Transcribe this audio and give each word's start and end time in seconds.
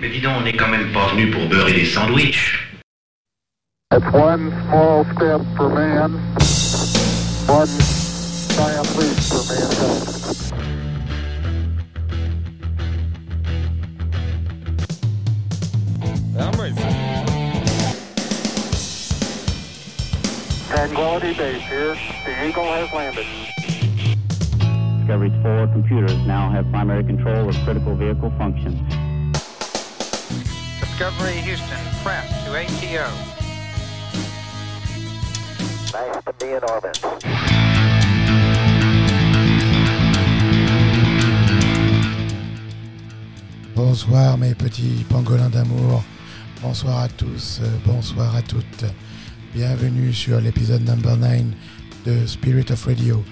Mais 0.00 0.08
dis 0.10 0.20
donc, 0.20 0.36
on 0.38 0.42
n'est 0.42 0.52
quand 0.52 0.68
même 0.68 0.92
pas 0.92 1.08
venu 1.08 1.28
pour 1.28 1.48
beurrer 1.48 1.72
des 1.72 1.84
sandwichs. 1.84 2.56
That's 3.90 4.04
one 4.12 4.52
small 4.68 5.04
step 5.16 5.40
for 5.56 5.68
man, 5.70 6.12
one 7.48 7.66
giant 8.54 8.96
leap 8.96 9.18
for 9.26 9.42
mankind. 9.48 10.18
I'm 16.38 16.52
ready 16.60 16.74
for 16.74 16.82
Tranquility 20.68 21.32
Base 21.34 21.62
here. 21.62 21.96
The 22.24 22.46
Eagle 22.46 22.64
has 22.66 22.92
landed. 22.92 23.26
Discovery's 25.00 25.42
four 25.42 25.66
computers 25.72 26.16
now 26.24 26.50
have 26.50 26.70
primary 26.70 27.02
control 27.02 27.48
of 27.48 27.56
critical 27.64 27.96
vehicle 27.96 28.30
functions. 28.38 28.78
Discovery 30.98 31.38
Houston, 31.42 31.78
press 32.02 32.26
to 32.44 32.56
ATO. 32.56 33.06
Nice 35.94 36.24
to 36.26 36.32
be 36.40 36.56
in 36.56 36.64
orbit. 36.64 36.98
Bonsoir 43.76 44.38
mes 44.38 44.56
petits 44.56 45.04
pangolins 45.08 45.48
d'amour, 45.48 46.02
bonsoir 46.62 46.98
à 46.98 47.08
tous, 47.08 47.60
euh, 47.62 47.68
bonsoir 47.86 48.34
à 48.34 48.42
toutes. 48.42 48.84
Bienvenue 49.54 50.12
sur 50.12 50.40
l'épisode 50.40 50.82
number 50.82 51.16
9 51.16 51.42
de 52.06 52.26
Spirit 52.26 52.72
of 52.72 52.84
Radio, 52.86 53.22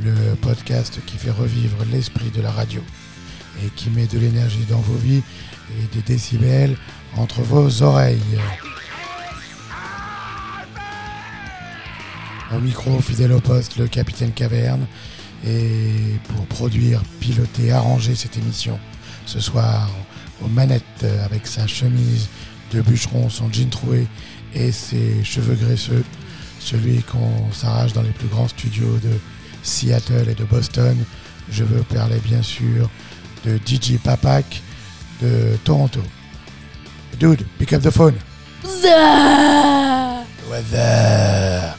le 0.00 0.36
podcast 0.36 1.00
qui 1.06 1.16
fait 1.18 1.32
revivre 1.32 1.84
l'esprit 1.90 2.30
de 2.30 2.40
la 2.40 2.52
radio 2.52 2.80
et 3.64 3.70
qui 3.76 3.90
met 3.90 4.06
de 4.06 4.18
l'énergie 4.18 4.64
dans 4.68 4.80
vos 4.80 4.96
vies 4.96 5.22
et 5.78 5.96
des 5.96 6.02
décibels 6.02 6.76
entre 7.16 7.42
vos 7.42 7.82
oreilles. 7.82 8.38
Au 12.52 12.58
micro, 12.58 13.00
fidèle 13.00 13.32
au 13.32 13.40
poste, 13.40 13.76
le 13.76 13.86
capitaine 13.86 14.32
Caverne. 14.32 14.86
Et 15.46 16.18
pour 16.28 16.44
produire, 16.46 17.00
piloter, 17.20 17.72
arranger 17.72 18.14
cette 18.14 18.36
émission, 18.36 18.78
ce 19.24 19.40
soir 19.40 19.88
aux 20.44 20.48
manettes 20.48 21.06
avec 21.24 21.46
sa 21.46 21.66
chemise 21.66 22.28
de 22.72 22.82
bûcheron, 22.82 23.30
son 23.30 23.50
jean 23.52 23.70
troué 23.70 24.06
et 24.54 24.72
ses 24.72 25.22
cheveux 25.24 25.54
graisseux, 25.54 26.04
celui 26.58 27.02
qu'on 27.02 27.52
s'arrache 27.52 27.92
dans 27.92 28.02
les 28.02 28.10
plus 28.10 28.28
grands 28.28 28.48
studios 28.48 28.98
de 29.02 29.12
Seattle 29.62 30.28
et 30.28 30.34
de 30.34 30.44
Boston. 30.44 30.96
Je 31.50 31.64
veux 31.64 31.82
parler 31.84 32.18
bien 32.24 32.42
sûr 32.42 32.90
de 33.44 33.58
DJ 33.58 33.98
Papak 34.02 34.62
de 35.20 35.56
Toronto. 35.64 36.00
Dude, 37.18 37.44
pick 37.58 37.72
up 37.72 37.82
the 37.82 37.90
phone. 37.90 38.14
Weather. 40.50 41.76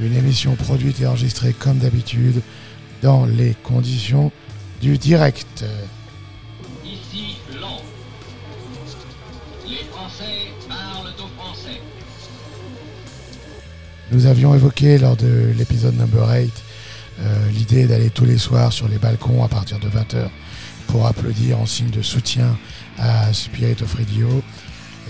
Une 0.00 0.14
émission 0.14 0.54
produite 0.54 1.00
et 1.00 1.06
enregistrée 1.06 1.52
comme 1.52 1.78
d'habitude 1.78 2.40
dans 3.02 3.26
les 3.26 3.54
conditions 3.62 4.32
du 4.80 4.98
direct. 4.98 5.64
Ici 6.84 7.36
Londres. 7.60 7.82
Les 9.66 9.84
Français 9.90 10.52
parlent 10.68 11.12
aux 11.18 11.40
Français. 11.40 11.80
Nous 14.10 14.26
avions 14.26 14.54
évoqué 14.54 14.98
lors 14.98 15.16
de 15.16 15.52
l'épisode 15.56 15.96
number 15.96 16.28
8 16.28 16.52
euh, 17.20 17.50
l'idée 17.50 17.86
d'aller 17.86 18.10
tous 18.10 18.24
les 18.24 18.38
soirs 18.38 18.72
sur 18.72 18.88
les 18.88 18.98
balcons 18.98 19.42
à 19.42 19.48
partir 19.48 19.78
de 19.80 19.88
20h 19.88 20.28
pour 20.88 21.06
applaudir 21.06 21.60
en 21.60 21.66
signe 21.66 21.90
de 21.90 22.02
soutien 22.02 22.58
à 22.98 23.32
Spirit 23.32 23.76
of 23.82 23.94
Radio. 23.94 24.28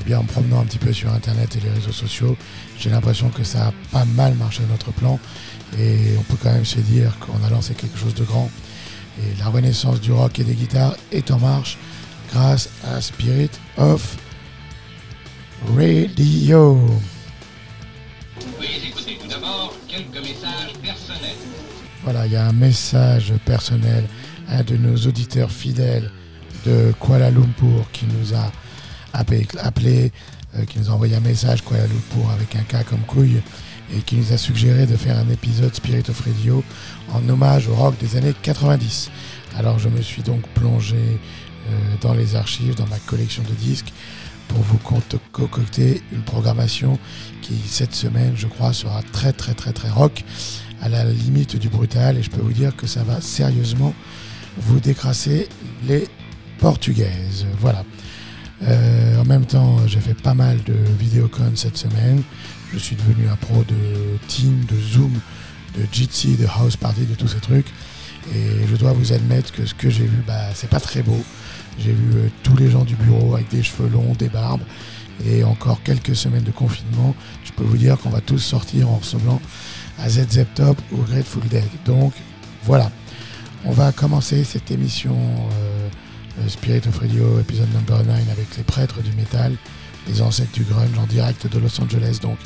Et 0.00 0.04
bien 0.04 0.18
en 0.18 0.22
me 0.22 0.28
promenant 0.28 0.60
un 0.60 0.64
petit 0.64 0.78
peu 0.78 0.92
sur 0.92 1.12
internet 1.12 1.56
et 1.56 1.60
les 1.60 1.70
réseaux 1.70 1.92
sociaux, 1.92 2.36
j'ai 2.78 2.90
l'impression 2.90 3.30
que 3.30 3.42
ça 3.42 3.68
a 3.68 3.72
pas 3.90 4.04
mal 4.04 4.34
marché 4.34 4.62
notre 4.70 4.92
plan 4.92 5.18
et 5.78 6.14
on 6.18 6.22
peut 6.22 6.36
quand 6.40 6.52
même 6.52 6.64
se 6.64 6.78
dire 6.78 7.18
qu'on 7.18 7.42
a 7.44 7.50
lancé 7.50 7.74
quelque 7.74 7.98
chose 7.98 8.14
de 8.14 8.24
grand. 8.24 8.50
Et 9.20 9.38
la 9.40 9.48
renaissance 9.48 10.00
du 10.00 10.12
rock 10.12 10.38
et 10.38 10.44
des 10.44 10.54
guitares 10.54 10.94
est 11.10 11.30
en 11.30 11.38
marche 11.38 11.78
grâce 12.32 12.68
à 12.84 13.00
Spirit 13.00 13.50
of 13.76 14.16
Radio. 15.76 16.86
Veuillez 18.58 18.88
écouter 18.88 19.18
tout 19.20 19.28
d'abord 19.28 19.74
quelques 19.88 20.22
messages 20.22 20.74
personnels. 20.82 21.36
Voilà, 22.04 22.26
il 22.26 22.32
y 22.32 22.36
a 22.36 22.46
un 22.46 22.52
message 22.52 23.32
personnel 23.44 24.04
à 24.04 24.17
un 24.48 24.62
de 24.62 24.76
nos 24.76 24.96
auditeurs 24.96 25.50
fidèles 25.50 26.10
de 26.66 26.92
Kuala 27.00 27.30
Lumpur 27.30 27.90
qui 27.92 28.06
nous 28.06 28.34
a 28.34 28.50
appelé, 29.12 30.12
euh, 30.56 30.64
qui 30.64 30.78
nous 30.78 30.90
a 30.90 30.92
envoyé 30.92 31.16
un 31.16 31.20
message 31.20 31.62
Kuala 31.64 31.86
Lumpur 31.86 32.30
avec 32.30 32.56
un 32.56 32.62
cas 32.62 32.82
comme 32.82 33.00
couille 33.00 33.40
et 33.96 34.00
qui 34.00 34.16
nous 34.16 34.32
a 34.32 34.38
suggéré 34.38 34.86
de 34.86 34.96
faire 34.96 35.18
un 35.18 35.28
épisode 35.30 35.74
Spirit 35.74 36.04
of 36.08 36.20
Radio 36.20 36.62
en 37.12 37.26
hommage 37.28 37.68
au 37.68 37.74
rock 37.74 37.94
des 37.98 38.16
années 38.16 38.34
90. 38.42 39.10
Alors 39.56 39.78
je 39.78 39.88
me 39.88 40.02
suis 40.02 40.22
donc 40.22 40.42
plongé 40.54 40.96
euh, 40.96 41.94
dans 42.00 42.14
les 42.14 42.36
archives, 42.36 42.74
dans 42.74 42.86
ma 42.86 42.98
collection 42.98 43.42
de 43.42 43.54
disques 43.54 43.92
pour 44.48 44.62
vous 44.62 44.78
concocter 45.32 46.02
une 46.10 46.22
programmation 46.22 46.98
qui 47.42 47.54
cette 47.66 47.94
semaine 47.94 48.32
je 48.34 48.46
crois 48.46 48.72
sera 48.72 49.02
très 49.02 49.32
très 49.32 49.52
très 49.52 49.72
très 49.72 49.90
rock 49.90 50.24
à 50.80 50.88
la 50.88 51.04
limite 51.04 51.56
du 51.56 51.68
brutal 51.68 52.16
et 52.16 52.22
je 52.22 52.30
peux 52.30 52.40
vous 52.40 52.52
dire 52.52 52.74
que 52.74 52.86
ça 52.86 53.02
va 53.02 53.20
sérieusement 53.20 53.94
vous 54.60 54.80
décrasser 54.80 55.48
les 55.86 56.06
portugaises. 56.58 57.46
Voilà. 57.60 57.84
Euh, 58.62 59.20
en 59.20 59.24
même 59.24 59.46
temps, 59.46 59.78
j'ai 59.86 60.00
fait 60.00 60.20
pas 60.20 60.34
mal 60.34 60.58
de 60.64 60.74
vidéocon 60.98 61.52
cette 61.54 61.76
semaine. 61.76 62.22
Je 62.72 62.78
suis 62.78 62.96
devenu 62.96 63.28
un 63.28 63.36
pro 63.36 63.62
de 63.64 64.18
Team, 64.26 64.64
de 64.64 64.80
Zoom, 64.80 65.12
de 65.76 65.86
Jitsi, 65.90 66.36
de 66.36 66.46
House 66.46 66.76
Party, 66.76 67.06
de 67.06 67.14
tous 67.14 67.28
ces 67.28 67.40
trucs. 67.40 67.68
Et 68.34 68.66
je 68.68 68.76
dois 68.76 68.92
vous 68.92 69.12
admettre 69.12 69.52
que 69.52 69.64
ce 69.64 69.74
que 69.74 69.88
j'ai 69.88 70.04
vu, 70.04 70.22
bah, 70.26 70.48
c'est 70.54 70.68
pas 70.68 70.80
très 70.80 71.02
beau. 71.02 71.22
J'ai 71.78 71.92
vu 71.92 72.16
euh, 72.16 72.28
tous 72.42 72.56
les 72.56 72.70
gens 72.70 72.84
du 72.84 72.96
bureau 72.96 73.34
avec 73.34 73.48
des 73.48 73.62
cheveux 73.62 73.88
longs, 73.88 74.14
des 74.18 74.28
barbes, 74.28 74.62
et 75.24 75.44
encore 75.44 75.82
quelques 75.82 76.16
semaines 76.16 76.42
de 76.42 76.50
confinement. 76.50 77.14
Je 77.44 77.52
peux 77.52 77.64
vous 77.64 77.76
dire 77.76 77.96
qu'on 77.98 78.10
va 78.10 78.20
tous 78.20 78.38
sortir 78.38 78.90
en 78.90 78.96
ressemblant 78.96 79.40
à 79.98 80.08
ZZ 80.08 80.44
Top 80.54 80.80
ou 80.92 80.96
Grateful 81.02 81.42
Dead. 81.48 81.64
Donc 81.84 82.12
voilà, 82.64 82.90
on 83.64 83.72
va 83.72 83.92
commencer 83.92 84.44
cette 84.44 84.70
émission 84.70 85.16
euh, 85.16 85.88
euh, 86.40 86.48
Spirit 86.48 86.82
of 86.88 86.98
Radio, 86.98 87.40
épisode 87.40 87.72
number 87.72 88.04
9, 88.04 88.30
avec 88.30 88.56
les 88.56 88.62
prêtres 88.62 89.02
du 89.02 89.12
métal, 89.12 89.54
les 90.06 90.22
ancêtres 90.22 90.52
du 90.52 90.62
grunge 90.62 90.96
en 90.98 91.06
direct 91.06 91.46
de 91.46 91.58
Los 91.58 91.80
Angeles. 91.80 92.18
Donc 92.22 92.38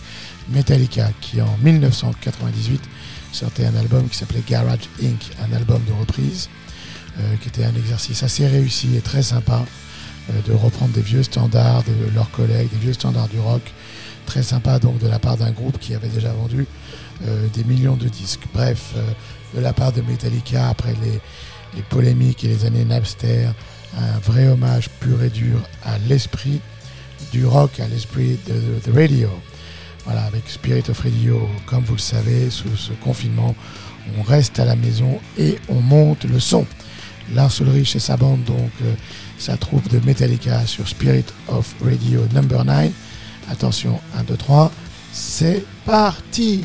Metallica, 0.49 1.11
qui 1.21 1.41
en 1.41 1.57
1998 1.63 2.81
sortait 3.33 3.67
un 3.67 3.77
album 3.77 4.09
qui 4.09 4.17
s'appelait 4.17 4.43
Garage 4.47 4.89
Inc., 5.03 5.31
un 5.47 5.55
album 5.55 5.83
de 5.87 5.93
reprise, 5.93 6.49
euh, 7.19 7.37
qui 7.37 7.49
était 7.49 7.65
un 7.65 7.75
exercice 7.75 8.23
assez 8.23 8.47
réussi 8.47 8.97
et 8.97 9.01
très 9.01 9.23
sympa 9.23 9.65
euh, 10.31 10.41
de 10.47 10.53
reprendre 10.53 10.93
des 10.93 11.03
vieux 11.03 11.23
standards 11.23 11.83
de 11.85 12.15
leurs 12.15 12.31
collègues, 12.31 12.71
des 12.71 12.79
vieux 12.79 12.95
standards 12.95 13.29
du 13.29 13.39
rock. 13.39 13.63
Très 14.25 14.43
sympa 14.43 14.79
donc 14.79 14.99
de 14.99 15.09
la 15.09 15.19
part 15.19 15.37
d'un 15.37 15.51
groupe 15.51 15.79
qui 15.79 15.95
avait 15.95 16.09
déjà 16.09 16.33
vendu 16.33 16.67
des 17.55 17.63
millions 17.65 17.95
de 17.95 18.09
disques. 18.09 18.43
Bref, 18.53 18.95
de 19.55 19.61
la 19.61 19.73
part 19.73 19.93
de 19.93 20.03
Metallica, 20.03 20.69
après 20.69 20.95
les, 21.03 21.21
polémiques 21.89 22.45
et 22.45 22.49
les 22.49 22.65
années 22.65 22.85
Napster, 22.85 23.49
un 23.99 24.19
vrai 24.21 24.49
hommage 24.49 24.89
pur 25.01 25.23
et 25.23 25.31
dur 25.31 25.59
à 25.85 25.97
l'esprit 26.09 26.61
du 27.33 27.47
rock, 27.47 27.81
à 27.81 27.89
l'esprit 27.89 28.39
de, 28.47 28.53
de- 28.55 28.93
de 28.93 28.99
radio. 29.01 29.29
Voilà, 30.05 30.23
avec 30.25 30.43
Spirit 30.49 30.85
of 30.91 31.01
Radio, 31.01 31.49
comme 31.67 31.85
vous 31.85 31.95
le 31.95 32.01
savez, 32.01 32.51
sous 32.51 32.77
ce 32.77 32.93
confinement, 33.05 33.55
on 34.19 34.23
reste 34.23 34.59
à 34.59 34.65
la 34.65 34.75
maison 34.77 35.19
et 35.39 35.59
on 35.69 35.81
monte 35.81 36.25
le 36.25 36.41
son. 36.41 36.67
Lars 37.35 37.53
Ulrich 37.61 37.95
et 37.97 38.01
sa 38.01 38.17
bande, 38.17 38.43
donc 38.45 38.71
euh, 38.83 38.95
sa 39.39 39.57
troupe 39.57 39.89
de 39.89 40.05
Metallica 40.05 40.67
sur 40.67 40.87
Spirit 40.89 41.25
of 41.49 41.75
Radio 41.85 42.27
number 42.35 42.65
9. 42.65 42.91
Attention, 43.51 44.01
1, 44.19 44.25
2, 44.25 44.37
3, 44.37 44.73
c'est 45.13 45.65
parti 45.87 46.65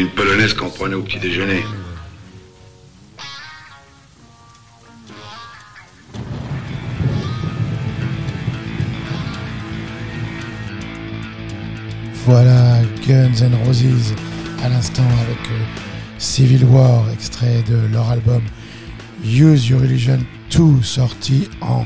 Une 0.00 0.08
polonaise 0.08 0.54
qu'on 0.54 0.70
prenait 0.70 0.94
au 0.94 1.02
petit 1.02 1.18
déjeuner. 1.18 1.62
Voilà 12.24 12.80
Guns 13.06 13.42
N' 13.42 13.54
Roses 13.66 14.14
à 14.64 14.70
l'instant 14.70 15.02
avec 15.02 15.50
euh, 15.50 15.64
Civil 16.16 16.64
War, 16.64 17.10
extrait 17.10 17.62
de 17.68 17.86
leur 17.92 18.08
album 18.08 18.42
Use 19.22 19.68
Your 19.68 19.82
Religion 19.82 20.20
2, 20.56 20.82
sorti 20.82 21.50
en 21.60 21.84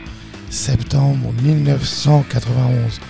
septembre 0.50 1.32
1991. 1.42 3.00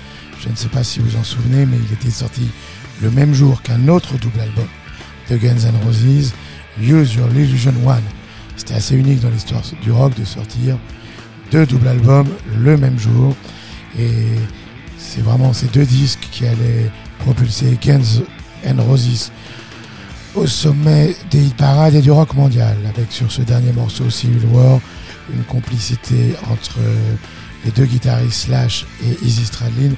Je 0.40 0.48
ne 0.48 0.56
sais 0.56 0.68
pas 0.68 0.82
si 0.82 1.00
vous 1.00 1.16
en 1.16 1.24
souvenez, 1.24 1.66
mais 1.66 1.76
il 1.76 1.92
était 1.92 2.10
sorti 2.10 2.48
le 3.02 3.10
même 3.10 3.34
jour 3.34 3.60
qu'un 3.60 3.88
autre 3.88 4.16
double 4.16 4.40
album 4.40 4.68
de 5.30 5.36
Guns 5.36 5.64
N' 5.64 5.76
Roses, 5.84 6.32
Use 6.80 7.14
Your 7.14 7.28
Religion 7.28 7.72
1. 7.88 8.00
C'était 8.56 8.74
assez 8.74 8.96
unique 8.96 9.20
dans 9.20 9.30
l'histoire 9.30 9.62
du 9.82 9.90
rock 9.90 10.14
de 10.18 10.24
sortir 10.24 10.78
deux 11.50 11.66
doubles 11.66 11.88
albums 11.88 12.28
le 12.56 12.76
même 12.76 12.98
jour. 12.98 13.34
Et 13.98 14.26
c'est 14.98 15.20
vraiment 15.20 15.52
ces 15.52 15.66
deux 15.66 15.84
disques 15.84 16.28
qui 16.30 16.46
allaient 16.46 16.90
propulser 17.20 17.78
Guns 17.82 18.22
N' 18.64 18.80
Roses 18.80 19.30
au 20.34 20.46
sommet 20.46 21.14
des 21.30 21.48
parades 21.56 21.94
et 21.94 22.02
du 22.02 22.10
rock 22.10 22.34
mondial, 22.34 22.76
avec 22.88 23.12
sur 23.12 23.30
ce 23.30 23.42
dernier 23.42 23.72
morceau 23.72 24.10
Civil 24.10 24.44
War 24.52 24.80
une 25.32 25.44
complicité 25.44 26.34
entre 26.50 26.78
les 27.64 27.70
deux 27.70 27.86
guitaristes 27.86 28.46
Slash 28.46 28.84
et 29.02 29.24
Izzy 29.24 29.46
Stradlin 29.46 29.92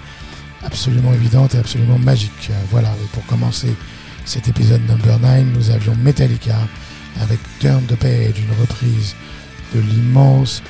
absolument 0.64 1.12
évidente 1.12 1.54
et 1.54 1.58
absolument 1.58 1.98
magique. 1.98 2.50
Voilà, 2.70 2.88
et 2.88 3.08
pour 3.12 3.24
commencer 3.26 3.74
cet 4.26 4.48
épisode 4.48 4.80
number 4.88 5.18
9, 5.20 5.44
nous 5.54 5.70
avions 5.70 5.94
Metallica 5.94 6.56
avec 7.22 7.38
Turn 7.60 7.82
the 7.86 7.94
Page, 7.94 8.34
une 8.38 8.60
reprise 8.60 9.14
de 9.72 9.80
l'immense 9.80 10.62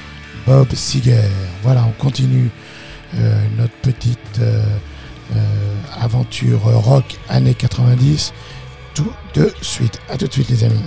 Bob 0.47 0.69
Seger. 0.75 1.23
Voilà, 1.63 1.85
on 1.87 1.93
continue 1.93 2.51
euh, 3.17 3.47
notre 3.57 3.75
petite 3.77 4.19
euh, 4.41 4.63
euh, 5.35 5.39
aventure 6.01 6.61
rock 6.61 7.19
années 7.31 7.55
90 7.55 8.35
tout 8.95 9.13
de 9.35 9.51
suite. 9.63 10.01
À 10.11 10.19
tout 10.19 10.27
de 10.27 10.33
suite 10.33 10.51
les 10.51 10.63
amis. 10.65 10.83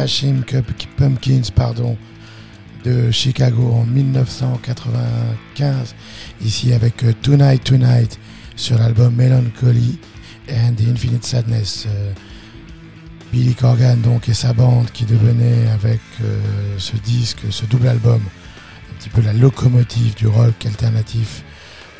Smashing 0.00 0.44
Pumpkins 0.96 1.50
pardon, 1.54 1.94
de 2.84 3.10
Chicago 3.10 3.70
en 3.70 3.84
1995, 3.84 5.94
ici 6.42 6.72
avec 6.72 7.04
euh, 7.04 7.12
Tonight 7.20 7.62
Tonight 7.62 8.18
sur 8.56 8.78
l'album 8.78 9.14
Melancholy 9.14 9.98
and 10.50 10.76
the 10.76 10.88
Infinite 10.88 11.24
Sadness. 11.24 11.84
Euh, 11.86 12.14
Billy 13.30 13.54
Corgan 13.54 14.00
donc 14.00 14.30
et 14.30 14.32
sa 14.32 14.54
bande 14.54 14.90
qui 14.90 15.04
devenait 15.04 15.68
avec 15.68 16.00
euh, 16.22 16.40
ce 16.78 16.96
disque, 16.96 17.40
ce 17.50 17.66
double 17.66 17.88
album, 17.88 18.22
un 18.22 18.94
petit 18.98 19.10
peu 19.10 19.20
la 19.20 19.34
locomotive 19.34 20.14
du 20.14 20.28
rock 20.28 20.64
alternatif 20.64 21.44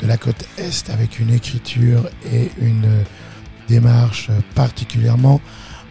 de 0.01 0.07
la 0.07 0.17
côte 0.17 0.43
Est 0.57 0.89
avec 0.89 1.19
une 1.19 1.31
écriture 1.31 2.09
et 2.33 2.49
une 2.59 2.89
démarche 3.67 4.31
particulièrement 4.55 5.39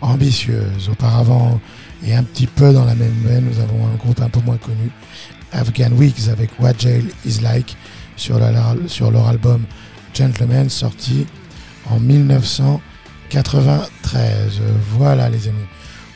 ambitieuse. 0.00 0.88
Auparavant, 0.88 1.60
et 2.06 2.14
un 2.14 2.22
petit 2.22 2.46
peu 2.46 2.72
dans 2.72 2.84
la 2.84 2.94
même 2.94 3.14
veine, 3.24 3.44
nous 3.44 3.58
avons 3.60 3.86
un 3.86 3.96
groupe 3.96 4.20
un 4.22 4.28
peu 4.28 4.40
moins 4.40 4.56
connu, 4.56 4.90
Afghan 5.52 5.90
Weeks 5.92 6.28
avec 6.30 6.50
What 6.60 6.74
Jail 6.78 7.04
Is 7.26 7.40
Like 7.42 7.76
sur, 8.16 8.38
la- 8.38 8.52
leur 8.52 9.28
album 9.28 9.64
Gentleman 10.14 10.68
sorti 10.68 11.26
en 11.88 11.98
1993. 12.00 14.60
Voilà 14.96 15.28
les 15.28 15.48
amis. 15.48 15.56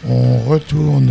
On 0.08 0.38
retourne 0.40 1.10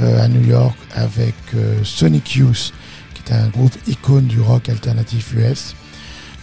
euh, 0.00 0.24
à 0.24 0.28
New 0.28 0.44
York 0.46 0.76
avec 0.94 1.34
euh, 1.54 1.82
Sonic 1.84 2.34
Youth, 2.36 2.72
qui 3.14 3.22
est 3.26 3.32
un 3.34 3.48
groupe 3.48 3.74
icône 3.86 4.26
du 4.26 4.40
rock 4.40 4.68
alternatif 4.68 5.32
US. 5.34 5.74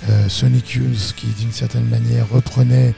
Euh, 0.10 0.30
Sonic 0.30 0.72
Youth 0.76 1.14
qui 1.16 1.28
d'une 1.28 1.52
certaine 1.52 1.86
manière 1.86 2.28
reprenait 2.30 2.94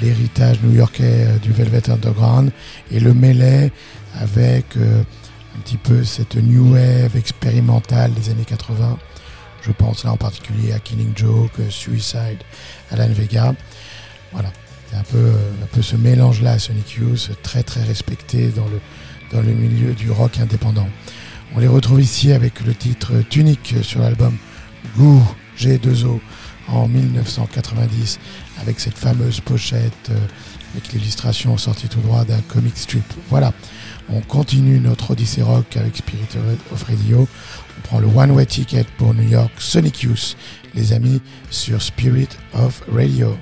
l'héritage 0.00 0.58
new-yorkais 0.62 1.26
euh, 1.26 1.38
du 1.38 1.52
Velvet 1.52 1.90
Underground 1.90 2.50
et 2.90 3.00
le 3.00 3.14
mêlait 3.14 3.72
avec 4.14 4.76
euh, 4.76 5.02
un 5.56 5.60
petit 5.60 5.76
peu 5.76 6.04
cette 6.04 6.36
new 6.36 6.72
wave 6.74 7.16
expérimentale 7.16 8.12
des 8.14 8.30
années 8.30 8.44
80. 8.44 8.98
Je 9.62 9.72
pense 9.72 10.04
là 10.04 10.12
en 10.12 10.16
particulier 10.16 10.72
à 10.72 10.78
Killing 10.78 11.12
Joke, 11.14 11.52
euh, 11.60 11.70
Suicide, 11.70 12.38
Alan 12.90 13.08
Vega. 13.08 13.54
Voilà, 14.32 14.52
c'est 14.88 14.96
un 14.96 15.02
peu, 15.02 15.32
un 15.62 15.66
peu 15.66 15.82
ce 15.82 15.96
mélange-là, 15.96 16.58
Sonic 16.58 16.92
Youth, 16.92 17.30
très 17.42 17.62
très 17.62 17.82
respecté 17.82 18.48
dans 18.48 18.66
le, 18.66 18.80
dans 19.32 19.42
le 19.42 19.52
milieu 19.52 19.92
du 19.92 20.10
rock 20.10 20.38
indépendant. 20.38 20.88
On 21.54 21.58
les 21.58 21.68
retrouve 21.68 22.00
ici 22.00 22.32
avec 22.32 22.60
le 22.60 22.74
titre 22.74 23.12
Tunique 23.28 23.74
sur 23.82 24.00
l'album 24.00 24.36
Goo 24.96 25.20
G2O 25.58 26.20
en 26.68 26.88
1990 26.88 28.18
avec 28.60 28.80
cette 28.80 28.96
fameuse 28.96 29.40
pochette 29.40 30.10
euh, 30.10 30.18
avec 30.74 30.92
l'illustration 30.92 31.56
sortie 31.56 31.88
tout 31.88 32.00
droit 32.00 32.24
d'un 32.24 32.40
comic 32.42 32.76
strip. 32.76 33.04
Voilà, 33.28 33.52
on 34.08 34.20
continue 34.20 34.78
notre 34.78 35.12
Odyssey 35.12 35.42
Rock 35.42 35.76
avec 35.76 35.96
Spirit 35.96 36.28
of 36.72 36.82
Radio. 36.84 37.26
On 37.78 37.80
prend 37.82 37.98
le 37.98 38.06
One 38.06 38.30
Way 38.32 38.46
Ticket 38.46 38.86
pour 38.98 39.14
New 39.14 39.28
York 39.28 39.52
Sonic 39.58 40.02
Youth, 40.02 40.36
les 40.74 40.92
amis, 40.92 41.20
sur 41.50 41.82
Spirit 41.82 42.28
of 42.54 42.82
Radio. 42.92 43.36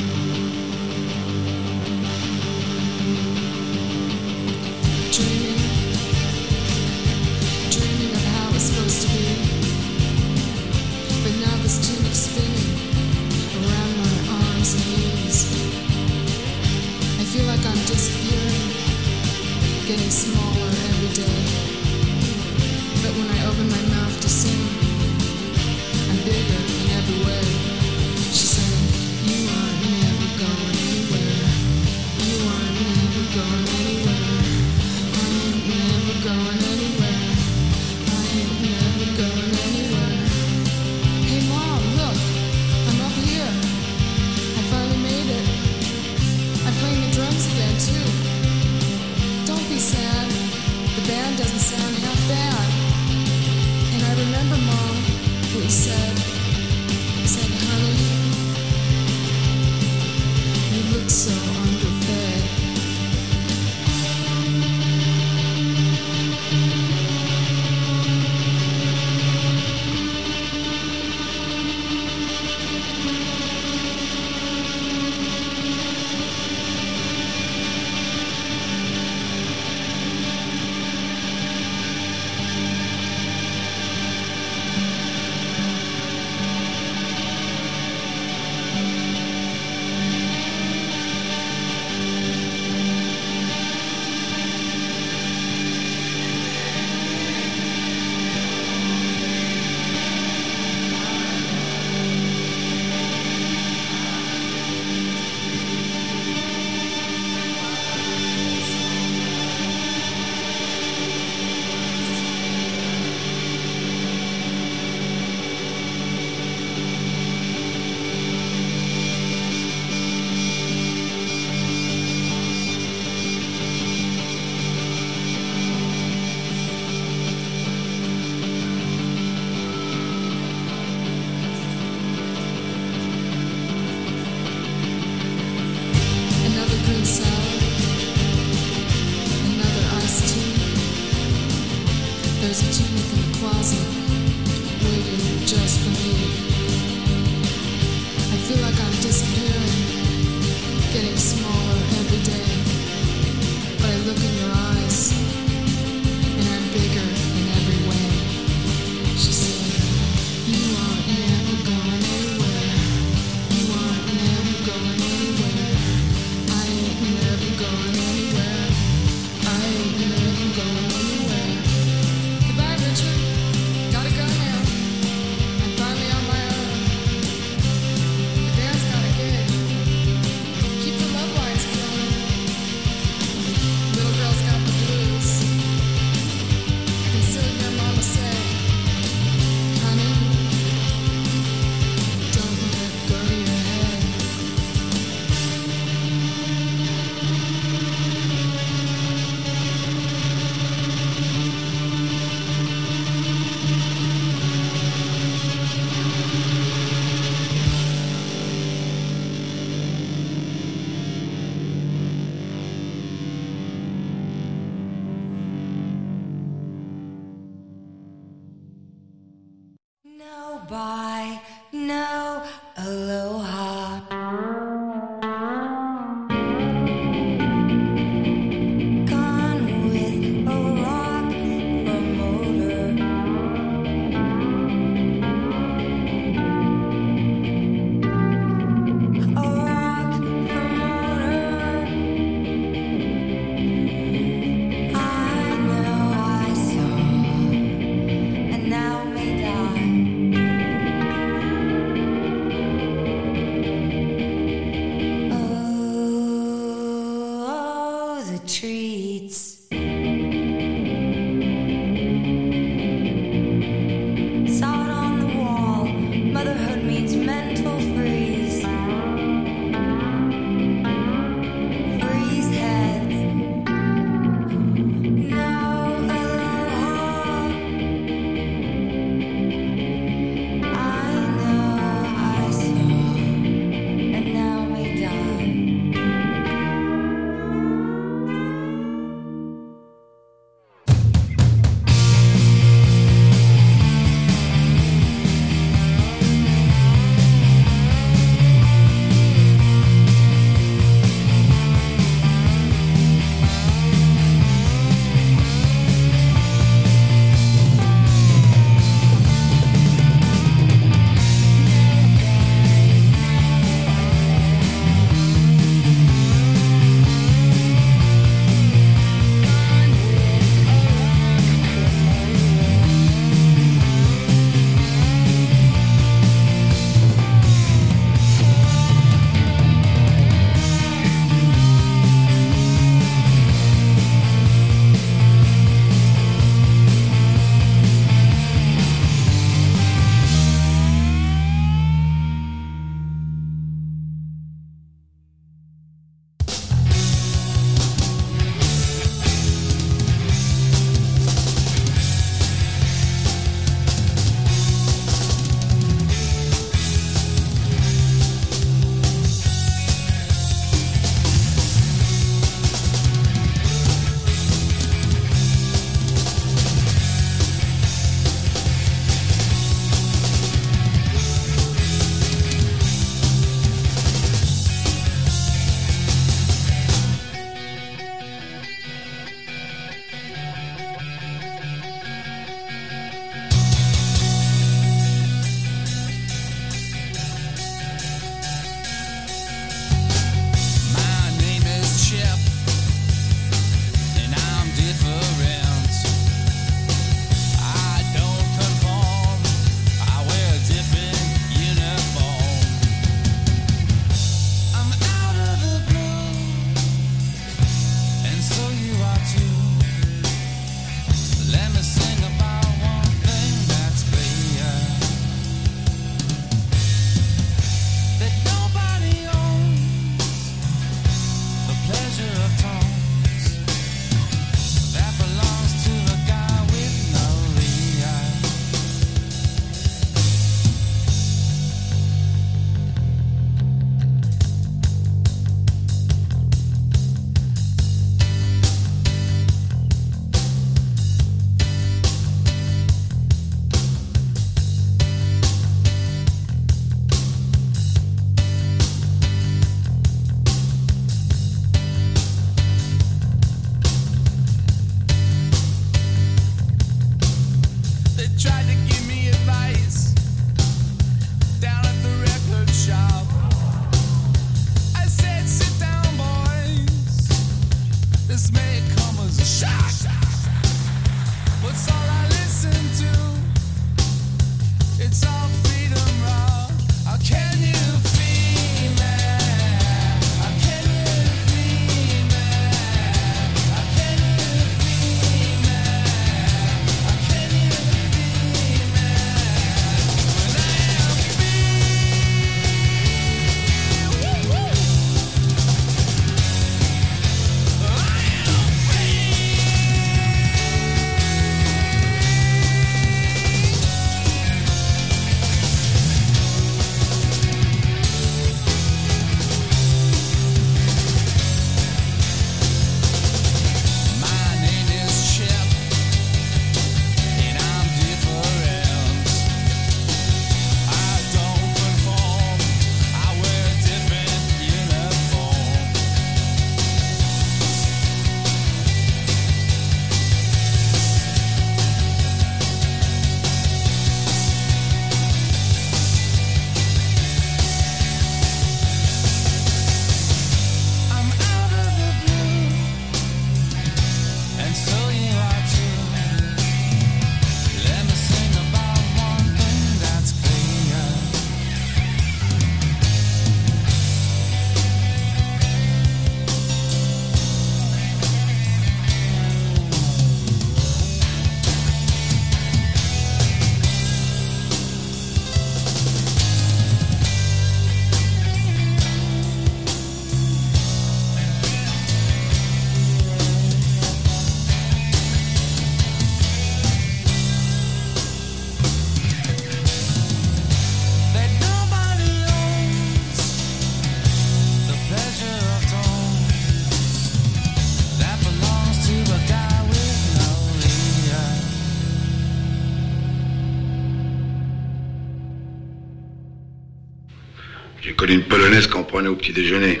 Une 598.32 598.44
polonaise 598.44 598.86
qu'on 598.86 599.02
prenait 599.02 599.28
au 599.28 599.36
petit 599.36 599.52
déjeuner. 599.52 600.00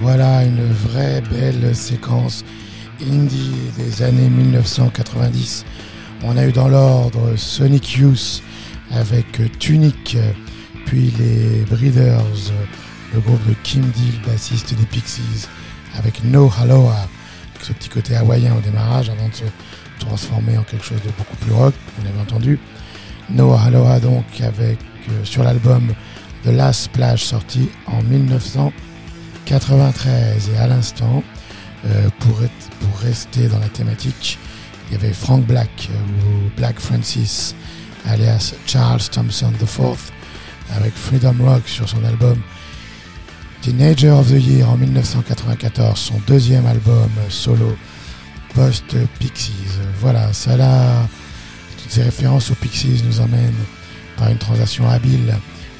Voilà 0.00 0.44
une 0.44 0.72
vraie 0.72 1.20
belle 1.30 1.74
séquence 1.74 2.44
indie 3.02 3.52
des 3.76 4.02
années 4.02 4.30
1990. 4.30 5.66
On 6.24 6.36
a 6.38 6.46
eu 6.46 6.52
dans 6.52 6.68
l'ordre 6.68 7.36
Sonic 7.36 7.96
Youth 7.96 8.42
avec 8.90 9.26
Tunic, 9.58 10.16
puis 10.86 11.12
les 11.18 11.64
Breeders, 11.68 12.24
le 13.12 13.20
groupe 13.20 13.46
de 13.46 13.54
Kim 13.62 13.82
Deal, 13.82 14.14
bassiste 14.26 14.74
des 14.74 14.86
Pixies, 14.86 15.46
avec 15.98 16.24
No 16.24 16.50
Aloha, 16.58 17.08
avec 17.54 17.64
ce 17.64 17.72
petit 17.74 17.90
côté 17.90 18.16
hawaïen 18.16 18.54
au 18.56 18.60
démarrage 18.60 19.10
avant 19.10 19.28
de 19.28 19.34
se 19.34 19.44
transformer 20.08 20.56
en 20.56 20.62
quelque 20.62 20.84
chose 20.84 21.02
de 21.02 21.10
beaucoup 21.18 21.36
plus 21.36 21.52
rock, 21.52 21.74
vous 21.96 22.04
l'avez 22.04 22.20
entendu. 22.20 22.58
No 23.30 23.52
Aloha 23.52 24.00
donc 24.00 24.24
avec 24.40 24.78
euh, 25.10 25.24
sur 25.24 25.44
l'album 25.44 25.92
The 26.44 26.48
Last 26.48 26.84
Splash 26.84 27.24
sorti 27.24 27.68
en 27.86 28.02
1993 28.02 30.50
et 30.54 30.58
à 30.58 30.66
l'instant 30.66 31.22
euh, 31.84 32.08
pour, 32.20 32.36
pour 32.36 32.98
rester 33.00 33.48
dans 33.48 33.58
la 33.58 33.68
thématique 33.68 34.38
il 34.88 34.94
y 34.94 34.96
avait 34.96 35.12
Frank 35.12 35.44
Black 35.44 35.90
euh, 35.90 35.94
ou 36.24 36.48
Black 36.56 36.80
Francis 36.80 37.54
alias 38.06 38.54
Charles 38.66 39.02
Thompson 39.10 39.52
IV 39.60 39.98
avec 40.74 40.94
Freedom 40.94 41.36
Rock 41.40 41.64
sur 41.66 41.86
son 41.86 42.02
album 42.04 42.40
Teenager 43.60 44.12
of 44.12 44.28
the 44.28 44.40
Year 44.42 44.70
en 44.70 44.78
1994 44.78 45.98
son 45.98 46.18
deuxième 46.26 46.64
album 46.66 47.10
solo 47.28 47.76
post 48.54 48.96
Pixies 49.18 49.52
voilà 50.00 50.32
ça 50.32 50.56
là 50.56 51.06
toutes 51.82 51.92
ces 51.92 52.02
références 52.02 52.50
aux 52.50 52.54
Pixies 52.54 53.02
nous 53.06 53.20
emmènent 53.20 53.64
par 54.18 54.28
une 54.28 54.36
transition 54.36 54.86
habile, 54.90 55.34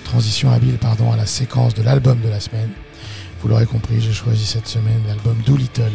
transition 0.04 0.50
habile 0.50 0.78
pardon, 0.78 1.12
à 1.12 1.16
la 1.16 1.26
séquence 1.26 1.74
de 1.74 1.82
l'album 1.82 2.18
de 2.20 2.28
la 2.28 2.40
semaine. 2.40 2.70
Vous 3.40 3.48
l'aurez 3.48 3.66
compris, 3.66 4.00
j'ai 4.00 4.14
choisi 4.14 4.46
cette 4.46 4.68
semaine 4.68 5.02
l'album 5.06 5.36
Doolittle 5.44 5.92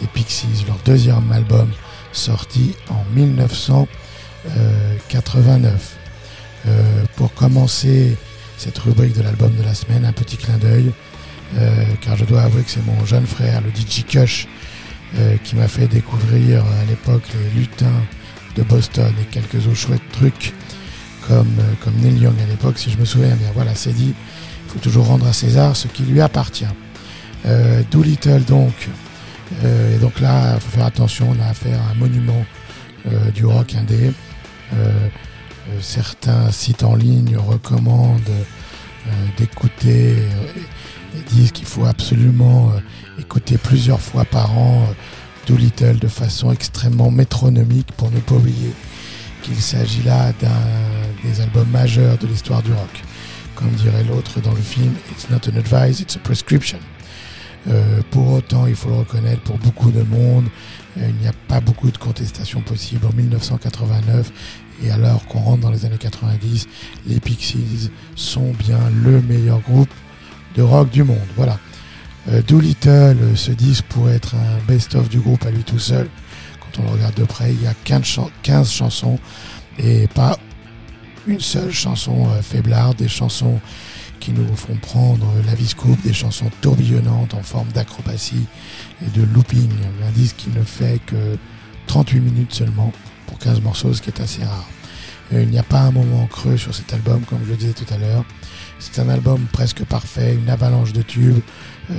des 0.00 0.08
Pixies, 0.08 0.64
leur 0.66 0.78
deuxième 0.84 1.30
album 1.30 1.70
sorti 2.12 2.74
en 2.88 3.04
1989. 3.14 5.96
Euh, 6.66 7.04
pour 7.14 7.32
commencer 7.32 8.16
cette 8.58 8.76
rubrique 8.78 9.16
de 9.16 9.22
l'album 9.22 9.54
de 9.54 9.62
la 9.62 9.74
semaine, 9.74 10.04
un 10.04 10.12
petit 10.12 10.36
clin 10.36 10.58
d'œil, 10.58 10.90
euh, 11.58 11.84
car 12.00 12.16
je 12.16 12.24
dois 12.24 12.42
avouer 12.42 12.64
que 12.64 12.70
c'est 12.70 12.84
mon 12.84 13.06
jeune 13.06 13.26
frère, 13.26 13.60
le 13.60 13.70
DJ 13.70 14.04
Kush, 14.04 14.48
euh, 15.14 15.36
qui 15.44 15.56
m'a 15.56 15.68
fait 15.68 15.86
découvrir 15.86 16.64
à 16.64 16.84
l'époque 16.88 17.22
les 17.34 17.60
lutins 17.60 18.02
de 18.56 18.62
Boston 18.62 19.12
et 19.20 19.24
quelques 19.26 19.66
autres 19.66 19.76
chouettes 19.76 20.12
trucs 20.12 20.52
comme, 21.28 21.46
euh, 21.60 21.72
comme 21.82 21.94
Neil 21.96 22.18
Young 22.18 22.34
à 22.42 22.46
l'époque, 22.46 22.78
si 22.78 22.90
je 22.90 22.98
me 22.98 23.04
souviens 23.04 23.34
bien. 23.36 23.48
Voilà, 23.54 23.74
c'est 23.74 23.92
dit, 23.92 24.14
il 24.66 24.72
faut 24.72 24.78
toujours 24.78 25.06
rendre 25.06 25.26
à 25.26 25.32
César 25.32 25.76
ce 25.76 25.88
qui 25.88 26.02
lui 26.02 26.20
appartient. 26.20 26.66
Euh, 27.46 27.82
Doolittle 27.90 28.42
donc, 28.44 28.88
euh, 29.64 29.94
et 29.94 29.98
donc 29.98 30.20
là, 30.20 30.54
il 30.54 30.60
faut 30.60 30.70
faire 30.70 30.86
attention, 30.86 31.28
on 31.36 31.42
a 31.42 31.46
affaire 31.46 31.80
à 31.80 31.92
un 31.92 31.94
monument 31.94 32.44
euh, 33.06 33.30
du 33.30 33.44
rock 33.46 33.74
indé. 33.74 34.12
Certains 35.80 36.50
sites 36.50 36.82
en 36.82 36.96
ligne 36.96 37.36
recommandent 37.36 38.20
d'écouter 39.36 40.16
des 41.14 41.20
disques 41.28 41.54
qu'il 41.54 41.66
faut 41.66 41.84
absolument 41.86 42.72
écouter 43.18 43.58
plusieurs 43.58 44.00
fois 44.00 44.24
par 44.24 44.56
an 44.56 44.86
euh, 44.88 44.92
Doolittle 45.46 45.98
de 45.98 46.08
façon 46.08 46.50
extrêmement 46.50 47.10
métronomique 47.10 47.92
pour 47.96 48.10
ne 48.10 48.18
pas 48.18 48.34
oublier 48.34 48.72
qu'il 49.42 49.56
s'agit 49.56 50.02
là 50.02 50.32
d'un 50.40 50.50
des 51.24 51.40
albums 51.40 51.68
majeurs 51.70 52.18
de 52.18 52.26
l'histoire 52.26 52.62
du 52.62 52.72
rock. 52.72 53.02
Comme 53.54 53.70
dirait 53.70 54.04
l'autre 54.04 54.40
dans 54.40 54.52
le 54.52 54.60
film, 54.60 54.92
It's 55.12 55.30
not 55.30 55.48
an 55.48 55.56
advice, 55.56 56.00
it's 56.00 56.16
a 56.16 56.18
prescription. 56.18 56.78
Euh, 57.68 58.00
pour 58.10 58.32
autant, 58.32 58.66
il 58.66 58.74
faut 58.76 58.88
le 58.88 58.96
reconnaître, 58.96 59.40
pour 59.42 59.58
beaucoup 59.58 59.90
de 59.90 60.02
monde, 60.02 60.46
euh, 60.98 61.08
il 61.08 61.16
n'y 61.16 61.26
a 61.26 61.32
pas 61.48 61.60
beaucoup 61.60 61.90
de 61.90 61.98
contestation 61.98 62.60
possible. 62.60 63.06
En 63.06 63.12
1989, 63.16 64.30
et 64.84 64.90
alors 64.90 65.26
qu'on 65.26 65.40
rentre 65.40 65.62
dans 65.62 65.70
les 65.70 65.84
années 65.84 65.98
90, 65.98 66.68
les 67.06 67.18
Pixies 67.18 67.90
sont 68.14 68.52
bien 68.52 68.78
le 69.02 69.20
meilleur 69.22 69.60
groupe 69.60 69.90
de 70.54 70.62
rock 70.62 70.90
du 70.90 71.02
monde. 71.02 71.18
Voilà. 71.36 71.58
Euh, 72.28 72.42
Doolittle, 72.42 73.16
euh, 73.20 73.36
ce 73.36 73.52
disque 73.52 73.84
pourrait 73.84 74.14
être 74.16 74.34
un 74.34 74.58
best-of 74.66 75.08
du 75.08 75.20
groupe 75.20 75.44
à 75.46 75.50
lui 75.50 75.62
tout 75.62 75.78
seul. 75.78 76.08
Quand 76.60 76.80
on 76.80 76.84
le 76.84 76.90
regarde 76.90 77.14
de 77.14 77.24
près, 77.24 77.52
il 77.52 77.62
y 77.62 77.66
a 77.66 77.74
15, 77.84 78.04
chan- 78.04 78.30
15 78.42 78.70
chansons 78.70 79.18
et 79.78 80.08
pas 80.08 80.38
une 81.26 81.40
seule 81.40 81.70
chanson 81.72 82.28
euh, 82.30 82.42
faiblarde, 82.42 82.96
des 82.96 83.08
chansons 83.08 83.60
qui 84.18 84.32
nous 84.32 84.56
font 84.56 84.74
prendre 84.76 85.26
la 85.46 85.54
vie 85.54 85.68
scoop, 85.68 86.00
des 86.02 86.12
chansons 86.14 86.50
tourbillonnantes 86.62 87.34
en 87.34 87.42
forme 87.42 87.68
d'acrobatie 87.68 88.46
et 89.04 89.18
de 89.18 89.24
looping. 89.24 89.70
Un 90.06 90.10
disque 90.12 90.36
qui 90.36 90.50
ne 90.50 90.62
fait 90.64 91.00
que 91.06 91.36
38 91.86 92.20
minutes 92.20 92.54
seulement 92.54 92.92
pour 93.26 93.38
15 93.38 93.60
morceaux, 93.60 93.92
ce 93.92 94.02
qui 94.02 94.10
est 94.10 94.20
assez 94.20 94.42
rare. 94.42 94.66
Il 95.32 95.48
n'y 95.48 95.58
a 95.58 95.64
pas 95.64 95.80
un 95.80 95.90
moment 95.90 96.26
creux 96.26 96.56
sur 96.56 96.72
cet 96.74 96.92
album, 96.94 97.20
comme 97.28 97.40
je 97.44 97.50
le 97.50 97.56
disais 97.56 97.72
tout 97.72 97.92
à 97.92 97.98
l'heure. 97.98 98.24
C'est 98.78 99.00
un 99.00 99.08
album 99.08 99.44
presque 99.52 99.84
parfait, 99.84 100.34
une 100.34 100.48
avalanche 100.48 100.92
de 100.92 101.02
tubes, 101.02 101.40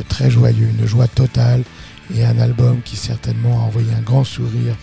très 0.10 0.30
joyeux, 0.30 0.68
une 0.78 0.86
joie 0.86 1.08
totale, 1.08 1.64
et 2.16 2.26
un 2.26 2.40
album 2.40 2.82
qui 2.84 2.96
certainement 2.96 3.60
a 3.60 3.64
envoyé 3.64 3.94
un 3.94 4.02
grand 4.02 4.24
sourire 4.24 4.76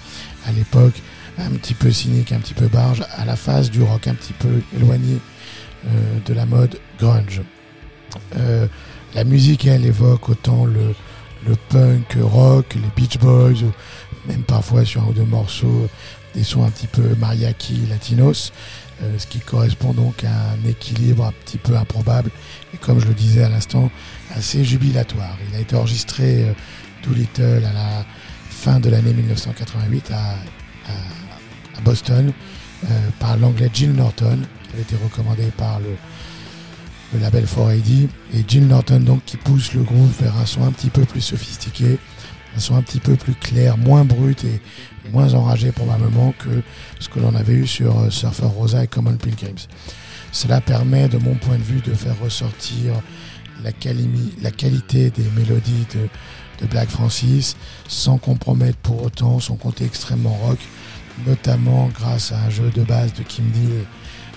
à 0.46 0.52
l'époque, 0.52 1.00
un 1.38 1.50
petit 1.50 1.74
peu 1.74 1.90
cynique, 1.90 2.32
un 2.32 2.38
petit 2.38 2.54
peu 2.54 2.68
barge, 2.68 3.04
à 3.16 3.24
la 3.24 3.36
face 3.36 3.70
du 3.70 3.82
rock 3.82 4.06
un 4.06 4.14
petit 4.14 4.34
peu 4.34 4.60
éloigné 4.76 5.18
euh, 5.86 6.18
de 6.24 6.34
la 6.34 6.46
mode 6.46 6.78
grunge. 6.98 7.42
Euh, 8.36 8.66
la 9.14 9.24
musique, 9.24 9.66
elle 9.66 9.84
évoque 9.84 10.28
autant 10.28 10.64
le, 10.64 10.94
le 11.46 11.56
punk 11.68 12.16
rock, 12.20 12.74
les 12.74 12.90
Beach 12.96 13.18
Boys, 13.18 13.70
même 14.28 14.42
parfois 14.42 14.84
sur 14.84 15.02
un 15.02 15.06
ou 15.06 15.12
deux 15.12 15.24
morceaux, 15.24 15.88
des 16.34 16.44
sons 16.44 16.64
un 16.64 16.70
petit 16.70 16.86
peu 16.86 17.14
mariachi, 17.18 17.86
latinos, 17.88 18.52
euh, 19.02 19.18
ce 19.18 19.26
qui 19.26 19.40
correspond 19.40 19.92
donc 19.92 20.24
à 20.24 20.52
un 20.52 20.68
équilibre 20.68 21.24
un 21.24 21.32
petit 21.44 21.58
peu 21.58 21.76
improbable 21.76 22.30
et 22.72 22.76
comme 22.76 23.00
je 23.00 23.06
le 23.06 23.14
disais 23.14 23.42
à 23.42 23.48
l'instant, 23.48 23.90
assez 24.34 24.64
jubilatoire. 24.64 25.36
Il 25.50 25.56
a 25.56 25.60
été 25.60 25.76
enregistré 25.76 26.44
euh, 26.44 26.52
Doolittle 27.04 27.62
à 27.68 27.72
la 27.72 28.04
fin 28.50 28.80
de 28.80 28.88
l'année 28.90 29.12
1988 29.12 30.10
à, 30.12 30.16
à- 30.16 31.78
à 31.78 31.80
Boston 31.82 32.32
euh, 32.84 32.86
par 33.18 33.36
l'anglais 33.36 33.70
Jill 33.72 33.92
Norton, 33.92 34.38
qui 34.64 34.72
avait 34.74 34.82
été 34.82 34.96
recommandé 35.02 35.44
par 35.56 35.80
le, 35.80 35.96
le 37.14 37.20
label 37.20 37.44
4AD. 37.44 38.08
Et 38.34 38.44
Jill 38.46 38.66
Norton 38.66 39.00
donc 39.00 39.24
qui 39.24 39.36
pousse 39.36 39.72
le 39.74 39.82
groupe 39.82 40.10
vers 40.20 40.36
un 40.36 40.46
son 40.46 40.64
un 40.64 40.72
petit 40.72 40.90
peu 40.90 41.04
plus 41.04 41.20
sophistiqué, 41.20 41.98
un 42.56 42.60
son 42.60 42.76
un 42.76 42.82
petit 42.82 43.00
peu 43.00 43.16
plus 43.16 43.34
clair, 43.34 43.76
moins 43.76 44.04
brut 44.04 44.44
et 44.44 44.60
moins 45.12 45.34
enragé 45.34 45.72
probablement 45.72 46.32
que 46.38 46.62
ce 47.00 47.08
que 47.08 47.18
l'on 47.20 47.34
avait 47.34 47.54
eu 47.54 47.66
sur 47.66 47.98
euh, 47.98 48.10
Surfer 48.10 48.46
Rosa 48.46 48.84
et 48.84 48.86
Common 48.86 49.16
Pilgrims. 49.16 49.66
Cela 50.32 50.60
permet, 50.60 51.08
de 51.08 51.18
mon 51.18 51.34
point 51.34 51.56
de 51.58 51.62
vue, 51.62 51.80
de 51.80 51.94
faire 51.94 52.18
ressortir 52.20 52.92
la, 53.62 53.72
qualité 53.72 55.10
des 55.10 55.30
mélodies 55.36 55.86
de, 55.94 56.08
Black 56.70 56.88
Francis 56.88 57.56
sans 57.88 58.16
compromettre 58.16 58.78
pour 58.78 59.04
autant 59.04 59.38
son 59.38 59.56
côté 59.56 59.84
extrêmement 59.84 60.32
rock, 60.32 60.58
notamment 61.26 61.90
grâce 61.92 62.32
à 62.32 62.40
un 62.40 62.48
jeu 62.48 62.70
de 62.70 62.82
base 62.82 63.12
de 63.12 63.22
Kim 63.22 63.50
Deal 63.50 63.84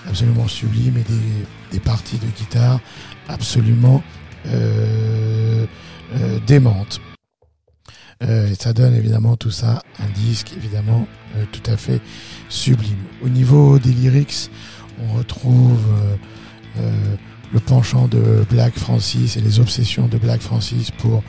absolument 0.06 0.46
sublime 0.46 0.98
et 0.98 1.04
des, 1.72 1.80
parties 1.80 2.18
de 2.18 2.26
guitare 2.36 2.80
absolument 3.28 4.02
euh, 4.46 5.64
euh, 6.14 6.38
démentes. 6.46 7.00
Euh, 8.22 8.48
et 8.48 8.54
ça 8.54 8.72
donne 8.72 8.94
évidemment 8.94 9.36
tout 9.36 9.52
ça 9.52 9.82
un 10.00 10.08
disque 10.08 10.52
évidemment 10.56 11.06
euh, 11.36 11.44
tout 11.52 11.70
à 11.70 11.76
fait 11.76 12.00
sublime. 12.48 12.98
Au 13.22 13.28
niveau 13.28 13.78
des 13.78 13.92
lyrics, 13.92 14.50
on 15.00 15.14
retrouve 15.14 15.80
le 17.52 17.60
penchant 17.60 18.08
de 18.08 18.44
Black 18.50 18.74
Francis 18.78 19.36
et 19.36 19.40
les 19.40 19.58
obsessions 19.60 20.06
de 20.06 20.18
Black 20.18 20.40
Francis 20.40 20.90
pour 20.90 21.22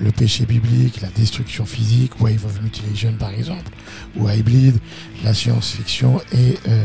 le 0.00 0.10
péché 0.10 0.46
biblique, 0.46 1.00
la 1.00 1.08
destruction 1.08 1.66
physique, 1.66 2.20
Wave 2.20 2.44
of 2.46 2.62
Mutilation 2.62 3.12
par 3.18 3.30
exemple, 3.30 3.70
ou 4.16 4.26
Bleed, 4.44 4.78
la 5.24 5.34
science-fiction 5.34 6.20
et 6.32 6.58
euh, 6.68 6.84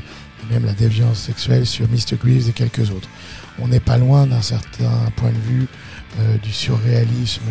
même 0.51 0.65
la 0.65 0.73
déviance 0.73 1.19
sexuelle 1.19 1.65
sur 1.65 1.87
Mr. 1.89 2.17
Greaves 2.21 2.49
et 2.49 2.53
quelques 2.53 2.89
autres. 2.91 3.09
On 3.59 3.67
n'est 3.67 3.79
pas 3.79 3.97
loin 3.97 4.27
d'un 4.27 4.41
certain 4.41 4.91
point 5.15 5.29
de 5.31 5.39
vue 5.51 5.67
euh, 6.19 6.37
du 6.37 6.51
surréalisme 6.51 7.41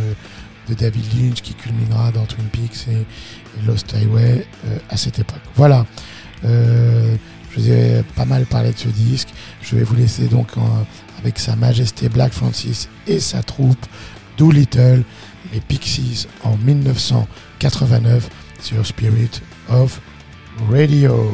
de 0.69 0.75
David 0.75 1.05
Lynch 1.15 1.41
qui 1.43 1.55
culminera 1.55 2.11
dans 2.13 2.25
Twin 2.27 2.47
Peaks 2.47 2.87
et, 2.89 2.93
et 3.01 3.67
Lost 3.67 3.95
Highway 3.95 4.47
euh, 4.67 4.79
à 4.91 4.97
cette 4.97 5.19
époque. 5.19 5.41
Voilà. 5.57 5.87
Euh, 6.45 7.17
je 7.51 7.61
vous 7.61 7.71
ai 7.71 8.03
pas 8.15 8.25
mal 8.25 8.47
parlé 8.47 8.73
de 8.73 8.79
ce 8.79 8.89
disque. 8.89 9.29
Je 9.63 9.77
vais 9.77 9.83
vous 9.83 9.97
laisser 9.97 10.27
donc 10.29 10.57
en- 10.57 10.87
avec 11.21 11.39
sa 11.39 11.57
majesté 11.57 12.09
Black 12.09 12.33
Francis 12.33 12.89
et 13.07 13.21
sa 13.21 13.43
troupe 13.43 13.87
Doolittle, 14.39 15.05
les 15.53 15.61
Pixies 15.61 16.27
en 16.45 16.57
1989 16.57 18.29
sur 18.61 18.87
Spirit 18.87 19.43
of 19.69 20.01
Radio. 20.71 21.31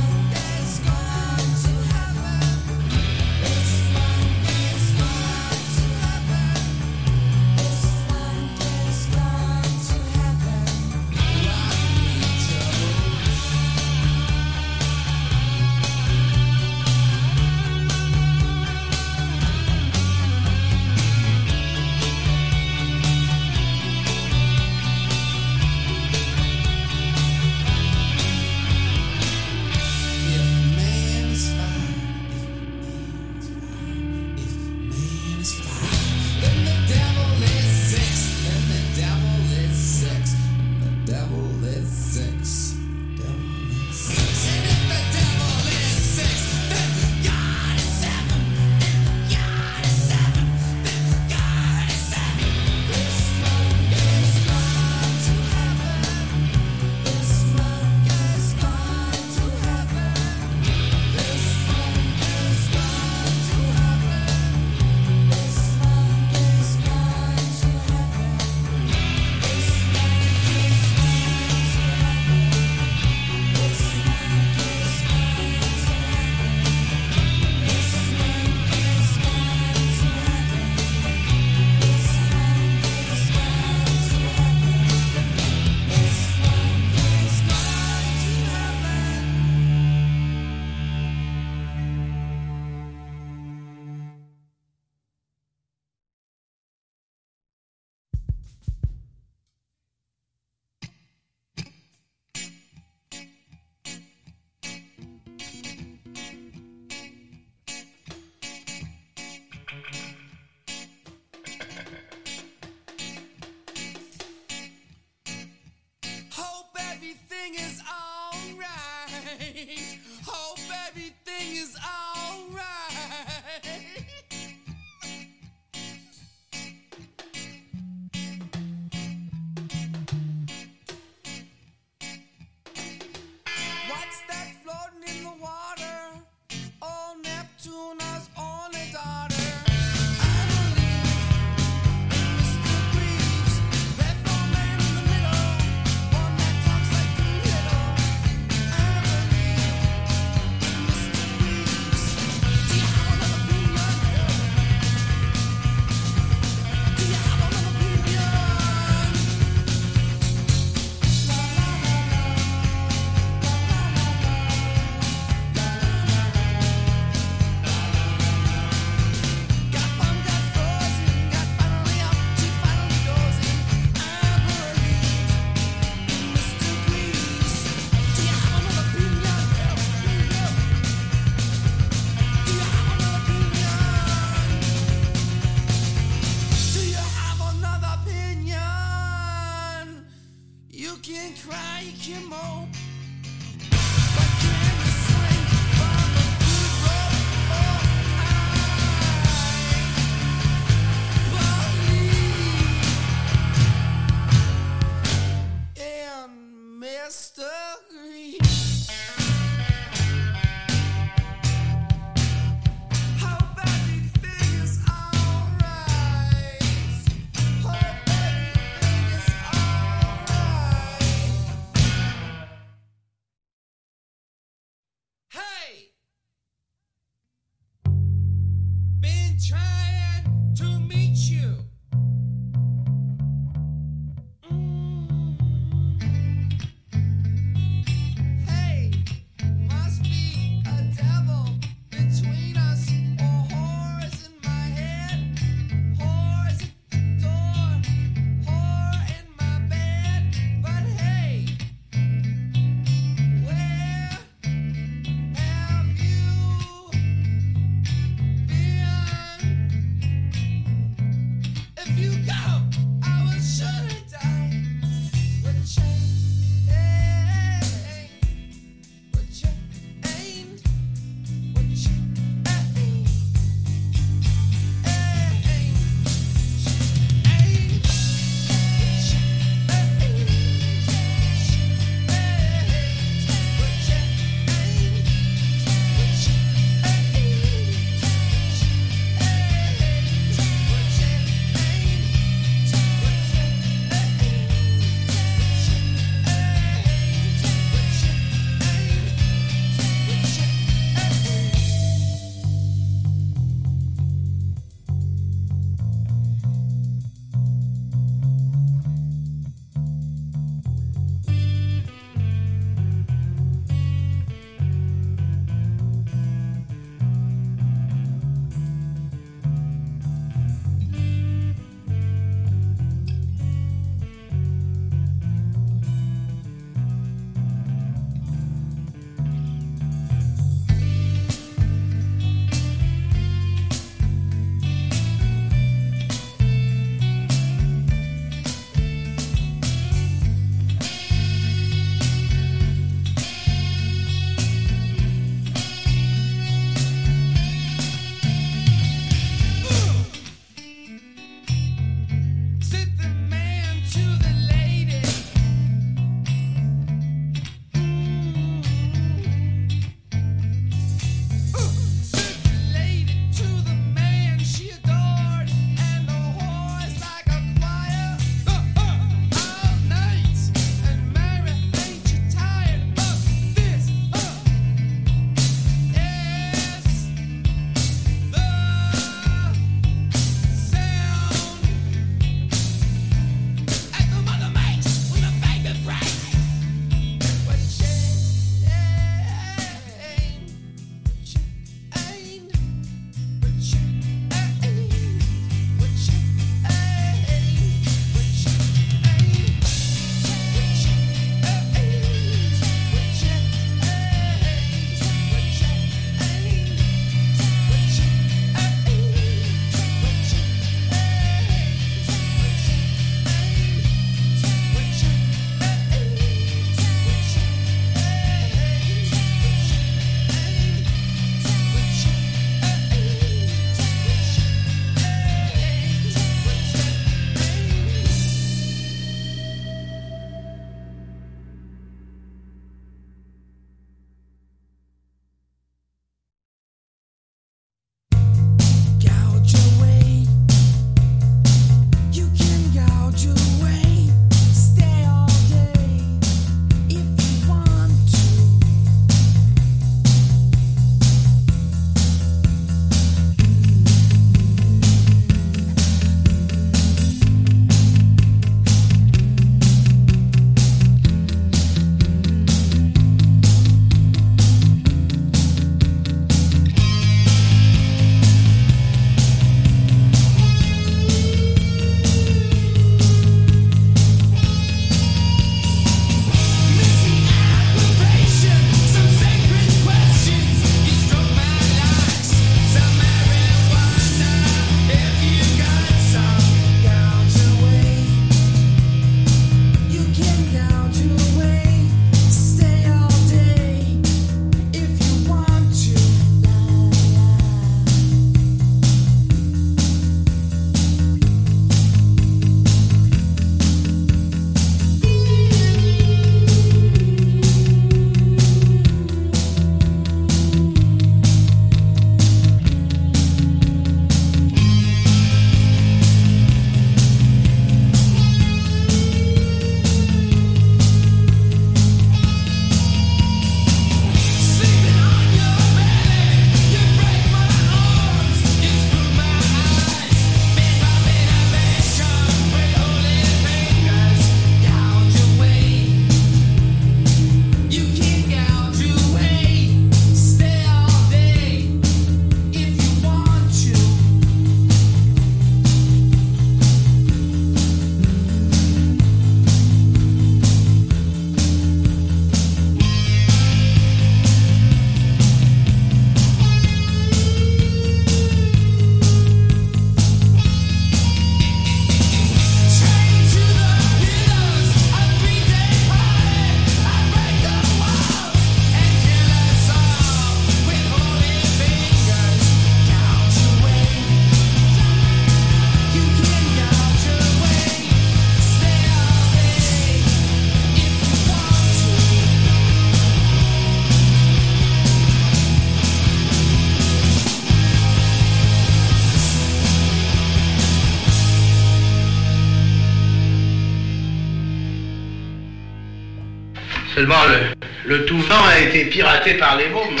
Le, 597.86 598.06
tout 598.06 598.18
vent 598.18 598.44
a 598.44 598.58
été 598.58 598.86
piraté 598.86 599.34
par 599.34 599.56
les 599.56 599.68
mômes. 599.68 600.00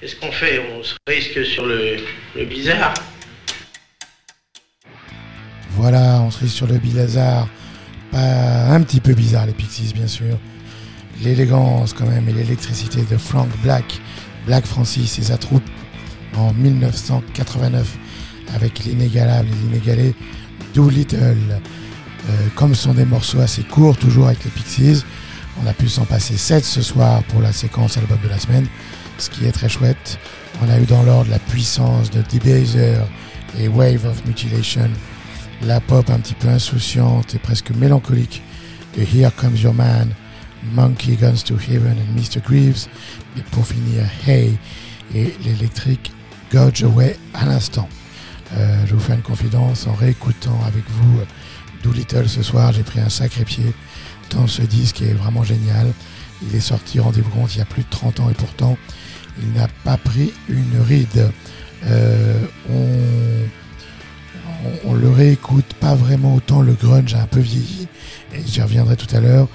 Qu'est-ce 0.00 0.16
qu'on 0.16 0.32
fait? 0.32 0.62
On 0.74 0.82
se 0.82 0.94
risque 1.06 1.44
sur 1.44 1.66
le, 1.66 1.96
le 2.34 2.44
bizarre. 2.46 2.94
Voilà, 5.72 6.22
on 6.22 6.30
se 6.30 6.38
risque 6.40 6.56
sur 6.56 6.66
le 6.66 6.78
Bilazar. 6.78 7.48
Pas 8.10 8.66
un 8.70 8.80
petit 8.82 9.00
peu 9.00 9.12
bizarre, 9.12 9.44
les 9.44 9.52
Pixies, 9.52 9.92
bien 9.94 10.06
sûr. 10.06 10.38
L'élégance, 11.22 11.92
quand 11.92 12.06
même, 12.06 12.26
et 12.28 12.32
l'électricité 12.32 13.02
de 13.02 13.16
Frank 13.18 13.48
Black, 13.62 14.00
Black 14.46 14.64
Francis 14.64 15.18
et 15.18 15.22
sa 15.24 15.36
troupe 15.36 15.68
en 16.34 16.54
1989 16.54 17.86
avec 18.54 18.84
l'inégalable 18.84 19.48
et 19.48 19.66
l'inégalé 19.66 20.14
Doolittle. 20.72 21.60
Euh, 22.30 22.46
comme 22.54 22.74
ce 22.74 22.84
sont 22.84 22.94
des 22.94 23.04
morceaux 23.04 23.40
assez 23.40 23.62
courts, 23.64 23.98
toujours 23.98 24.28
avec 24.28 24.42
les 24.44 24.50
Pixies, 24.50 25.04
on 25.60 25.66
a 25.66 25.72
pu 25.72 25.88
s'en 25.88 26.04
passer 26.04 26.36
7 26.36 26.64
ce 26.64 26.82
soir 26.82 27.22
pour 27.24 27.40
la 27.40 27.52
séquence 27.52 27.96
album 27.98 28.18
de 28.22 28.28
la 28.28 28.38
semaine, 28.38 28.66
ce 29.18 29.30
qui 29.30 29.44
est 29.44 29.52
très 29.52 29.68
chouette. 29.68 30.18
On 30.62 30.70
a 30.70 30.78
eu 30.78 30.84
dans 30.84 31.02
l'ordre 31.02 31.30
la 31.30 31.38
puissance 31.38 32.10
de 32.10 32.22
Debaser 32.22 32.96
et 33.58 33.68
Wave 33.68 34.06
of 34.06 34.24
Mutilation, 34.26 34.90
la 35.62 35.80
pop 35.80 36.08
un 36.10 36.18
petit 36.18 36.34
peu 36.34 36.48
insouciante 36.48 37.34
et 37.34 37.38
presque 37.38 37.70
mélancolique 37.70 38.42
de 38.96 39.02
Here 39.02 39.30
Comes 39.36 39.56
Your 39.56 39.74
Man, 39.74 40.10
Monkey 40.72 41.16
Guns 41.16 41.42
to 41.44 41.54
Heaven 41.54 41.96
and 41.98 42.18
Mr. 42.18 42.40
Greaves, 42.40 42.86
et 43.36 43.42
pour 43.50 43.66
finir 43.66 44.04
Hey 44.26 44.56
et 45.14 45.34
l'électrique 45.44 46.12
Gouge 46.52 46.84
Away 46.84 47.16
à 47.34 47.46
l'instant. 47.46 47.88
Euh, 48.54 48.84
je 48.86 48.94
vous 48.94 49.00
fais 49.00 49.14
une 49.14 49.22
confidence 49.22 49.86
en 49.86 49.94
réécoutant 49.94 50.58
avec 50.66 50.84
vous 50.88 51.20
euh, 51.20 51.24
Doolittle 51.82 52.28
ce 52.28 52.42
soir, 52.42 52.72
j'ai 52.72 52.82
pris 52.82 53.00
un 53.00 53.08
sacré 53.08 53.44
pied 53.44 53.72
ce 54.46 54.62
disque 54.62 55.02
est 55.02 55.14
vraiment 55.14 55.42
génial. 55.44 55.92
Il 56.42 56.54
est 56.54 56.60
sorti, 56.60 56.98
rendez-vous 57.00 57.30
compte, 57.30 57.54
il 57.54 57.58
y 57.58 57.62
a 57.62 57.66
plus 57.66 57.82
de 57.82 57.90
30 57.90 58.20
ans 58.20 58.30
et 58.30 58.34
pourtant 58.34 58.76
il 59.40 59.52
n'a 59.52 59.68
pas 59.84 59.96
pris 59.96 60.32
une 60.48 60.80
ride. 60.80 61.30
Euh, 61.84 62.38
on, 62.70 62.86
on, 64.64 64.90
on 64.90 64.94
le 64.94 65.10
réécoute 65.10 65.72
pas 65.80 65.94
vraiment 65.94 66.34
autant 66.34 66.62
le 66.62 66.74
grunge 66.74 67.14
a 67.14 67.22
un 67.22 67.26
peu 67.26 67.40
vieilli 67.40 67.88
et 68.34 68.40
j'y 68.46 68.62
reviendrai 68.62 68.96
tout 68.96 69.14
à 69.14 69.20
l'heure. 69.20 69.48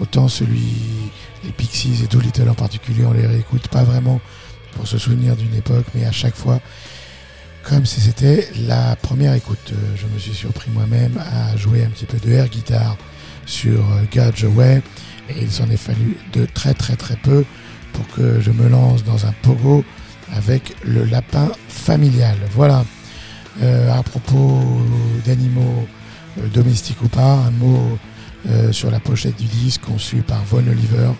Autant 0.00 0.28
celui, 0.28 0.72
les 1.44 1.52
Pixies 1.52 2.00
et 2.02 2.06
Doolittle 2.06 2.48
en 2.48 2.54
particulier, 2.54 3.04
on 3.04 3.12
les 3.12 3.26
réécoute 3.26 3.68
pas 3.68 3.84
vraiment 3.84 4.20
pour 4.72 4.86
se 4.86 4.96
souvenir 4.96 5.36
d'une 5.36 5.54
époque, 5.54 5.84
mais 5.94 6.06
à 6.06 6.12
chaque 6.12 6.34
fois, 6.36 6.60
comme 7.64 7.84
si 7.84 8.00
c'était 8.00 8.48
la 8.66 8.96
première 8.96 9.34
écoute. 9.34 9.72
Euh, 9.72 9.96
Je 9.96 10.06
me 10.06 10.18
suis 10.18 10.32
surpris 10.34 10.70
moi-même 10.70 11.18
à 11.18 11.56
jouer 11.56 11.84
un 11.84 11.90
petit 11.90 12.06
peu 12.06 12.18
de 12.18 12.32
air 12.32 12.48
guitare 12.48 12.96
sur 13.46 13.80
euh, 13.92 14.04
Gouge 14.12 14.44
Away 14.44 14.82
et 15.28 15.42
il 15.42 15.50
s'en 15.50 15.68
est 15.70 15.76
fallu 15.76 16.16
de 16.32 16.46
très 16.46 16.74
très 16.74 16.96
très 16.96 17.16
peu 17.16 17.44
pour 17.92 18.06
que 18.08 18.40
je 18.40 18.50
me 18.50 18.68
lance 18.68 19.04
dans 19.04 19.26
un 19.26 19.32
pogo 19.42 19.84
avec 20.32 20.76
le 20.84 21.04
lapin 21.04 21.50
familial. 21.68 22.36
Voilà. 22.52 22.84
Euh, 23.62 23.92
à 23.92 24.02
propos 24.02 24.60
d'animaux 25.26 25.86
euh, 26.38 26.46
domestiques 26.48 27.02
ou 27.02 27.08
pas, 27.08 27.34
un 27.34 27.50
mot 27.50 27.98
sur 28.70 28.90
la 28.90 29.00
pochette 29.00 29.36
du 29.36 29.44
disque 29.44 29.82
conçu 29.82 30.22
par 30.22 30.42
Von 30.44 30.66
Oliver, 30.66 31.10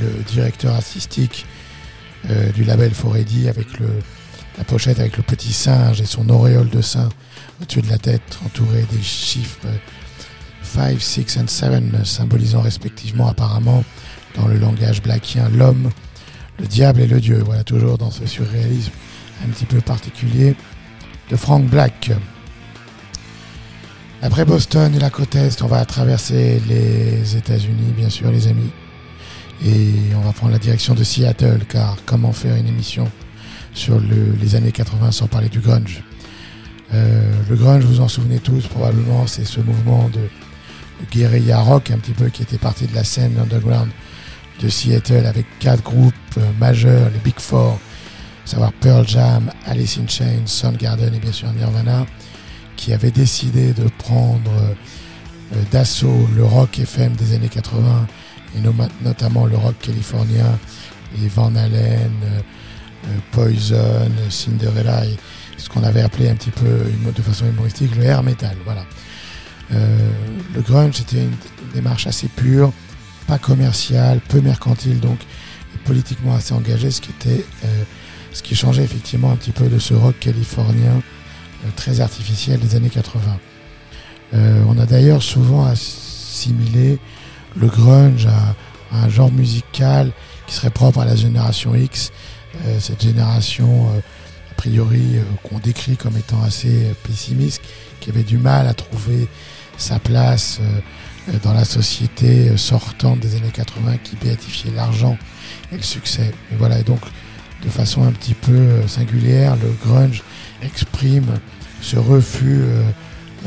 le 0.00 0.08
directeur 0.26 0.74
artistique 0.74 1.44
du 2.54 2.64
label 2.64 2.94
Foredi, 2.94 3.50
avec 3.50 3.66
la 4.56 4.64
pochette 4.64 4.98
avec 4.98 5.18
le 5.18 5.22
petit 5.22 5.52
singe 5.52 6.00
et 6.00 6.06
son 6.06 6.26
auréole 6.30 6.70
de 6.70 6.80
sein 6.80 7.10
au-dessus 7.60 7.82
de 7.82 7.90
la 7.90 7.98
tête, 7.98 8.38
entouré 8.46 8.86
des 8.90 9.02
chiffres 9.02 9.68
5, 10.74 11.00
6 11.00 11.20
et 11.20 11.46
7, 11.46 12.04
symbolisant 12.04 12.60
respectivement 12.60 13.28
apparemment 13.28 13.84
dans 14.36 14.48
le 14.48 14.58
langage 14.58 15.02
blackien 15.02 15.48
l'homme, 15.50 15.90
le 16.58 16.66
diable 16.66 17.00
et 17.00 17.06
le 17.06 17.20
dieu. 17.20 17.40
Voilà, 17.44 17.62
toujours 17.64 17.96
dans 17.98 18.10
ce 18.10 18.26
surréalisme 18.26 18.90
un 19.44 19.48
petit 19.50 19.66
peu 19.66 19.80
particulier 19.80 20.56
de 21.30 21.36
Frank 21.36 21.64
Black. 21.66 22.10
Après 24.22 24.44
Boston 24.44 24.94
et 24.94 24.98
la 24.98 25.10
côte 25.10 25.34
Est, 25.34 25.62
on 25.62 25.66
va 25.66 25.84
traverser 25.84 26.60
les 26.68 27.36
États-Unis, 27.36 27.92
bien 27.96 28.08
sûr, 28.08 28.30
les 28.30 28.48
amis. 28.48 28.70
Et 29.64 29.92
on 30.16 30.20
va 30.20 30.32
prendre 30.32 30.52
la 30.52 30.58
direction 30.58 30.94
de 30.94 31.04
Seattle, 31.04 31.60
car 31.68 31.96
comment 32.06 32.32
faire 32.32 32.56
une 32.56 32.66
émission 32.66 33.08
sur 33.74 33.98
le- 34.00 34.34
les 34.40 34.54
années 34.56 34.72
80 34.72 35.10
sans 35.12 35.26
parler 35.26 35.48
du 35.48 35.60
grunge? 35.60 36.02
Euh, 36.92 37.30
Le 37.48 37.56
grunge, 37.56 37.84
vous 37.84 38.00
en 38.00 38.08
souvenez 38.08 38.38
tous 38.38 38.66
probablement, 38.66 39.26
c'est 39.26 39.44
ce 39.44 39.60
mouvement 39.60 40.08
de 40.08 40.20
guérilla 41.10 41.60
rock 41.60 41.90
un 41.90 41.98
petit 41.98 42.12
peu 42.12 42.28
qui 42.28 42.42
était 42.42 42.58
parti 42.58 42.86
de 42.86 42.94
la 42.94 43.04
scène 43.04 43.36
underground 43.38 43.90
de 44.60 44.68
Seattle 44.68 45.26
avec 45.26 45.46
quatre 45.58 45.82
groupes 45.82 46.14
euh, 46.38 46.42
majeurs, 46.60 47.10
les 47.12 47.18
Big 47.18 47.38
Four, 47.38 47.78
à 48.44 48.46
savoir 48.48 48.72
Pearl 48.74 49.06
Jam, 49.06 49.50
Alice 49.66 49.98
in 49.98 50.06
Chains, 50.06 50.46
Soundgarden 50.46 51.12
et 51.14 51.18
bien 51.18 51.32
sûr 51.32 51.52
Nirvana, 51.52 52.06
qui 52.76 52.92
avaient 52.92 53.10
décidé 53.10 53.72
de 53.72 53.88
prendre 53.98 54.50
euh, 54.52 55.62
d'assaut 55.72 56.28
le 56.36 56.44
rock 56.44 56.78
FM 56.78 57.12
des 57.16 57.34
années 57.34 57.48
80 57.48 58.06
et 58.56 58.60
no- 58.60 58.74
notamment 59.02 59.46
le 59.46 59.56
rock 59.56 59.74
californien, 59.80 60.58
les 61.20 61.28
Van 61.28 61.54
Halen, 61.54 62.10
euh, 62.24 62.40
Poison, 63.32 64.08
Cinderella, 64.30 65.04
et 65.04 65.16
ce 65.58 65.68
qu'on 65.68 65.82
avait 65.82 66.00
appelé 66.02 66.28
un 66.28 66.34
petit 66.34 66.50
peu 66.50 66.84
de 67.14 67.22
façon 67.22 67.46
humoristique 67.46 67.94
le 67.96 68.04
air 68.04 68.22
metal. 68.22 68.56
Voilà. 68.64 68.84
Euh, 69.72 70.10
le 70.54 70.60
grunge 70.60 70.94
c'était 70.96 71.22
une, 71.22 71.36
démarche 71.74 72.06
assez 72.06 72.28
pure, 72.28 72.72
pas 73.26 73.38
commerciale, 73.38 74.20
peu 74.28 74.40
mercantile 74.40 75.00
donc 75.00 75.18
politiquement 75.84 76.34
assez 76.34 76.54
engagée, 76.54 76.90
ce 76.90 77.00
qui 77.00 77.10
était 77.10 77.44
euh, 77.64 77.82
ce 78.32 78.42
qui 78.42 78.54
changeait 78.54 78.84
effectivement 78.84 79.32
un 79.32 79.36
petit 79.36 79.52
peu 79.52 79.68
de 79.68 79.78
ce 79.78 79.94
rock 79.94 80.16
californien 80.20 81.02
euh, 81.64 81.68
très 81.76 82.00
artificiel 82.00 82.60
des 82.60 82.76
années 82.76 82.90
80. 82.90 83.38
Euh, 84.34 84.64
on 84.68 84.78
a 84.78 84.86
d'ailleurs 84.86 85.22
souvent 85.22 85.64
assimilé 85.64 86.98
le 87.56 87.68
grunge 87.68 88.26
à, 88.26 88.54
un 88.96 89.08
genre 89.08 89.30
musical 89.32 90.12
qui 90.46 90.54
serait 90.54 90.70
propre 90.70 91.00
à 91.00 91.04
la 91.04 91.16
génération 91.16 91.74
X, 91.74 92.12
euh, 92.64 92.78
cette 92.78 93.02
génération 93.02 93.88
euh, 93.88 93.98
a 94.50 94.54
priori 94.54 95.16
qu'on 95.42 95.58
décrit 95.58 95.96
comme 95.96 96.16
étant 96.16 96.42
assez 96.42 96.94
pessimiste, 97.02 97.60
qui 98.00 98.10
avait 98.10 98.22
du 98.22 98.38
mal 98.38 98.68
à 98.68 98.74
trouver 98.74 99.28
sa 99.76 99.98
place 99.98 100.58
euh, 100.60 100.80
euh, 101.30 101.38
dans 101.42 101.52
la 101.52 101.64
société 101.64 102.48
euh, 102.48 102.56
sortante 102.56 103.20
des 103.20 103.36
années 103.36 103.52
80 103.52 103.98
qui 104.02 104.16
béatifiait 104.16 104.72
l'argent 104.74 105.16
et 105.72 105.76
le 105.76 105.82
succès. 105.82 106.32
Et 106.52 106.56
voilà, 106.56 106.78
et 106.78 106.82
donc 106.82 107.00
de 107.62 107.68
façon 107.68 108.04
un 108.04 108.12
petit 108.12 108.34
peu 108.34 108.86
singulière, 108.86 109.56
le 109.56 109.74
grunge 109.86 110.22
exprime 110.62 111.38
ce 111.80 111.96
refus 111.96 112.62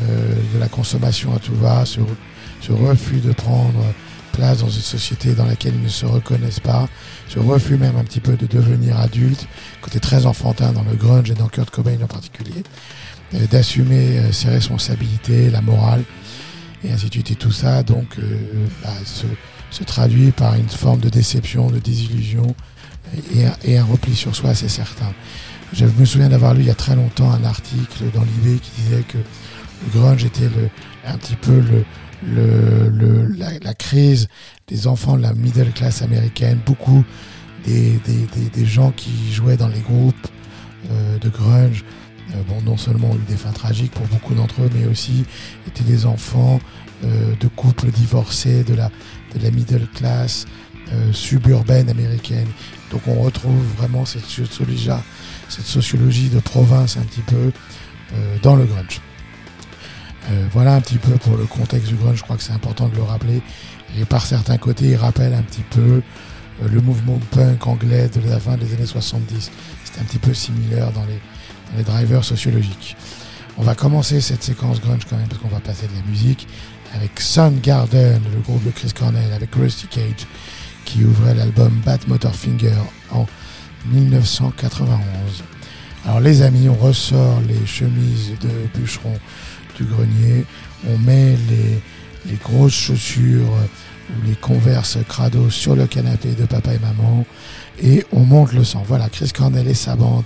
de 0.02 0.60
la 0.60 0.68
consommation 0.68 1.36
à 1.36 1.40
tout 1.40 1.54
va, 1.54 1.86
ce, 1.86 2.00
ce 2.62 2.72
refus 2.72 3.20
de 3.20 3.32
prendre 3.32 3.84
place 4.32 4.60
dans 4.60 4.70
une 4.70 4.82
société 4.82 5.34
dans 5.34 5.46
laquelle 5.46 5.74
ils 5.76 5.84
ne 5.84 5.90
se 5.90 6.06
reconnaissent 6.06 6.60
pas, 6.60 6.88
ce 7.28 7.40
refus 7.40 7.78
même 7.78 7.96
un 7.96 8.04
petit 8.04 8.20
peu 8.20 8.38
de 8.38 8.48
devenir 8.48 9.00
adulte, 9.00 9.48
côté 9.82 10.00
très 10.00 10.26
enfantin 10.26 10.72
dans 10.72 10.84
le 10.84 10.96
grunge 10.96 11.30
et 11.30 11.36
dans 11.36 11.48
Kurt 11.48 11.70
Cobain 11.70 11.98
en 12.04 12.08
particulier, 12.08 12.64
d'assumer 13.34 14.20
euh, 14.20 14.32
ses 14.32 14.50
responsabilités, 14.50 15.50
la 15.50 15.62
morale, 15.62 16.04
et 16.84 16.92
ainsi 16.92 17.08
de 17.08 17.12
suite. 17.12 17.32
Et 17.32 17.36
tout 17.36 17.52
ça, 17.52 17.84
donc, 17.84 18.18
euh, 18.20 18.38
bah, 18.84 18.94
se, 19.06 19.84
traduit 19.84 20.32
par 20.32 20.56
une 20.56 20.70
forme 20.70 21.00
de 21.00 21.10
déception, 21.10 21.70
de 21.70 21.80
désillusion 21.80 22.56
et, 23.64 23.78
un- 23.78 23.84
repli 23.84 24.16
sur 24.16 24.36
soi, 24.36 24.56
c'est 24.56 24.70
certain. 24.70 25.14
Je 25.74 25.86
me 25.86 26.06
souviens 26.06 26.30
d'avoir 26.30 26.54
lu 26.54 26.62
il 26.62 26.68
y 26.68 26.72
a 26.72 26.76
très 26.76 26.96
longtemps 26.96 27.32
un 27.32 27.44
article 27.44 28.06
dans 28.14 28.22
l'IB 28.22 28.60
qui 28.60 28.72
disait 28.82 29.04
que 29.08 29.18
le 29.18 30.00
grunge 30.00 30.24
était 30.24 30.50
un 31.06 31.18
petit 31.18 31.36
peu 31.36 31.62
la, 32.24 33.74
crise 33.74 34.28
des 34.68 34.88
enfants 34.88 35.18
de 35.18 35.22
la 35.22 35.34
middle 35.34 35.72
class 35.74 36.02
américaine. 36.02 36.60
Beaucoup 36.66 37.04
des, 37.66 38.66
gens 38.66 38.92
qui 38.92 39.12
jouaient 39.32 39.58
dans 39.58 39.68
les 39.68 39.82
groupes 39.82 40.28
euh, 40.90 41.18
de 41.20 41.30
grunge, 41.30 41.84
euh, 41.84 42.07
bon, 42.48 42.62
non 42.64 42.78
seulement 42.78 43.12
ont 43.12 43.16
eu 43.16 43.30
des 43.30 43.38
fins 43.38 43.52
tragiques 43.52 43.92
pour 43.92 44.08
beaucoup 44.08 44.34
d'entre 44.34 44.62
eux, 44.62 44.70
mais 44.74 44.86
aussi 44.86 45.26
étaient 45.68 45.84
des 45.84 46.06
enfants 46.06 46.60
euh, 47.04 47.36
de 47.40 47.48
couples 47.48 47.92
divorcés, 47.92 48.64
de 48.64 48.74
la, 48.74 48.90
de 49.36 49.44
la 49.44 49.52
middle 49.52 49.88
class 49.96 50.46
euh, 50.92 51.14
suburbaine 51.14 51.90
américaine. 51.90 52.48
Donc 52.92 53.02
on 53.08 53.22
retrouve 53.22 53.62
vraiment 53.78 54.06
cette 54.06 54.26
sociologie, 54.26 54.90
cette 55.50 55.66
sociologie 55.66 56.30
de 56.30 56.40
province 56.40 56.98
un 56.98 57.04
petit 57.04 57.22
peu 57.22 57.52
euh, 58.14 58.38
dans 58.42 58.56
le 58.56 58.66
grunge. 58.66 59.02
Euh, 60.30 60.48
voilà 60.52 60.76
un 60.76 60.82
petit 60.82 60.98
peu 60.98 61.12
pour 61.12 61.38
le 61.38 61.46
contexte 61.46 61.88
du 61.90 61.96
grunge, 61.96 62.18
je 62.18 62.24
crois 62.24 62.36
que 62.36 62.44
c'est 62.44 62.54
important 62.54 62.90
de 62.90 62.96
le 62.96 63.04
rappeler. 63.04 63.42
Et 63.98 64.06
par 64.06 64.26
certains 64.26 64.58
côtés, 64.58 64.90
il 64.92 64.96
rappelle 64.96 65.34
un 65.34 65.42
petit 65.42 65.64
peu 65.70 66.02
euh, 66.62 66.68
le 66.70 66.82
mouvement 66.82 67.20
punk 67.32 67.66
anglais 67.68 68.10
de 68.10 68.30
la 68.30 68.40
fin 68.40 68.58
des 68.58 68.74
années 68.74 68.86
70. 68.86 69.52
C'est 69.84 70.02
un 70.02 70.04
petit 70.04 70.20
peu 70.20 70.34
similaire 70.34 70.92
dans 70.92 71.06
les, 71.06 71.20
les 71.76 71.84
drivers 71.84 72.24
sociologiques. 72.24 72.96
On 73.58 73.64
va 73.64 73.76
commencer 73.76 74.22
cette 74.22 74.44
séquence 74.44 74.80
grunge 74.80 75.02
quand 75.10 75.18
même 75.18 75.28
parce 75.28 75.42
qu'on 75.42 75.48
va 75.48 75.60
passer 75.60 75.88
de 75.88 75.94
la 75.96 76.06
musique 76.10 76.48
avec 76.94 77.20
Soundgarden, 77.20 78.22
le 78.34 78.42
groupe 78.42 78.64
de 78.64 78.72
Chris 78.72 78.92
Cornell, 78.98 79.34
avec 79.34 79.54
Rusty 79.56 79.88
Cage, 79.88 80.28
qui 80.86 81.04
ouvrait 81.04 81.36
l'album 81.36 81.82
Bat 81.86 82.00
Motorfinger 82.08 82.76
en 83.12 83.26
1991. 83.92 85.00
Alors 86.06 86.20
les 86.20 86.42
amis, 86.42 86.70
on 86.70 86.76
ressort 86.76 87.42
les 87.48 87.66
chemises 87.66 88.34
de 88.40 88.80
bûcheron 88.80 89.14
du 89.76 89.84
grenier, 89.84 90.46
on 90.88 90.98
met 91.00 91.36
les, 91.50 91.82
les 92.30 92.38
grosses 92.44 92.74
chaussures 92.74 93.52
ou 94.10 94.28
les 94.28 94.36
converses 94.36 94.98
crado 95.08 95.50
sur 95.50 95.76
le 95.76 95.86
canapé 95.86 96.30
de 96.30 96.46
papa 96.46 96.74
et 96.74 96.80
maman 96.80 97.26
et 97.82 98.06
on 98.12 98.22
monte 98.22 98.54
le 98.54 98.64
sang. 98.64 98.84
Voilà, 98.88 99.10
Chris 99.10 99.32
Cornell 99.36 99.68
et 99.68 99.74
sa 99.74 99.96
bande 99.96 100.24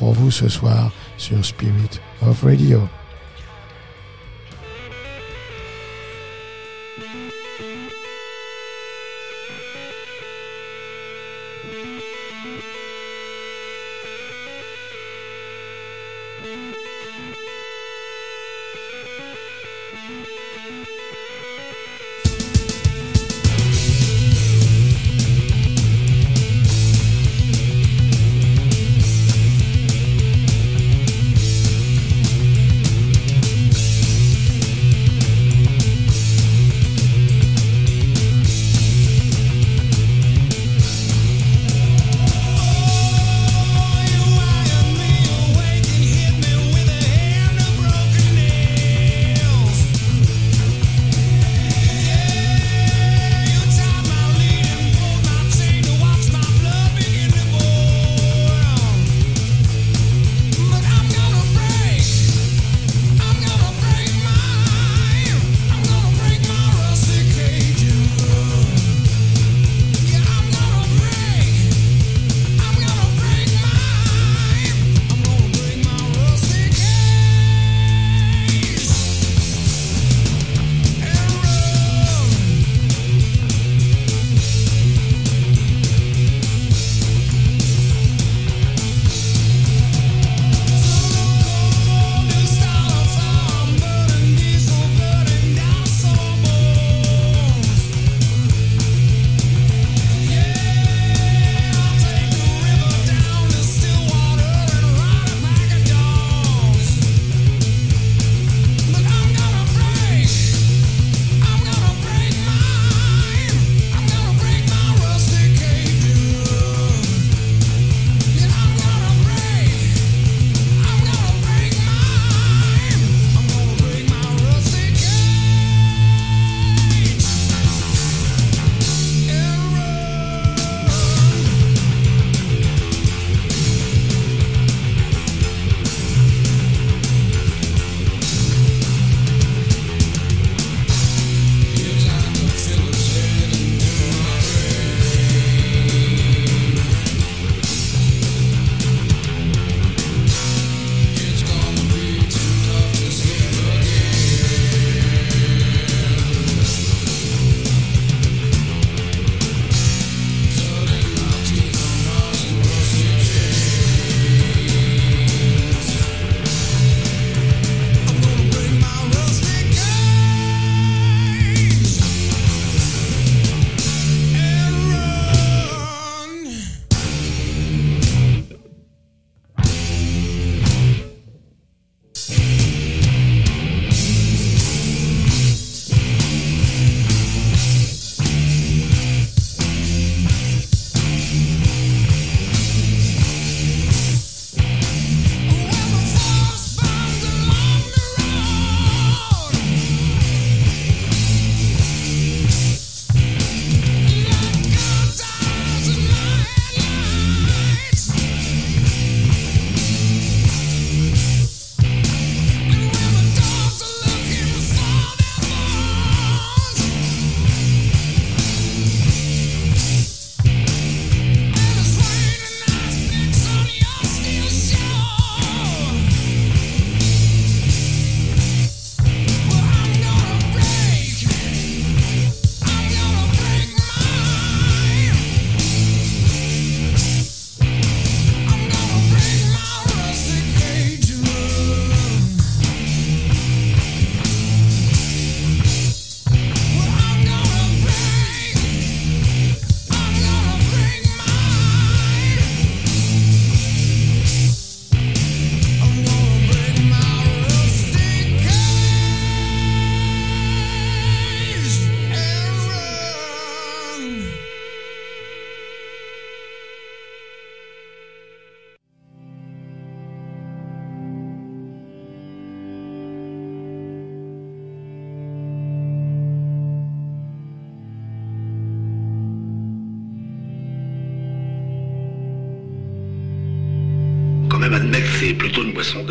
pour 0.00 0.14
vous 0.14 0.30
ce 0.30 0.48
soir 0.48 0.90
sur 1.18 1.44
Spirit 1.44 2.00
of 2.22 2.42
Radio. 2.42 2.80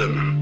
Plutôt 0.07 0.39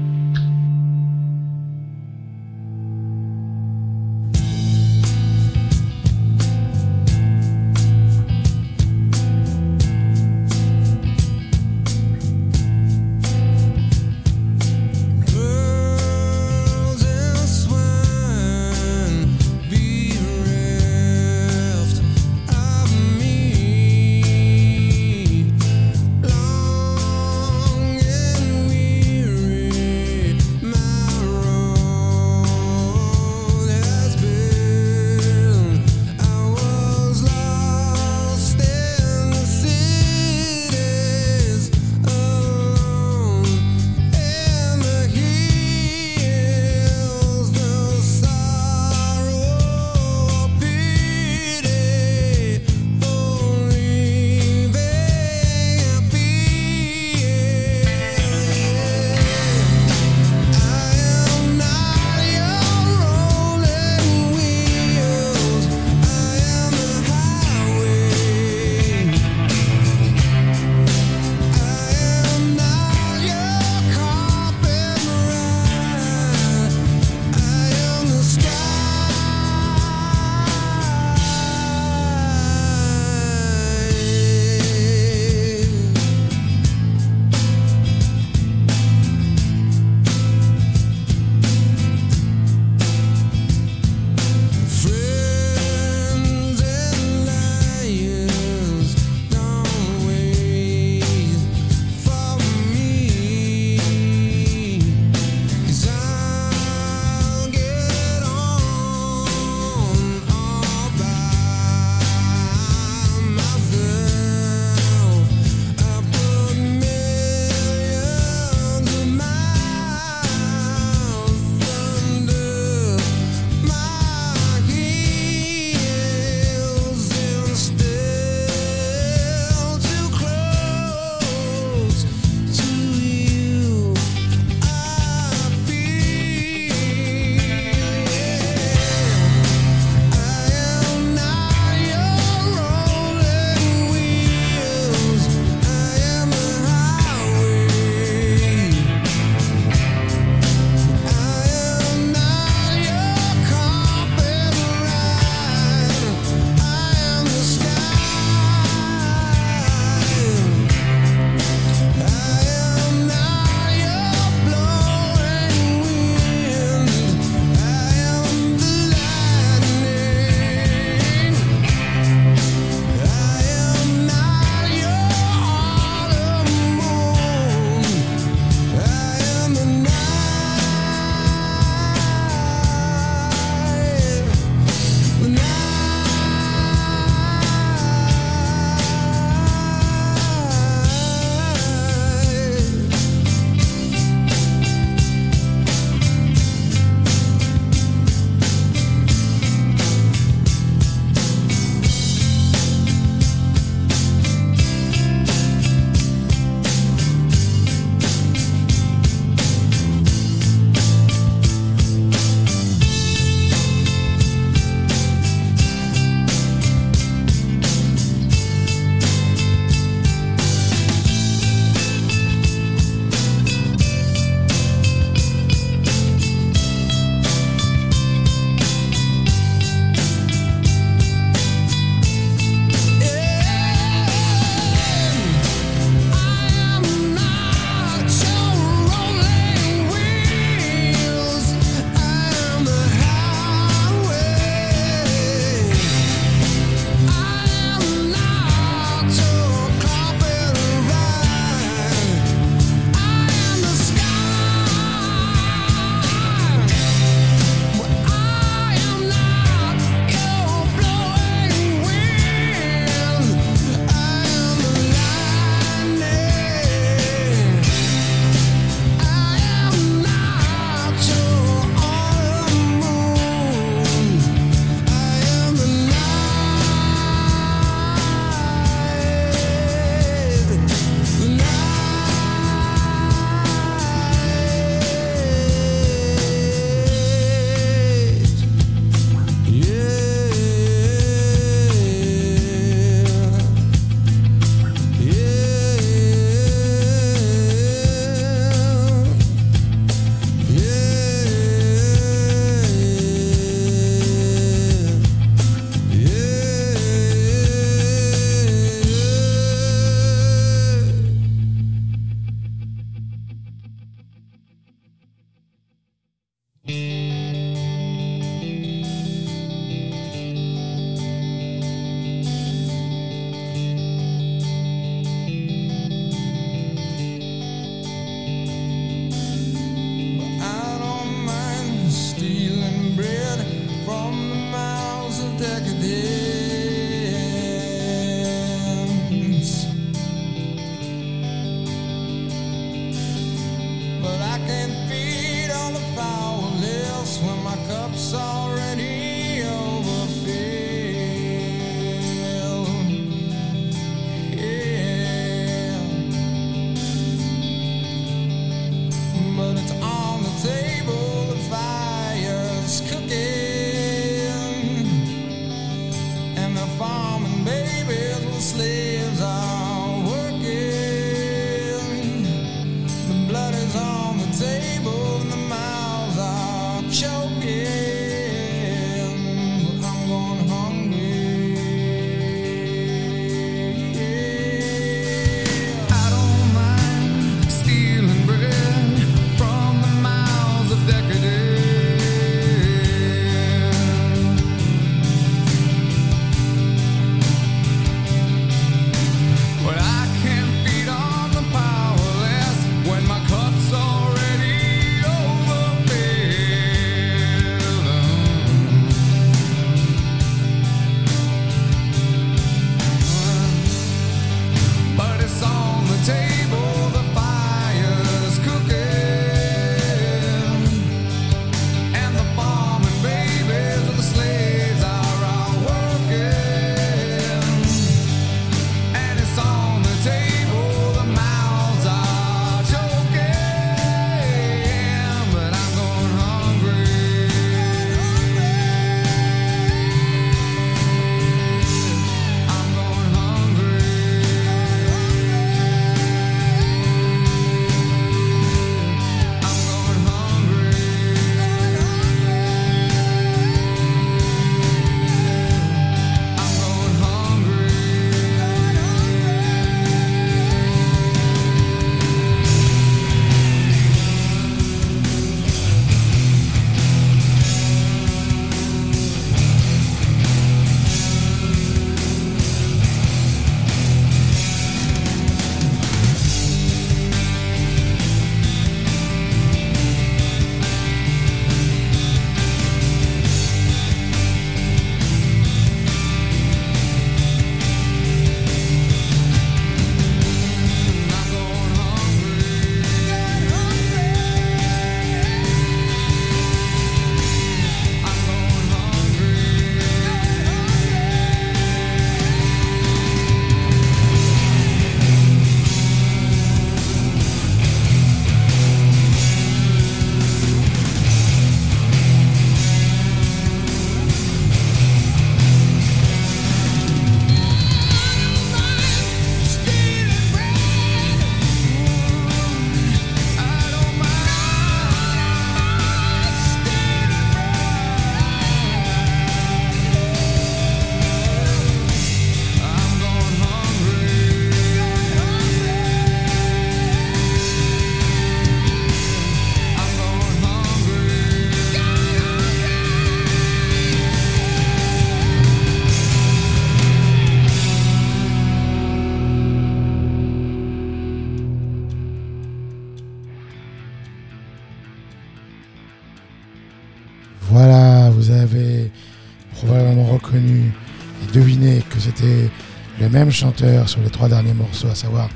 le 563.40 563.46
même 563.46 563.54
chanteur 563.54 563.88
sur 563.88 564.00
les 564.00 564.10
trois 564.10 564.28
derniers 564.28 564.54
morceaux, 564.54 564.88
à 564.88 564.94
savoir 564.94 565.28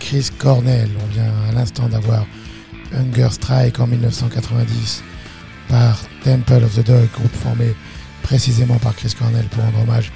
Chris 0.00 0.28
Cornell. 0.38 0.88
On 1.02 1.06
vient 1.12 1.32
à 1.48 1.52
l'instant 1.52 1.88
d'avoir 1.88 2.26
Hunger 2.92 3.28
Strike 3.30 3.78
en 3.80 3.86
1990 3.86 5.02
par 5.68 5.98
Temple 6.24 6.64
of 6.64 6.74
the 6.74 6.86
Dog, 6.86 7.08
groupe 7.14 7.34
formé 7.34 7.74
précisément 8.22 8.76
par 8.78 8.94
Chris 8.94 9.14
Cornell 9.18 9.44
pour 9.46 9.62
rendre 9.62 9.80
hommage 9.82 10.10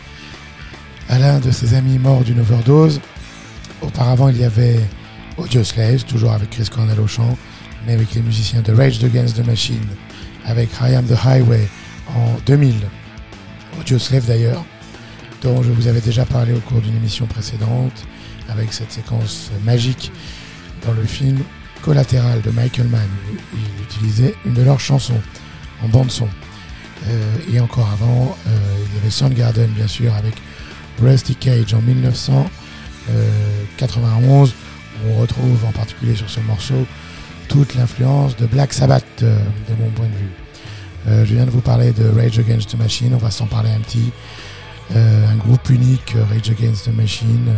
à 1.09 1.19
l'un 1.19 1.39
de 1.41 1.51
ses 1.51 1.75
amis 1.75 1.99
mort 1.99 2.23
d'une 2.23 2.41
overdose. 2.41 3.01
Auparavant, 3.83 4.29
il 4.29 4.39
y 4.39 4.45
avait 4.45 4.81
Audio 5.37 5.65
Slaves, 5.65 6.05
toujours 6.05 6.33
avec 6.33 6.51
Chris 6.51 6.69
Cornell 6.71 7.01
au 7.01 7.07
chant, 7.07 7.37
mais 7.87 7.95
avec 7.95 8.15
les 8.15 8.23
musiciens 8.23 8.63
de 8.63 8.73
Rage 8.73 9.03
Against 9.03 9.37
the 9.37 9.47
Machine, 9.47 9.87
avec 10.47 10.71
I 10.81 10.95
Am 10.95 11.07
the 11.07 11.17
Highway 11.25 11.69
en 12.15 12.37
2000. 12.47 12.75
Audio 13.81 13.99
Slave 13.99 14.27
d'ailleurs, 14.27 14.65
dont 15.43 15.63
je 15.63 15.71
vous 15.71 15.89
avais 15.89 16.01
déjà 16.01 16.25
parlé 16.25 16.55
au 16.55 16.61
cours 16.61 16.81
d'une 16.81 16.97
émission 16.97 17.27
précédente, 17.27 18.07
avec 18.49 18.73
cette 18.73 18.91
séquence 18.93 19.51
magique 19.65 20.11
dans 20.87 20.93
le 20.93 21.05
film 21.05 21.41
Collatéral 21.83 22.41
de 22.43 22.51
Michael 22.51 22.89
Mann, 22.89 23.09
où 23.31 23.37
il 23.57 23.83
utilisait 23.83 24.35
une 24.47 24.55
de 24.55 24.63
leurs 24.63 24.81
chansons 24.81 25.21
en 25.83 25.89
bande-son. 25.89 26.29
Euh, 27.09 27.37
et 27.53 27.61
encore 27.61 27.91
avant, 27.91 28.35
euh, 28.47 28.51
il 28.87 28.95
y 28.95 28.99
avait 29.01 29.11
Soundgarden, 29.11 29.71
bien 29.71 29.89
sûr, 29.89 30.15
avec 30.15 30.35
Rusty 31.01 31.35
Cage 31.35 31.75
en 31.75 31.83
1991, 31.83 34.55
où 35.05 35.09
on 35.11 35.17
retrouve 35.21 35.65
en 35.65 35.73
particulier 35.73 36.15
sur 36.15 36.31
ce 36.31 36.39
morceau 36.41 36.87
toute 37.53 37.75
l'influence 37.75 38.35
de 38.37 38.47
Black 38.47 38.73
Sabbath, 38.73 39.05
euh, 39.23 39.37
de 39.69 39.83
mon 39.83 39.91
point 39.91 40.07
de 40.07 40.17
vue. 40.17 40.31
Euh, 41.09 41.25
je 41.25 41.35
viens 41.35 41.45
de 41.45 41.51
vous 41.51 41.61
parler 41.61 41.93
de 41.93 42.09
Rage 42.09 42.39
Against 42.39 42.71
the 42.71 42.79
Machine, 42.79 43.13
on 43.15 43.19
va 43.19 43.31
s'en 43.31 43.47
parler 43.47 43.71
un 43.71 43.81
petit. 43.81 44.11
Euh, 44.95 45.29
un 45.29 45.37
groupe 45.37 45.71
unique, 45.71 46.15
euh, 46.17 46.25
Rage 46.25 46.51
Against 46.51 46.87
the 46.87 46.95
Machine, 46.95 47.55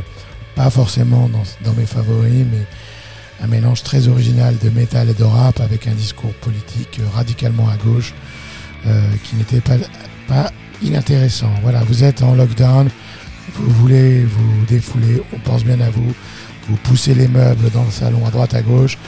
pas 0.55 0.71
forcément 0.71 1.29
dans, 1.29 1.43
dans, 1.65 1.73
mes 1.77 1.87
favoris, 1.87 2.45
mais 2.51 2.65
un 3.43 3.49
mélange 3.49 3.83
très 3.83 4.07
original 4.09 4.57
de 4.63 4.71
métal 4.71 5.09
et 5.09 5.15
de 5.15 5.25
rap 5.25 5.59
avec 5.61 5.89
un 5.89 5.95
discours 5.95 6.33
politique 6.35 7.01
euh, 7.01 7.09
radicalement 7.15 7.69
à 7.69 7.77
gauche 7.77 8.15
qui 9.23 9.37
n'était 9.37 9.63
pas, 9.63 9.77
pas 10.29 10.53
inintéressant. 10.83 11.49
Voilà, 11.63 11.83
vous 11.85 12.05
êtes 12.05 12.23
en 12.23 12.35
lockdown, 12.35 12.91
vous 13.55 13.71
voulez 13.71 14.23
vous 14.25 14.67
défouler, 14.69 15.23
on 15.33 15.39
pense 15.39 15.65
bien 15.65 15.81
à 15.81 15.89
vous, 15.89 16.13
vous 16.69 16.77
poussez 16.77 17.15
les 17.15 17.27
meubles 17.27 17.71
dans 17.71 17.85
le 17.85 17.91
salon 17.91 18.27
à 18.27 18.31
droite 18.31 18.53
à 18.53 18.61
gauche, 18.61 18.99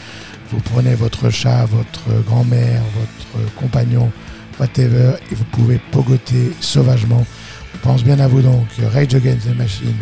vous 0.50 0.60
prenez 0.60 0.94
votre 0.94 1.28
chat, 1.28 1.66
votre 1.66 2.22
grand-mère, 2.26 2.80
votre 2.98 3.54
compagnon, 3.54 4.10
whatever, 4.58 5.12
et 5.30 5.34
vous 5.34 5.44
pouvez 5.44 5.78
pogoter 5.92 6.52
sauvagement. 6.60 7.26
Pense 7.82 8.04
bien 8.04 8.18
à 8.20 8.28
vous 8.28 8.42
donc. 8.42 8.66
Rage 8.92 9.14
Against 9.14 9.48
the 9.48 9.56
Machine 9.56 9.96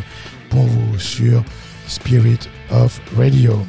pour 0.51 0.65
vous 0.65 0.99
sur 0.99 1.43
Spirit 1.87 2.49
of 2.71 3.01
Radio. 3.17 3.67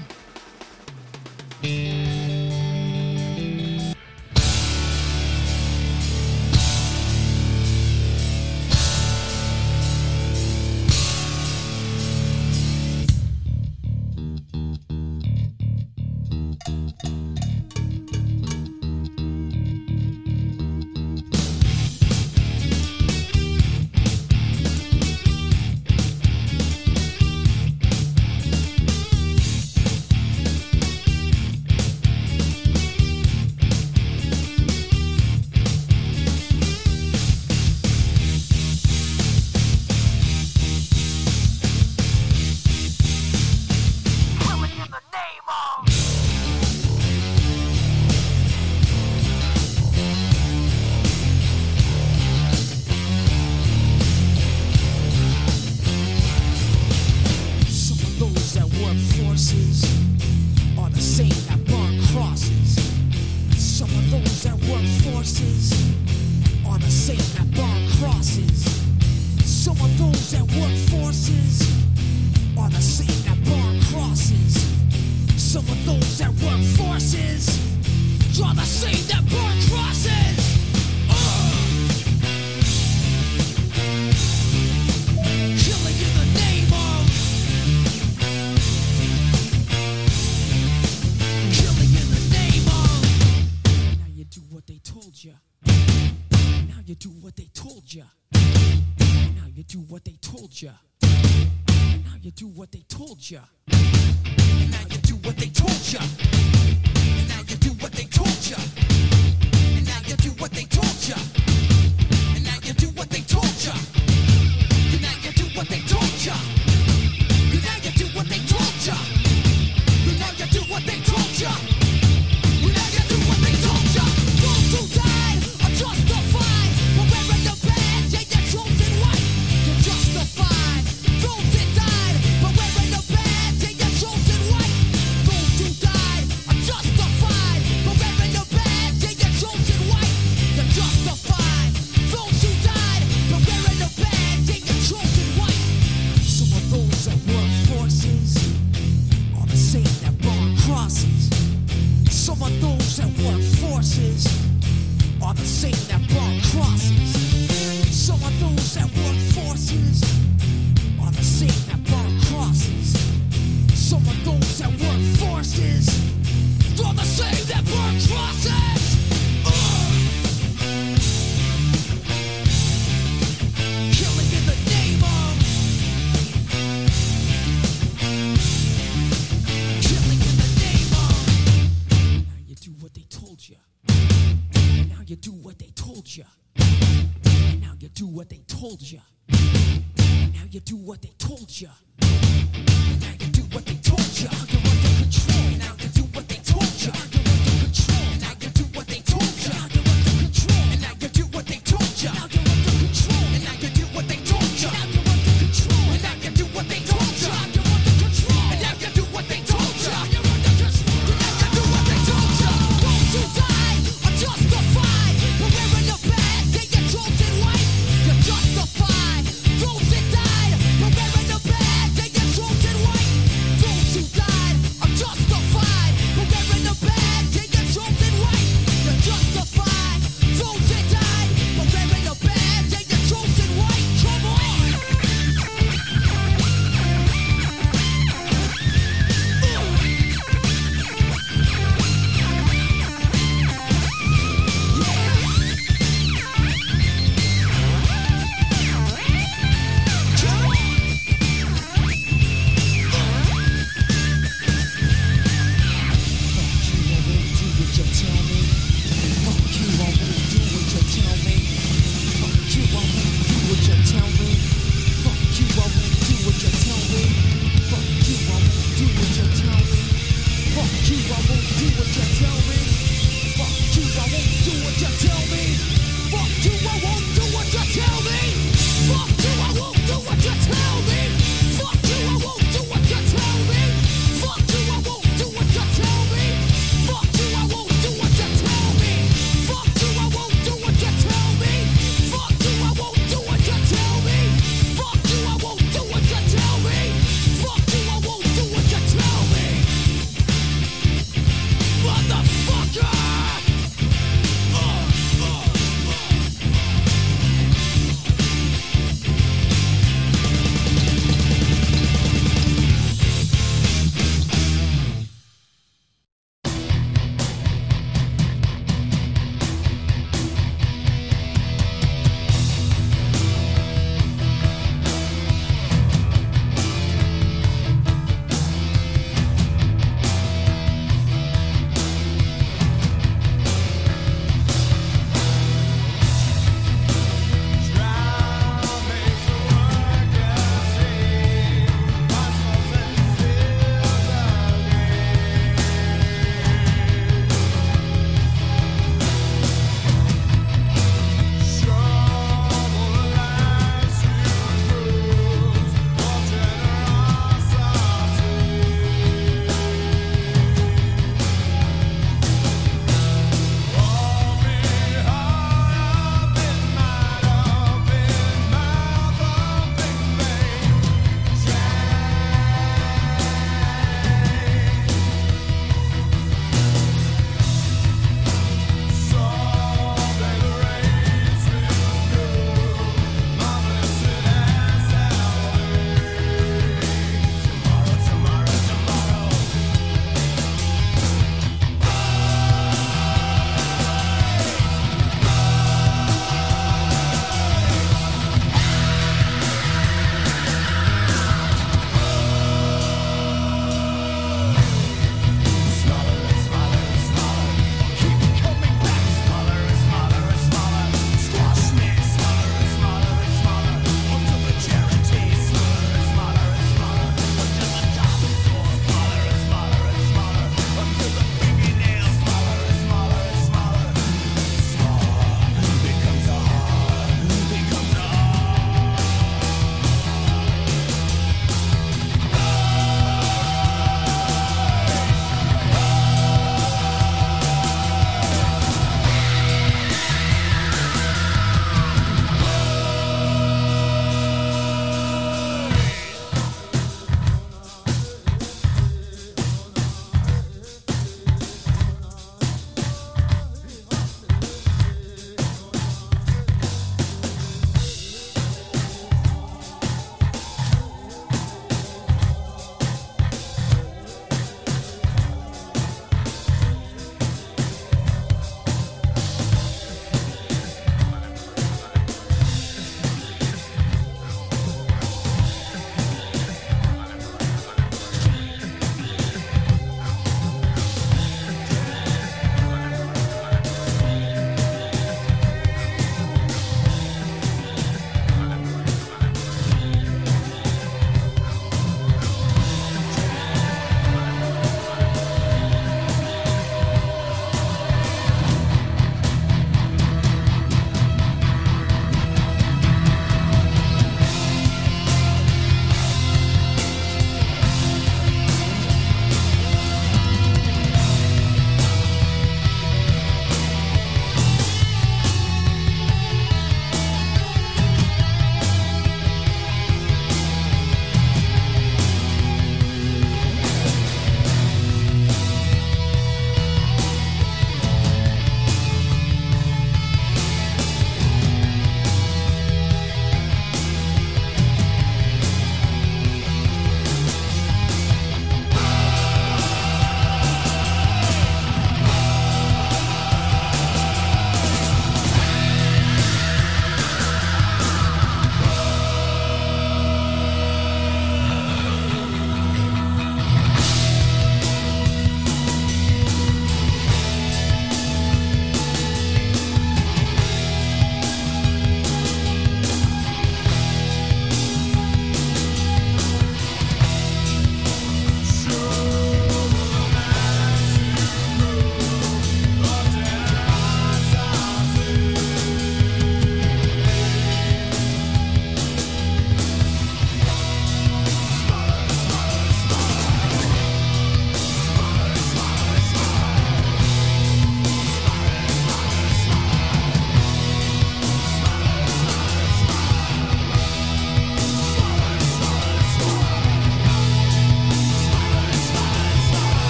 you. 103.32 103.40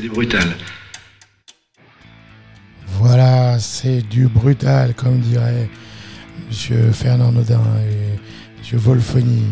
Du 0.00 0.08
brutal. 0.08 0.56
Voilà, 2.98 3.58
c'est 3.58 4.02
du 4.02 4.26
brutal, 4.26 4.94
comme 4.94 5.20
dirait 5.20 5.68
Monsieur 6.48 6.90
Fernand 6.92 7.32
Nodin 7.32 7.62
et 7.88 8.18
Monsieur 8.58 8.78
Wolfoni. 8.78 9.44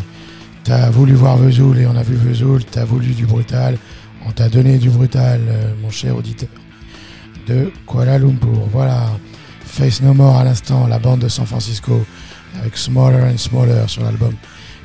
T'as 0.63 0.89
voulu 0.89 1.13
voir 1.13 1.37
Vesoul 1.37 1.79
et 1.79 1.85
on 1.85 1.95
a 1.95 2.03
vu 2.03 2.15
Vesoul, 2.15 2.63
t'as 2.65 2.85
voulu 2.85 3.13
du 3.13 3.25
brutal, 3.25 3.77
on 4.25 4.31
t'a 4.31 4.49
donné 4.49 4.77
du 4.77 4.89
brutal, 4.89 5.41
euh, 5.47 5.73
mon 5.81 5.89
cher 5.89 6.15
auditeur 6.15 6.49
de 7.47 7.71
Kuala 7.87 8.17
Lumpur. 8.17 8.67
Voilà, 8.71 9.11
Face 9.65 10.01
No 10.01 10.13
More 10.13 10.37
à 10.37 10.43
l'instant, 10.43 10.87
la 10.87 10.99
bande 10.99 11.19
de 11.19 11.27
San 11.27 11.45
Francisco, 11.45 12.05
avec 12.59 12.77
Smaller 12.77 13.23
and 13.31 13.37
Smaller 13.37 13.87
sur 13.87 14.03
l'album 14.03 14.33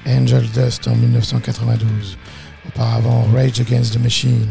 Angel 0.07 0.47
Dust 0.55 0.87
en 0.89 0.97
1992. 0.97 2.19
Auparavant, 2.69 3.27
Rage 3.35 3.61
Against 3.61 3.95
the 3.95 4.03
Machine, 4.03 4.47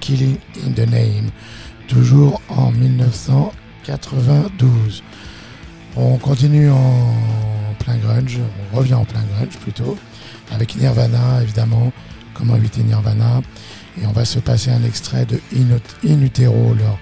Killing 0.00 0.38
in 0.66 0.72
the 0.72 0.88
Name, 0.88 1.30
toujours 1.88 2.40
en 2.48 2.72
1992. 2.72 5.02
On 5.96 6.16
continue 6.16 6.70
en 6.70 7.14
plein 7.78 7.96
grunge, 7.96 8.38
on 8.72 8.76
revient 8.76 8.94
en 8.94 9.04
plein 9.04 9.22
grunge 9.34 9.58
plutôt, 9.58 9.98
avec 10.50 10.76
Nirvana 10.76 11.42
évidemment, 11.42 11.92
comment 12.34 12.56
éviter 12.56 12.82
Nirvana. 12.82 13.42
Et 14.00 14.06
on 14.06 14.12
va 14.12 14.24
se 14.24 14.38
passer 14.38 14.70
un 14.70 14.82
extrait 14.84 15.26
de 15.26 15.38
In, 15.54 16.22
Utero, 16.22 16.74
leur 16.74 16.98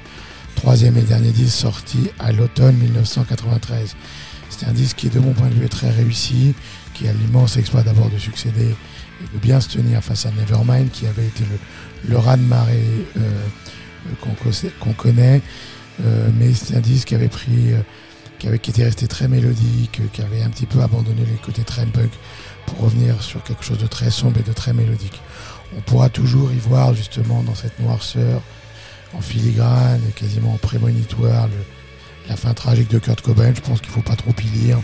troisième 0.56 0.96
et 0.96 1.02
dernier 1.02 1.30
disque 1.30 1.56
sorti 1.56 2.10
à 2.18 2.32
l'automne 2.32 2.76
1993. 2.76 3.94
C'est 4.48 4.66
un 4.66 4.72
disque 4.72 4.96
qui, 4.96 5.08
de 5.08 5.20
mon 5.20 5.32
point 5.32 5.48
de 5.48 5.54
vue, 5.54 5.64
est 5.64 5.68
très 5.68 5.90
réussi, 5.90 6.54
qui 6.94 7.06
a 7.06 7.12
l'immense 7.12 7.56
exploit 7.56 7.82
d'abord 7.82 8.10
de 8.10 8.18
succéder 8.18 8.74
et 9.22 9.34
de 9.34 9.38
bien 9.40 9.60
se 9.60 9.68
tenir 9.68 10.02
face 10.02 10.26
à 10.26 10.32
Nevermind, 10.32 10.90
qui 10.90 11.06
avait 11.06 11.26
été 11.26 11.44
le, 11.44 11.58
le 12.08 12.16
raz-de-marée 12.18 13.06
euh, 13.16 13.20
qu'on 14.20 14.30
co- 14.34 14.68
qu'on 14.80 14.92
connaît. 14.92 15.40
Euh, 16.04 16.30
mais 16.38 16.54
c'est 16.54 16.76
un 16.76 16.80
disque 16.80 17.08
qui 17.08 17.14
avait 17.14 17.28
pris, 17.28 17.72
euh, 17.72 17.80
qui, 18.38 18.70
était 18.70 18.84
resté 18.84 19.06
très 19.06 19.28
mélodique, 19.28 20.00
qui 20.12 20.22
avait 20.22 20.42
un 20.42 20.48
petit 20.48 20.66
peu 20.66 20.80
abandonné 20.80 21.22
les 21.26 21.36
côtés 21.44 21.62
très 21.62 21.84
punk 21.86 22.10
pour 22.66 22.78
revenir 22.78 23.22
sur 23.22 23.42
quelque 23.42 23.64
chose 23.64 23.78
de 23.78 23.86
très 23.86 24.10
sombre 24.10 24.40
et 24.40 24.42
de 24.42 24.52
très 24.52 24.72
mélodique. 24.72 25.20
On 25.76 25.80
pourra 25.82 26.08
toujours 26.08 26.50
y 26.52 26.58
voir 26.58 26.94
justement 26.94 27.42
dans 27.42 27.54
cette 27.54 27.78
noirceur, 27.80 28.40
en 29.12 29.20
filigrane, 29.20 30.00
et 30.08 30.12
quasiment 30.12 30.54
en 30.54 30.58
prémonitoire, 30.58 31.48
la 32.28 32.36
fin 32.36 32.54
tragique 32.54 32.90
de 32.90 32.98
Kurt 32.98 33.20
Cobain. 33.20 33.52
Je 33.54 33.60
pense 33.60 33.80
qu'il 33.80 33.90
ne 33.90 33.94
faut 33.94 34.02
pas 34.02 34.16
trop 34.16 34.32
y 34.42 34.58
lire 34.58 34.78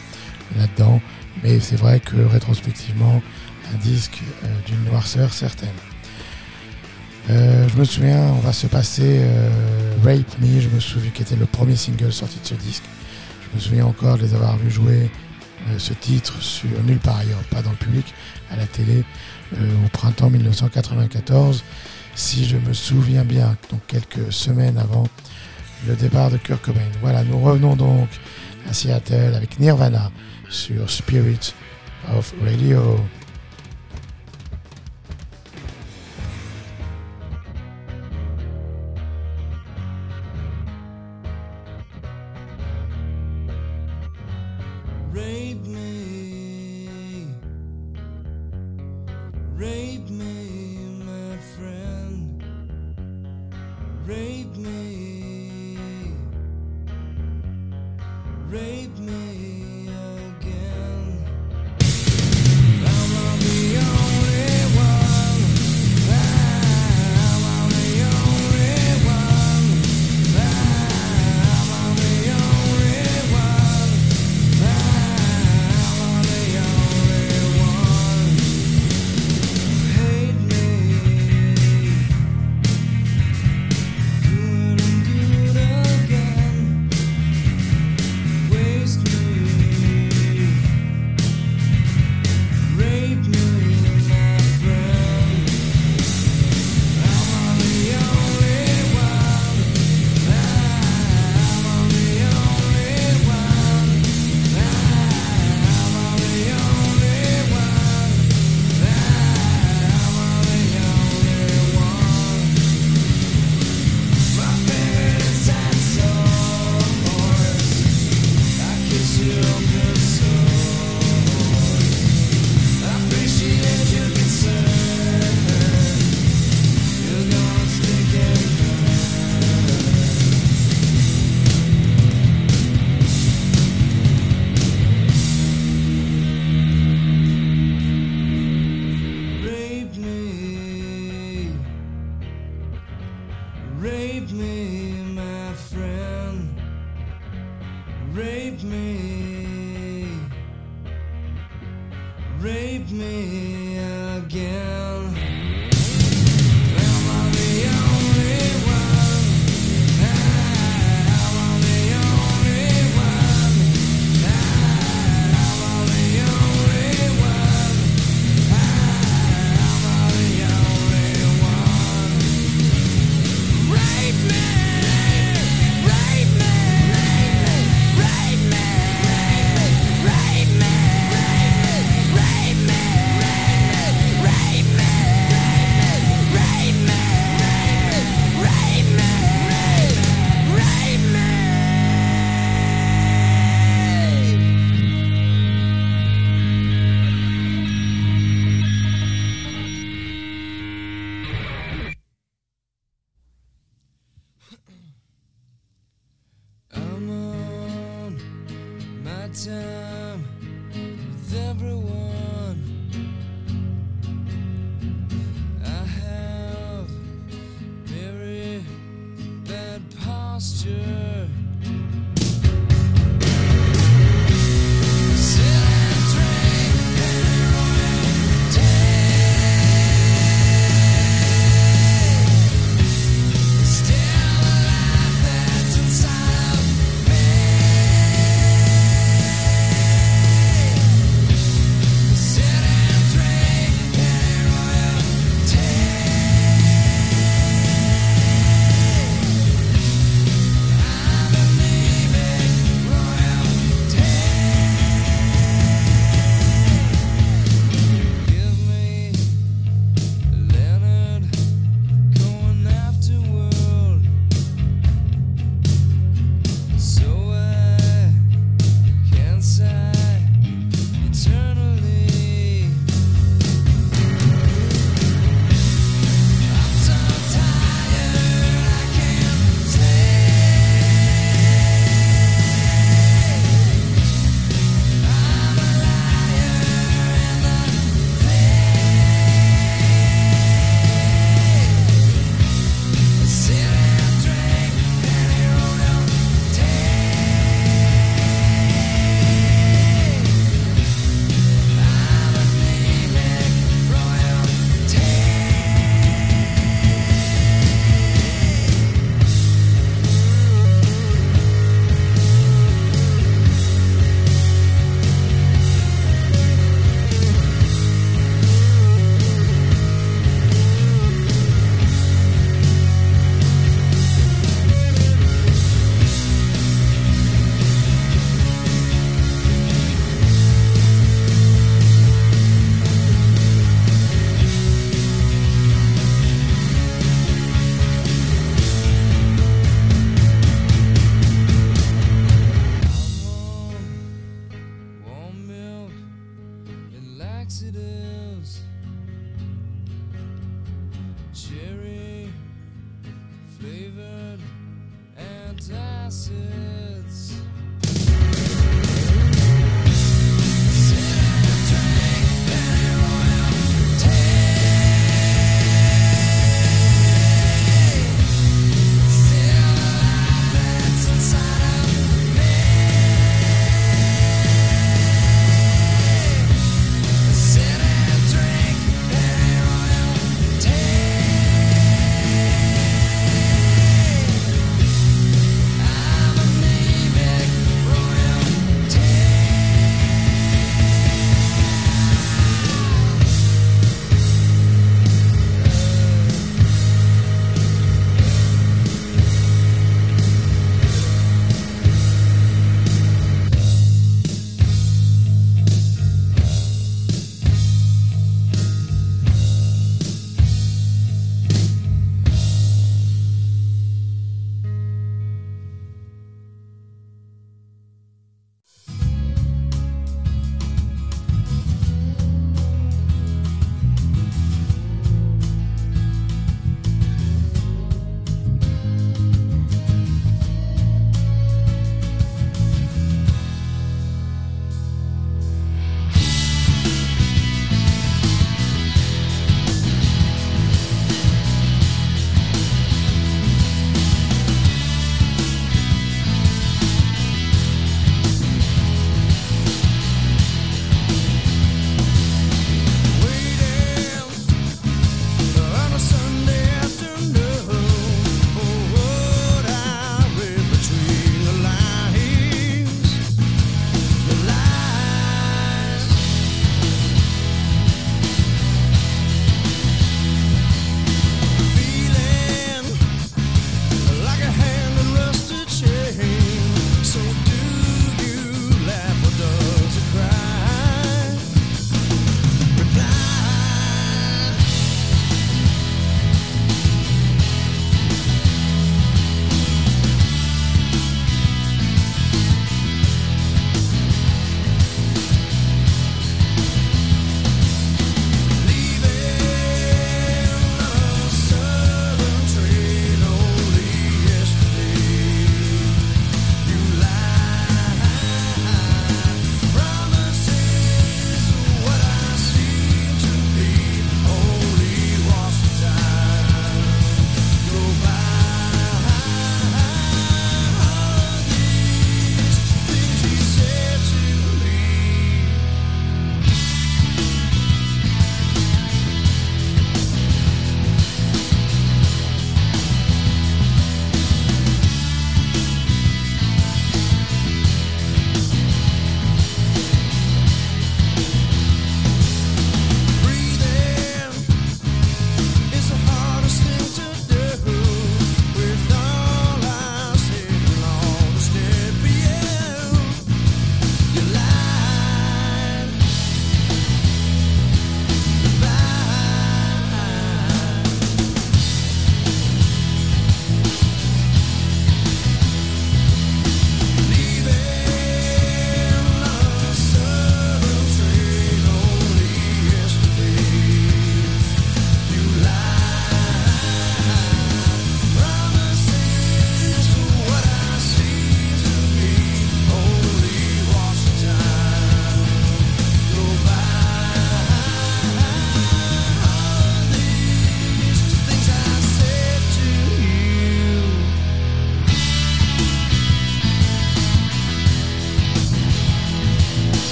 là-dedans, 0.59 1.01
mais 1.43 1.61
c'est 1.61 1.77
vrai 1.77 2.01
que 2.01 2.17
rétrospectivement, 2.17 3.23
un 3.75 3.79
disque 3.79 4.21
d'une 4.67 4.85
noirceur 4.85 5.33
certaine. 5.33 5.69
Euh, 7.29 7.69
je 7.69 7.77
me 7.77 7.85
souviens, 7.85 8.23
on 8.37 8.41
va 8.41 8.53
se 8.53 8.69
passer 8.69 9.21
euh, 9.21 9.51
Rape 10.05 10.39
Me, 10.41 10.61
je 10.61 10.69
me 10.69 10.79
souviens 10.79 11.11
qui 11.11 11.23
était 11.23 11.35
le 11.35 11.47
premier 11.47 11.75
single 11.75 12.13
sorti 12.13 12.39
de 12.41 12.47
ce 12.47 12.55
disque. 12.55 12.85
Je 13.43 13.57
me 13.57 13.61
souviens 13.61 13.87
encore 13.87 14.17
de 14.17 14.23
les 14.23 14.35
avoir 14.35 14.57
vus 14.57 14.71
jouer 14.71 15.11
euh, 15.69 15.79
ce 15.79 15.93
titre 15.93 16.41
sur 16.41 16.71
nulle 16.85 16.99
part 16.99 17.19
ailleurs, 17.19 17.43
pas 17.51 17.63
dans 17.63 17.71
le 17.71 17.77
public, 17.77 18.15
à 18.51 18.57
la 18.57 18.67
télé, 18.67 19.05
au 19.53 19.89
printemps 19.93 20.29
1994, 20.29 21.63
si 22.17 22.45
je 22.45 22.57
me 22.57 22.73
souviens 22.73 23.25
bien, 23.25 23.57
donc 23.71 23.81
quelques 23.87 24.33
semaines 24.33 24.77
avant 24.77 25.07
le 25.87 25.95
départ 25.95 26.31
de 26.31 26.37
Kurt 26.37 26.63
Cobain. 26.63 26.81
Voilà, 27.01 27.23
nous 27.23 27.39
revenons 27.39 27.77
donc 27.77 28.09
à 28.69 28.73
Seattle 28.73 29.35
avec 29.35 29.61
Nirvana 29.61 30.11
sur 30.49 30.91
Spirit 30.91 31.55
of 32.17 32.35
Radio. 32.45 32.99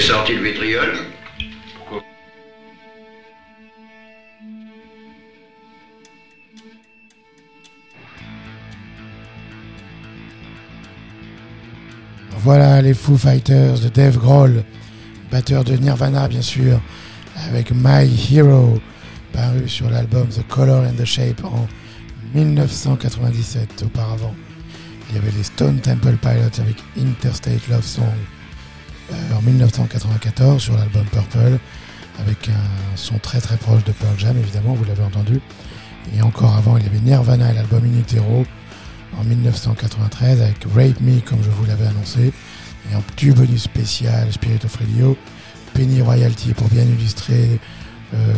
Sorti 0.00 0.34
le 0.34 0.42
vitriol 0.42 0.92
Voilà 12.38 12.80
les 12.80 12.94
Foo 12.94 13.16
Fighters 13.16 13.80
de 13.80 13.88
Dave 13.88 14.18
Grohl, 14.18 14.62
batteur 15.32 15.64
de 15.64 15.74
Nirvana 15.76 16.28
bien 16.28 16.42
sûr, 16.42 16.80
avec 17.48 17.72
My 17.72 18.08
Hero, 18.30 18.80
paru 19.32 19.68
sur 19.68 19.90
l'album 19.90 20.28
The 20.28 20.46
Color 20.46 20.84
and 20.84 20.94
the 20.96 21.04
Shape 21.04 21.42
en 21.44 21.66
1997 22.34 23.82
auparavant. 23.84 24.34
Il 25.08 25.16
y 25.16 25.18
avait 25.18 25.32
les 25.36 25.42
Stone 25.42 25.80
Temple 25.80 26.16
Pilots 26.20 26.60
avec 26.60 26.76
Interstate 26.96 27.66
Love 27.68 27.84
Song 27.84 28.04
en 29.36 29.42
1994 29.42 30.62
sur 30.62 30.76
l'album 30.76 31.04
Purple, 31.06 31.58
avec 32.20 32.48
un 32.48 32.96
son 32.96 33.18
très 33.18 33.40
très 33.40 33.56
proche 33.56 33.84
de 33.84 33.92
Pearl 33.92 34.18
Jam 34.18 34.36
évidemment, 34.38 34.74
vous 34.74 34.84
l'avez 34.84 35.02
entendu. 35.02 35.40
Et 36.16 36.22
encore 36.22 36.54
avant, 36.54 36.76
il 36.76 36.84
y 36.84 36.86
avait 36.86 37.00
Nirvana 37.00 37.52
l'album 37.52 37.84
In 37.84 37.98
Utero 37.98 38.46
en 39.18 39.24
1993 39.24 40.42
avec 40.42 40.64
Rape 40.74 41.00
Me 41.00 41.20
comme 41.20 41.42
je 41.42 41.50
vous 41.50 41.64
l'avais 41.64 41.86
annoncé 41.86 42.32
et 42.90 42.94
en 42.94 43.00
petit 43.00 43.30
bonus 43.30 43.62
spécial 43.62 44.32
Spirit 44.32 44.60
of 44.64 44.76
Radio 44.76 45.16
Penny 45.74 46.00
Royalty 46.00 46.52
pour 46.52 46.68
bien 46.68 46.82
illustrer 46.82 47.58
euh, 48.14 48.34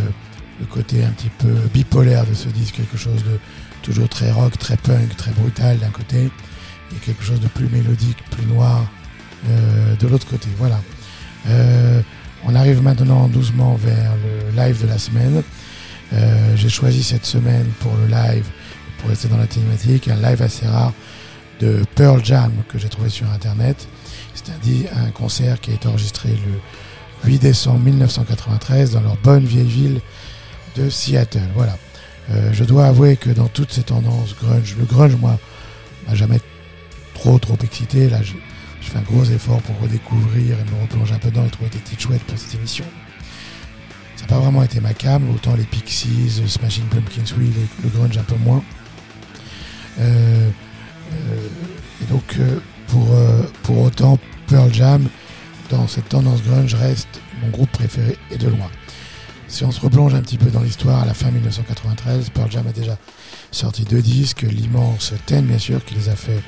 le 0.60 0.66
côté 0.66 1.04
un 1.04 1.10
petit 1.10 1.30
peu 1.38 1.52
bipolaire 1.72 2.26
de 2.26 2.34
ce 2.34 2.48
disque 2.48 2.76
quelque 2.76 2.96
chose 2.96 3.22
de 3.24 3.38
toujours 3.82 4.08
très 4.08 4.30
rock 4.30 4.56
très 4.58 4.76
punk 4.76 5.16
très 5.16 5.32
brutal 5.32 5.78
d'un 5.78 5.90
côté 5.90 6.30
et 6.92 6.94
quelque 7.04 7.22
chose 7.22 7.40
de 7.40 7.48
plus 7.48 7.68
mélodique 7.68 8.18
plus 8.30 8.46
noir 8.46 8.82
euh, 8.82 8.97
de 10.00 10.06
l'autre 10.08 10.26
côté 10.26 10.48
voilà 10.58 10.80
Euh, 11.48 12.02
on 12.44 12.54
arrive 12.54 12.82
maintenant 12.82 13.28
doucement 13.28 13.74
vers 13.76 14.12
le 14.16 14.56
live 14.60 14.82
de 14.82 14.88
la 14.88 14.98
semaine 14.98 15.42
Euh, 16.12 16.56
j'ai 16.56 16.68
choisi 16.70 17.02
cette 17.02 17.26
semaine 17.26 17.66
pour 17.80 17.92
le 17.96 18.06
live 18.06 18.46
pour 18.98 19.10
rester 19.10 19.28
dans 19.28 19.36
la 19.36 19.46
thématique, 19.46 20.08
un 20.08 20.16
live 20.16 20.40
assez 20.42 20.66
rare 20.66 20.92
de 21.60 21.84
Pearl 21.94 22.24
Jam 22.24 22.50
que 22.68 22.78
j'ai 22.78 22.88
trouvé 22.88 23.10
sur 23.10 23.30
internet. 23.30 23.86
C'est 24.34 24.48
un, 24.50 25.06
un 25.06 25.10
concert 25.10 25.60
qui 25.60 25.70
a 25.70 25.74
été 25.74 25.86
enregistré 25.86 26.30
le 26.30 27.28
8 27.30 27.38
décembre 27.40 27.80
1993 27.80 28.92
dans 28.92 29.00
leur 29.02 29.16
bonne 29.18 29.44
vieille 29.44 29.66
ville 29.68 30.00
de 30.76 30.88
Seattle. 30.90 31.40
Voilà. 31.54 31.76
Euh, 32.30 32.50
je 32.52 32.64
dois 32.64 32.86
avouer 32.86 33.16
que 33.16 33.30
dans 33.30 33.48
toutes 33.48 33.72
ces 33.72 33.82
tendances 33.82 34.34
grunge, 34.40 34.76
le 34.78 34.84
grunge, 34.84 35.14
moi, 35.16 35.38
m'a 36.08 36.14
jamais 36.14 36.40
trop 37.14 37.38
trop 37.38 37.56
excité. 37.62 38.08
Là, 38.08 38.20
je 38.88 38.92
fais 38.92 38.98
un 38.98 39.02
gros 39.02 39.24
effort 39.24 39.60
pour 39.62 39.78
redécouvrir 39.80 40.56
et 40.58 40.64
me 40.74 40.82
replonger 40.82 41.14
un 41.14 41.18
peu 41.18 41.30
dedans 41.30 41.44
et 41.44 41.50
trouver 41.50 41.68
des 41.68 41.78
petites 41.78 42.00
chouettes 42.00 42.22
pour 42.22 42.38
cette 42.38 42.54
émission. 42.54 42.86
Ça 44.16 44.22
n'a 44.22 44.28
pas 44.28 44.38
vraiment 44.38 44.62
été 44.62 44.80
ma 44.80 44.94
cam, 44.94 45.28
autant 45.30 45.54
les 45.54 45.64
Pixies, 45.64 46.40
le 46.40 46.48
Smashing 46.48 46.86
Pumpkins, 46.86 47.34
oui, 47.38 47.52
le 47.82 47.88
grunge 47.90 48.16
un 48.16 48.22
peu 48.22 48.36
moins. 48.36 48.64
Euh, 50.00 50.48
euh, 51.12 51.48
et 52.02 52.04
donc, 52.10 52.36
euh, 52.38 52.60
pour, 52.86 53.12
euh, 53.12 53.42
pour 53.62 53.82
autant, 53.82 54.18
Pearl 54.46 54.72
Jam, 54.72 55.06
dans 55.68 55.86
cette 55.86 56.08
tendance 56.08 56.42
grunge, 56.42 56.74
reste 56.74 57.20
mon 57.42 57.50
groupe 57.50 57.70
préféré 57.70 58.16
et 58.30 58.38
de 58.38 58.48
loin. 58.48 58.70
Si 59.48 59.64
on 59.64 59.70
se 59.70 59.80
replonge 59.80 60.14
un 60.14 60.22
petit 60.22 60.38
peu 60.38 60.50
dans 60.50 60.62
l'histoire, 60.62 61.02
à 61.02 61.06
la 61.06 61.14
fin 61.14 61.30
1993, 61.30 62.30
Pearl 62.30 62.50
Jam 62.50 62.66
a 62.66 62.72
déjà 62.72 62.96
sorti 63.50 63.84
deux 63.84 64.02
disques, 64.02 64.42
l'immense 64.42 65.12
Ten 65.26 65.44
bien 65.44 65.58
sûr, 65.58 65.84
qui 65.84 65.94
les 65.94 66.08
a 66.08 66.16
fait 66.16 66.42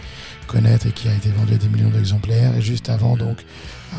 et 0.54 0.92
qui 0.92 1.08
a 1.08 1.14
été 1.14 1.30
vendu 1.30 1.54
à 1.54 1.56
des 1.56 1.68
millions 1.68 1.90
d'exemplaires, 1.90 2.54
et 2.56 2.60
juste 2.60 2.88
avant 2.88 3.16
donc, 3.16 3.44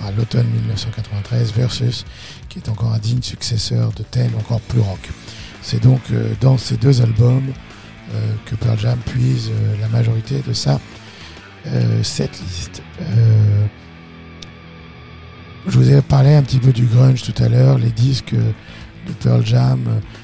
à 0.06 0.12
l'automne 0.12 0.48
1993, 0.48 1.54
Versus, 1.54 2.06
qui 2.50 2.60
est 2.60 2.70
encore 2.70 2.94
un 2.94 3.00
digne 3.00 3.22
successeur 3.22 3.92
de 3.94 4.04
Ten, 4.04 4.32
encore 4.40 4.62
plus 4.62 4.82
rock. 4.82 5.10
C'est 5.62 5.82
donc 5.82 6.02
euh, 6.12 6.34
dans 6.42 6.58
ces 6.58 6.78
deux 6.78 7.02
albums 7.02 7.54
euh, 8.14 8.34
que 8.46 8.56
Pearl 8.56 8.78
Jam 8.78 9.00
puise 9.06 9.50
euh, 9.50 9.80
la 9.80 9.88
majorité 9.88 10.42
de 10.46 10.52
sa 10.52 10.80
setlist. 12.02 12.82
Euh, 13.00 13.66
je 15.68 15.78
vous 15.78 15.92
ai 15.92 16.02
parlé 16.02 16.34
un 16.34 16.42
petit 16.42 16.58
peu 16.58 16.74
du 16.74 16.86
grunge 16.86 17.22
tout 17.22 17.44
à 17.44 17.48
l'heure. 17.48 17.78
Les 17.78 17.92
disques 17.92 18.34
de 18.34 19.14
Pearl 19.22 19.46
Jam 19.46 19.80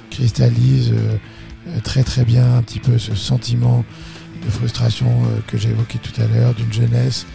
cristallisent 0.10 0.96
très 1.84 2.04
très 2.04 2.26
bien 2.26 2.56
un 2.56 2.64
petit 2.64 2.80
peu 2.80 2.98
ce 2.98 3.14
sentiment 3.14 3.86
de 4.48 4.52
frustration 4.52 5.08
euh, 5.08 5.40
que 5.46 5.58
j'ai 5.58 5.70
évoqué 5.70 6.00
tout 6.00 6.20
à 6.22 6.26
l'heure 6.26 6.54
d'une 6.54 6.72
jeunesse 6.72 7.26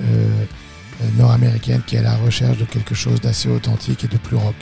euh, 0.00 0.04
euh, 0.04 1.04
nord-américaine 1.16 1.80
qui 1.86 1.96
est 1.96 2.00
à 2.00 2.02
la 2.02 2.16
recherche 2.16 2.58
de 2.58 2.64
quelque 2.64 2.94
chose 2.94 3.20
d'assez 3.20 3.48
authentique 3.48 4.04
et 4.04 4.08
de 4.08 4.18
plus 4.18 4.36
rock. 4.36 4.56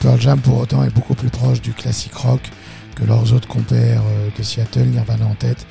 Pearl 0.00 0.20
Jam 0.20 0.38
pour 0.40 0.58
autant 0.58 0.84
est 0.84 0.90
beaucoup 0.90 1.14
plus 1.14 1.30
proche 1.30 1.62
du 1.62 1.72
classique 1.72 2.12
rock 2.12 2.42
que 2.96 3.04
leurs 3.04 3.32
autres 3.32 3.48
compères 3.48 4.02
de 4.36 4.42
Seattle, 4.42 4.84
Nirvana 4.84 5.24
en 5.24 5.34
tête. 5.34 5.66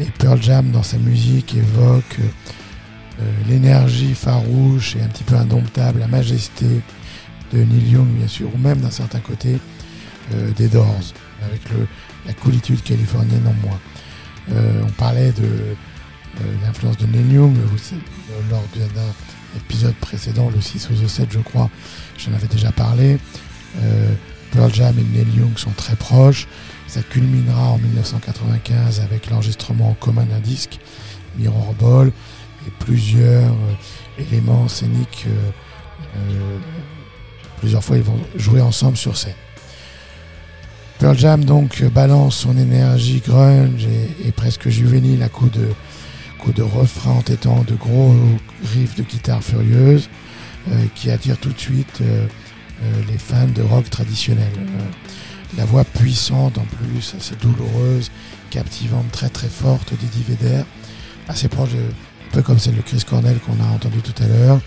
Et 0.00 0.06
Pearl 0.06 0.42
Jam 0.42 0.72
dans 0.72 0.82
sa 0.82 0.96
musique 0.98 1.54
évoque 1.54 2.18
l'énergie 3.48 4.14
farouche 4.14 4.96
et 4.96 5.00
un 5.02 5.06
petit 5.06 5.22
peu 5.22 5.36
indomptable, 5.36 6.00
la 6.00 6.08
majesté 6.08 6.66
de 7.52 7.58
Neil 7.58 7.92
Young 7.92 8.08
bien 8.08 8.26
sûr, 8.26 8.48
ou 8.52 8.58
même 8.58 8.80
d'un 8.80 8.90
certain 8.90 9.20
côté 9.20 9.60
des 10.56 10.66
Doors, 10.66 11.12
avec 11.44 11.60
la 12.26 12.32
coolitude 12.32 12.82
californienne 12.82 13.46
en 13.46 13.54
moins. 13.64 13.78
Euh, 14.52 14.82
on 14.86 14.90
parlait 14.92 15.32
de 15.32 15.76
l'influence 16.62 16.96
de 16.98 17.06
euh, 17.06 18.50
lors 18.50 18.62
d'un 18.76 19.12
épisode 19.56 19.94
précédent, 19.96 20.50
le 20.54 20.60
6 20.60 20.90
ou 20.90 21.00
le 21.00 21.08
7 21.08 21.28
je 21.30 21.38
crois, 21.40 21.70
j'en 22.18 22.32
avais 22.34 22.46
déjà 22.46 22.72
parlé. 22.72 23.18
Euh, 23.82 24.14
Pearl 24.52 24.72
Jam 24.72 24.94
et 24.98 25.02
Neil 25.02 25.26
Young 25.36 25.56
sont 25.58 25.72
très 25.72 25.96
proches. 25.96 26.46
Ça 26.86 27.02
culminera 27.02 27.70
en 27.70 27.78
1995 27.78 29.00
avec 29.00 29.28
l'enregistrement 29.28 29.90
en 29.90 29.94
commun 29.94 30.24
d'un 30.24 30.38
disque, 30.38 30.78
Mirror 31.36 31.74
Ball, 31.78 32.08
et 32.66 32.70
plusieurs 32.78 33.52
euh, 33.52 33.74
éléments 34.18 34.68
scéniques. 34.68 35.26
euh, 35.26 36.58
plusieurs 37.58 37.82
fois, 37.82 37.96
ils 37.96 38.02
vont 38.02 38.18
jouer 38.36 38.60
ensemble 38.60 38.96
sur 38.96 39.16
scène. 39.16 39.34
Pearl 40.98 41.18
Jam 41.18 41.44
donc 41.44 41.82
euh, 41.82 41.88
balance 41.88 42.36
son 42.36 42.56
énergie 42.56 43.22
grunge 43.26 43.84
et, 43.84 44.28
et 44.28 44.32
presque 44.32 44.68
juvénile 44.68 45.22
à 45.22 45.28
coups 45.28 45.52
de, 45.52 45.68
coups 46.38 46.54
de 46.54 46.62
refrains 46.62 47.12
entêtants, 47.12 47.64
de 47.66 47.74
gros 47.74 48.14
riffs 48.72 48.94
de 48.96 49.02
guitare 49.02 49.42
furieuse 49.42 50.08
euh, 50.68 50.84
qui 50.94 51.10
attirent 51.10 51.38
tout 51.38 51.52
de 51.52 51.58
suite 51.58 52.00
euh, 52.00 52.26
euh, 52.82 53.02
les 53.08 53.18
fans 53.18 53.48
de 53.48 53.62
rock 53.62 53.88
traditionnel. 53.88 54.52
Euh, 54.58 54.80
la 55.56 55.64
voix 55.64 55.84
puissante 55.84 56.58
en 56.58 56.64
plus, 56.64 57.14
assez 57.16 57.34
douloureuse, 57.36 58.10
captivante, 58.50 59.10
très 59.12 59.28
très 59.28 59.48
forte 59.48 59.92
d'Eddie 59.94 60.24
Vedder, 60.28 60.62
assez 61.28 61.48
proche 61.48 61.70
de, 61.70 61.78
un 61.78 62.32
peu 62.32 62.42
comme 62.42 62.58
celle 62.58 62.76
de 62.76 62.82
Chris 62.82 63.02
Cornell 63.08 63.38
qu'on 63.38 63.64
a 63.64 63.68
entendu 63.68 64.02
tout 64.02 64.22
à 64.22 64.26
l'heure, 64.26 64.60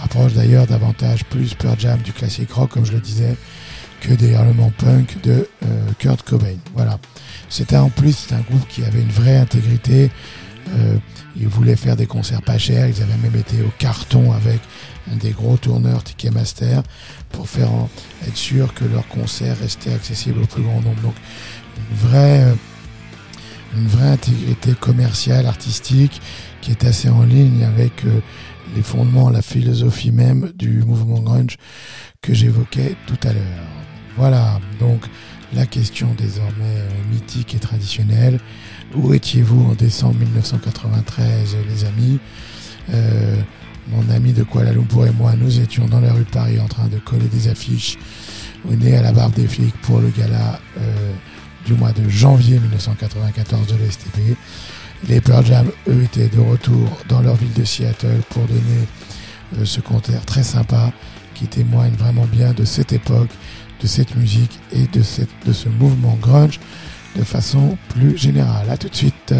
rapproche 0.00 0.34
d'ailleurs 0.34 0.66
davantage 0.66 1.24
plus 1.24 1.54
Pearl 1.54 1.80
Jam 1.80 1.98
du 2.02 2.12
classique 2.12 2.52
rock 2.52 2.70
comme 2.70 2.84
je 2.84 2.92
le 2.92 3.00
disais, 3.00 3.36
que 4.00 4.12
des 4.14 4.30
hurlements 4.32 4.72
punk 4.78 5.20
de 5.22 5.48
euh, 5.64 5.90
Kurt 5.98 6.22
Cobain. 6.22 6.56
Voilà. 6.74 6.98
C'était 7.48 7.76
en 7.76 7.88
plus 7.90 8.12
c'était 8.16 8.34
un 8.36 8.40
groupe 8.42 8.66
qui 8.68 8.84
avait 8.84 9.00
une 9.02 9.10
vraie 9.10 9.36
intégrité. 9.38 10.10
Euh, 10.76 10.96
ils 11.36 11.48
voulaient 11.48 11.76
faire 11.76 11.96
des 11.96 12.06
concerts 12.06 12.42
pas 12.42 12.58
chers. 12.58 12.86
Ils 12.88 13.02
avaient 13.02 13.16
même 13.22 13.36
été 13.36 13.62
au 13.62 13.72
carton 13.78 14.32
avec 14.32 14.60
un 15.10 15.16
des 15.16 15.30
gros 15.30 15.56
tourneurs 15.56 16.04
Ticketmaster 16.04 16.82
pour 17.30 17.48
faire 17.48 17.72
en- 17.72 17.88
être 18.26 18.36
sûr 18.36 18.74
que 18.74 18.84
leurs 18.84 19.08
concerts 19.08 19.56
restaient 19.58 19.92
accessibles 19.94 20.40
au 20.42 20.46
plus 20.46 20.62
grand 20.62 20.80
nombre. 20.82 21.00
Donc 21.02 21.14
une 21.78 21.96
vraie, 21.96 22.42
euh, 22.44 22.54
une 23.76 23.86
vraie 23.88 24.10
intégrité 24.10 24.72
commerciale, 24.74 25.46
artistique, 25.46 26.20
qui 26.60 26.70
est 26.70 26.84
assez 26.84 27.08
en 27.08 27.22
ligne 27.22 27.64
avec 27.64 28.04
euh, 28.04 28.20
les 28.76 28.82
fondements, 28.82 29.30
la 29.30 29.40
philosophie 29.42 30.10
même 30.12 30.52
du 30.54 30.82
mouvement 30.82 31.20
grunge 31.20 31.56
que 32.20 32.34
j'évoquais 32.34 32.94
tout 33.06 33.16
à 33.26 33.32
l'heure. 33.32 33.42
Voilà, 34.18 34.58
donc 34.80 35.00
la 35.54 35.64
question 35.64 36.08
désormais 36.18 36.64
euh, 36.64 36.88
mythique 37.12 37.54
et 37.54 37.60
traditionnelle. 37.60 38.40
Où 38.96 39.14
étiez-vous 39.14 39.70
en 39.70 39.74
décembre 39.74 40.16
1993, 40.18 41.56
les 41.68 41.84
amis? 41.84 42.18
Euh, 42.92 43.36
Mon 43.92 44.10
ami 44.12 44.32
de 44.32 44.42
Kuala 44.42 44.72
Lumpur 44.72 45.06
et 45.06 45.12
moi, 45.12 45.34
nous 45.36 45.60
étions 45.60 45.86
dans 45.86 46.00
la 46.00 46.12
rue 46.12 46.24
de 46.24 46.30
Paris 46.30 46.58
en 46.58 46.66
train 46.66 46.88
de 46.88 46.98
coller 46.98 47.28
des 47.28 47.46
affiches 47.46 47.96
au 48.68 48.74
nez 48.74 48.96
à 48.96 49.02
la 49.02 49.12
barbe 49.12 49.34
des 49.34 49.46
flics 49.46 49.80
pour 49.82 50.00
le 50.00 50.08
gala 50.08 50.58
euh, 50.78 51.12
du 51.64 51.74
mois 51.74 51.92
de 51.92 52.08
janvier 52.08 52.58
1994 52.58 53.68
de 53.68 53.74
l'STP. 53.76 54.36
Les 55.08 55.20
Pearl 55.20 55.46
Jam, 55.46 55.70
eux, 55.86 56.02
étaient 56.02 56.28
de 56.28 56.40
retour 56.40 56.88
dans 57.08 57.22
leur 57.22 57.36
ville 57.36 57.52
de 57.52 57.64
Seattle 57.64 58.20
pour 58.30 58.42
donner 58.46 59.64
ce 59.64 59.80
concert 59.80 60.26
très 60.26 60.42
sympa 60.42 60.92
qui 61.38 61.46
témoigne 61.46 61.94
vraiment 61.94 62.26
bien 62.26 62.52
de 62.52 62.64
cette 62.64 62.92
époque, 62.92 63.30
de 63.80 63.86
cette 63.86 64.16
musique 64.16 64.58
et 64.72 64.86
de, 64.86 65.02
cette, 65.02 65.30
de 65.46 65.52
ce 65.52 65.68
mouvement 65.68 66.16
grunge 66.20 66.60
de 67.16 67.22
façon 67.22 67.76
plus 67.90 68.16
générale. 68.16 68.70
A 68.70 68.76
tout 68.76 68.88
de 68.88 68.94
suite. 68.94 69.34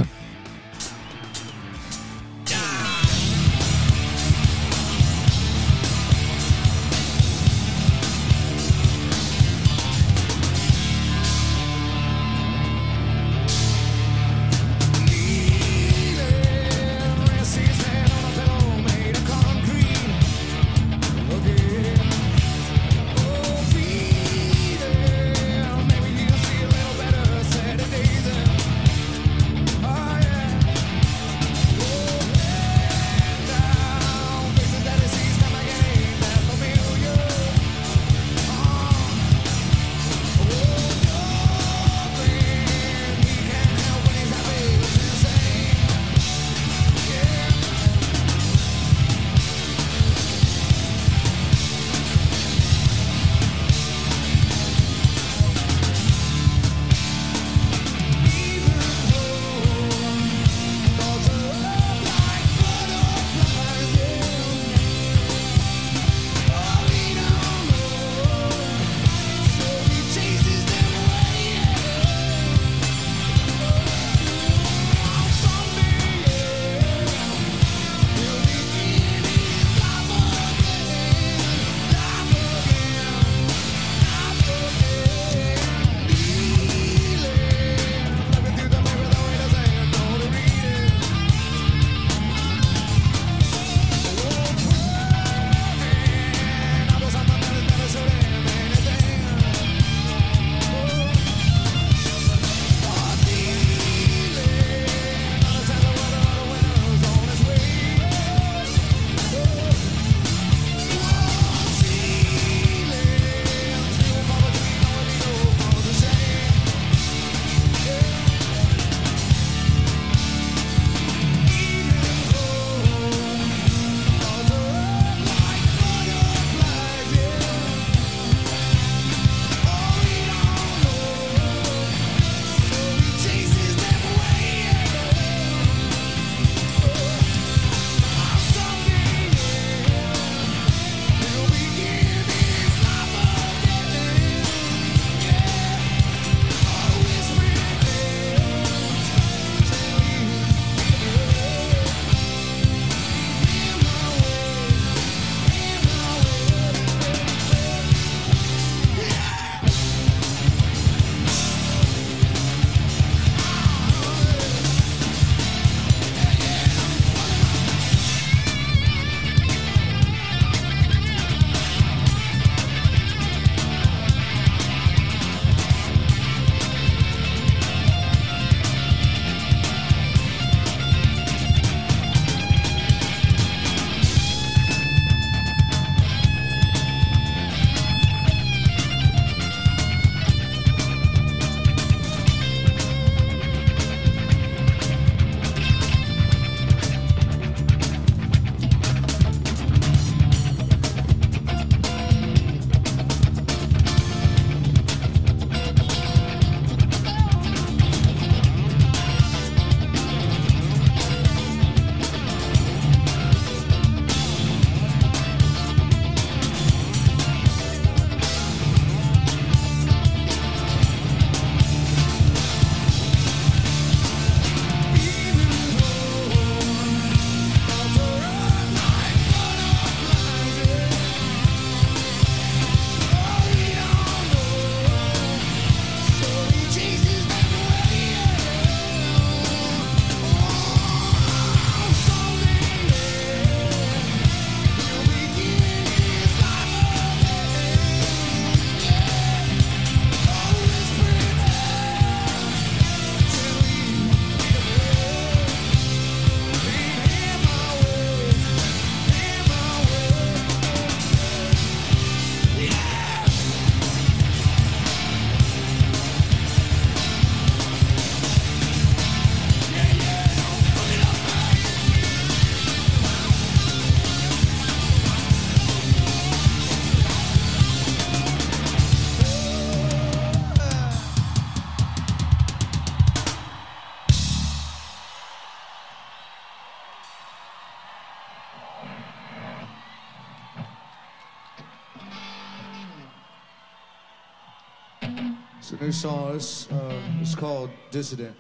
Song. 295.98 296.36
It's, 296.36 296.70
uh, 296.70 297.02
it's 297.20 297.34
called 297.34 297.70
Dissident. 297.90 298.37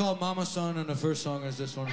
Called 0.00 0.18
Mama 0.18 0.46
Son, 0.46 0.78
and 0.78 0.88
the 0.88 0.94
first 0.94 1.22
song 1.22 1.44
is 1.44 1.58
this 1.58 1.76
one. 1.76 1.86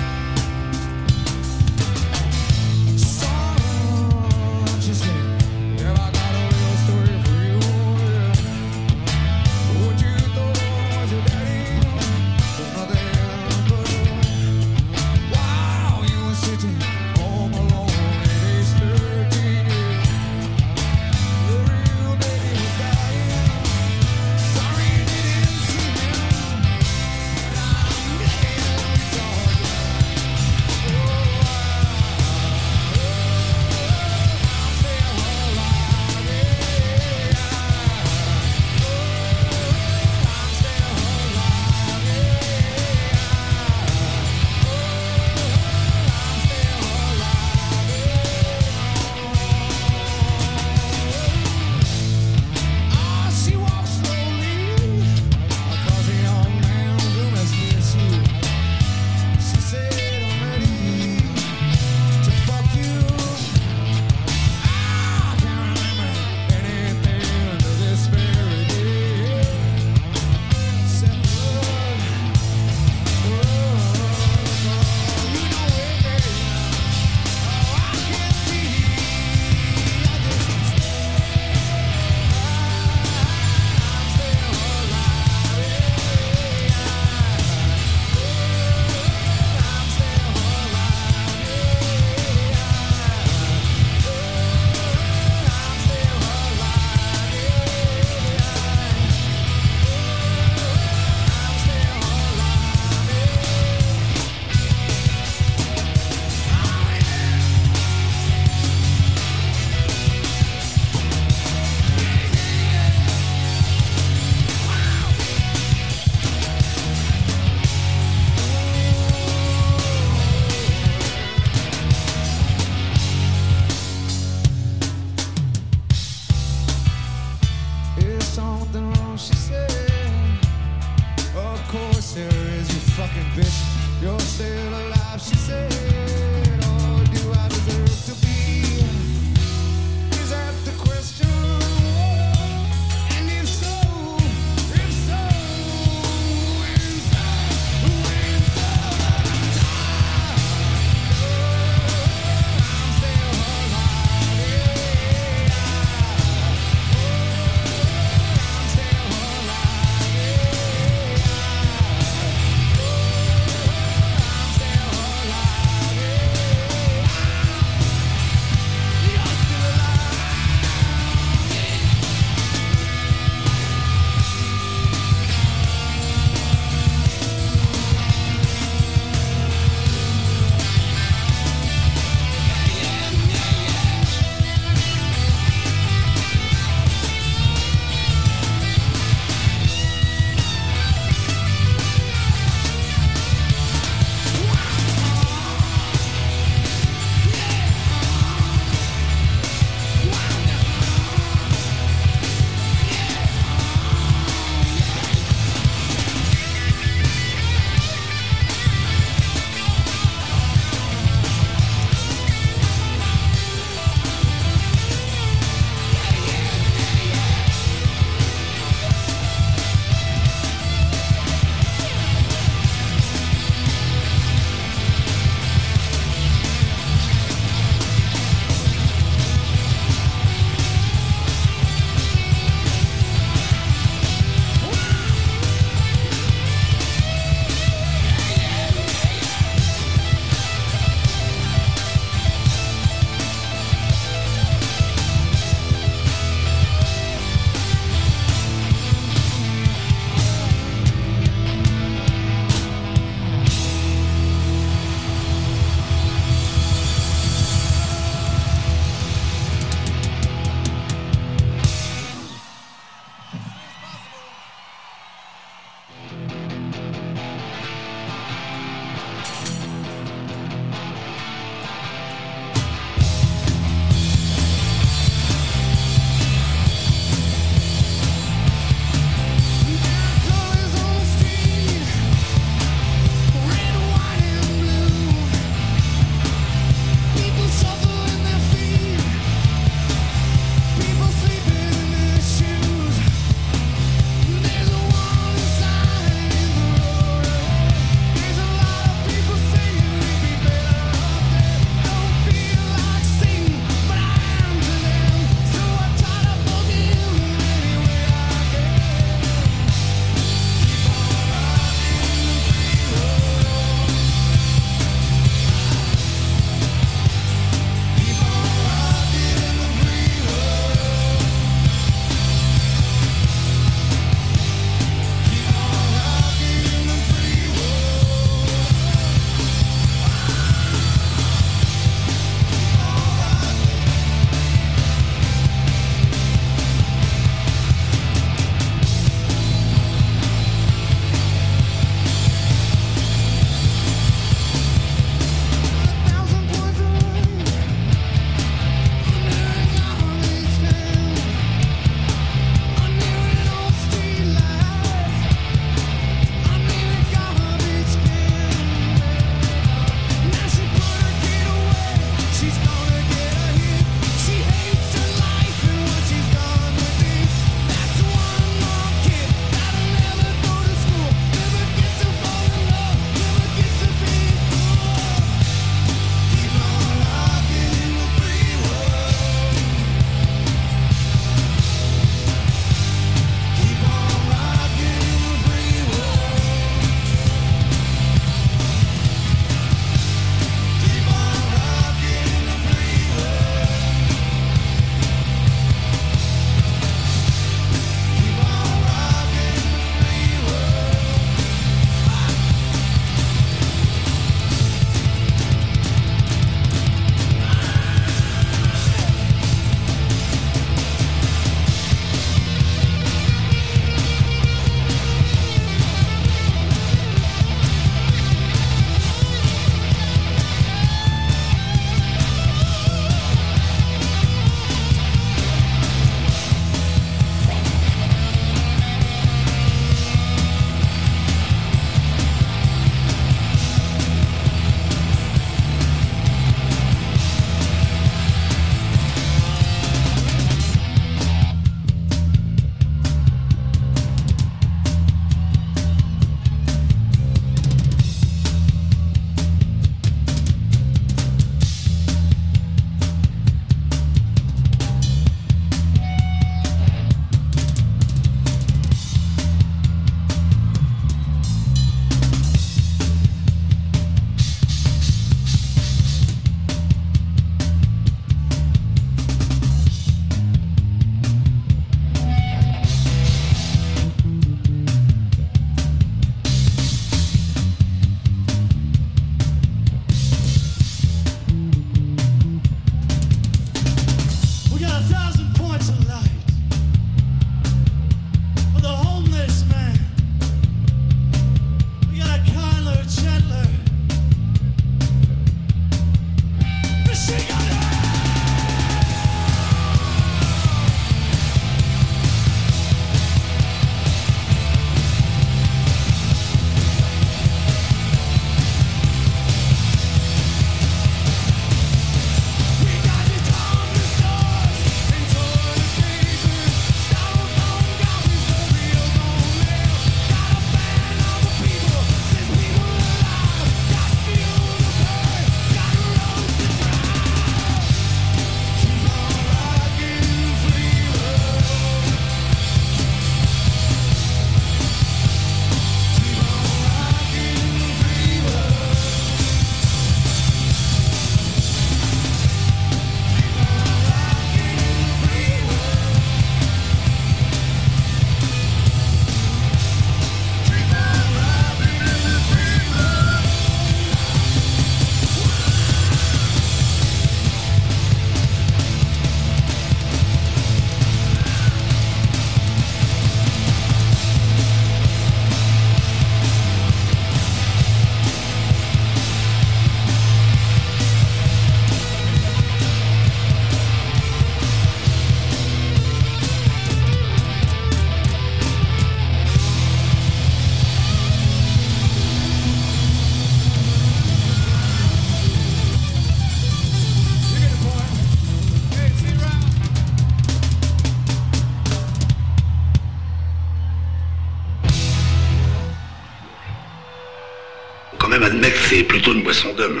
Une 599.32 599.42
boisson 599.42 599.68
d'homme. 599.76 600.00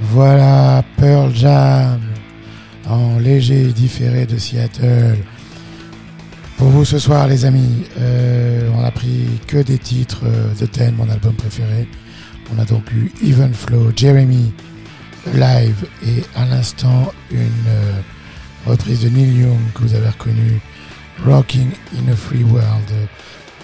Voilà 0.00 0.82
Pearl 0.96 1.34
Jam 1.34 2.00
en 2.88 3.18
léger 3.18 3.66
différé 3.66 4.26
de 4.26 4.36
Seattle. 4.36 5.18
Pour 6.56 6.68
vous 6.68 6.84
ce 6.84 6.98
soir 6.98 7.28
les 7.28 7.44
amis, 7.44 7.84
euh, 7.98 8.68
on 8.74 8.82
a 8.82 8.90
pris 8.90 9.26
que 9.46 9.58
des 9.58 9.78
titres 9.78 10.22
euh, 10.24 10.54
de 10.54 10.66
Ten, 10.66 10.94
mon 10.96 11.08
album 11.08 11.34
préféré. 11.34 11.86
On 12.52 12.58
a 12.58 12.64
donc 12.64 12.90
eu 12.92 13.12
Even 13.22 13.52
Flow, 13.52 13.92
Jeremy, 13.94 14.52
Live 15.34 15.86
et 16.06 16.24
à 16.34 16.46
l'instant 16.46 17.12
une 17.30 17.68
euh, 17.68 18.00
reprise 18.66 19.02
de 19.02 19.10
Neil 19.10 19.42
Young 19.42 19.58
que 19.74 19.82
vous 19.82 19.94
avez 19.94 20.08
reconnu, 20.08 20.60
Rocking 21.24 21.70
in 21.96 22.10
a 22.10 22.16
Free 22.16 22.44
World. 22.44 23.08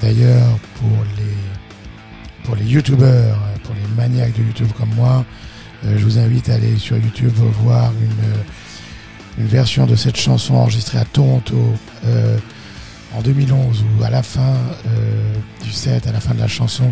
D'ailleurs 0.05 0.59
pour 0.75 1.03
les, 1.17 2.45
pour 2.45 2.57
les 2.57 2.65
youtubeurs, 2.67 3.39
pour 3.63 3.75
les 3.75 3.97
maniaques 3.97 4.35
de 4.35 4.43
YouTube 4.43 4.69
comme 4.77 4.95
moi, 4.97 5.25
euh, 5.83 5.97
je 5.97 6.05
vous 6.05 6.19
invite 6.19 6.51
à 6.51 6.57
aller 6.57 6.77
sur 6.77 6.99
YouTube 6.99 7.33
voir 7.63 7.91
une, 8.03 9.43
une 9.43 9.49
version 9.49 9.87
de 9.87 9.97
cette 9.97 10.19
chanson 10.19 10.57
enregistrée 10.57 10.99
à 10.99 11.07
Toronto 11.07 11.57
euh, 12.05 12.37
en 13.17 13.23
2011 13.23 13.83
où 13.99 14.05
à 14.05 14.11
la 14.11 14.23
fin 14.23 14.53
euh, 14.87 15.35
du 15.63 15.73
set, 15.73 16.07
à 16.07 16.13
la 16.13 16.21
fin 16.21 16.35
de 16.35 16.41
la 16.41 16.49
chanson, 16.49 16.91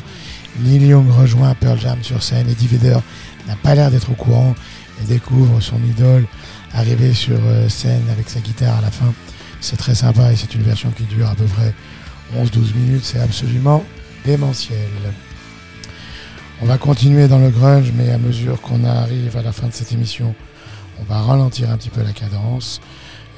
Neil 0.61 0.87
Young 0.87 1.11
rejoint 1.11 1.55
Pearl 1.55 1.79
Jam 1.79 1.99
sur 2.01 2.23
scène 2.23 2.49
et 2.49 2.53
Eddie 2.53 2.67
Vedder 2.67 2.97
n'a 3.47 3.57
pas 3.57 3.75
l'air 3.75 3.91
d'être 3.91 4.11
au 4.11 4.15
courant 4.15 4.55
et 5.03 5.05
découvre 5.05 5.61
son 5.61 5.85
idole 5.85 6.25
arriver 6.73 7.13
sur 7.13 7.39
scène 7.69 8.05
avec 8.11 8.31
sa 8.31 8.41
guitare 8.41 8.79
à 8.79 8.81
la 8.81 8.91
fin. 8.91 9.13
C'est 9.61 9.77
très 9.77 9.95
sympa 9.95 10.33
et 10.33 10.37
c'est 10.37 10.55
une 10.55 10.63
version 10.63 10.91
qui 10.93 11.03
dure 11.03 11.29
à 11.29 11.35
peu 11.35 11.45
près 11.45 11.75
11-12 12.37 12.75
minutes. 12.75 13.05
C'est 13.05 13.21
absolument 13.21 13.85
démentiel. 14.25 14.79
On 16.61 16.67
va 16.67 16.79
continuer 16.79 17.27
dans 17.29 17.39
le 17.39 17.51
grunge, 17.51 17.93
mais 17.97 18.11
à 18.11 18.19
mesure 18.19 18.61
qu'on 18.61 18.85
arrive 18.85 19.37
à 19.37 19.43
la 19.43 19.53
fin 19.53 19.67
de 19.67 19.73
cette 19.73 19.93
émission, 19.93 20.35
on 21.01 21.05
va 21.05 21.21
ralentir 21.21 21.71
un 21.71 21.77
petit 21.77 21.91
peu 21.91 22.03
la 22.03 22.13
cadence. 22.13 22.81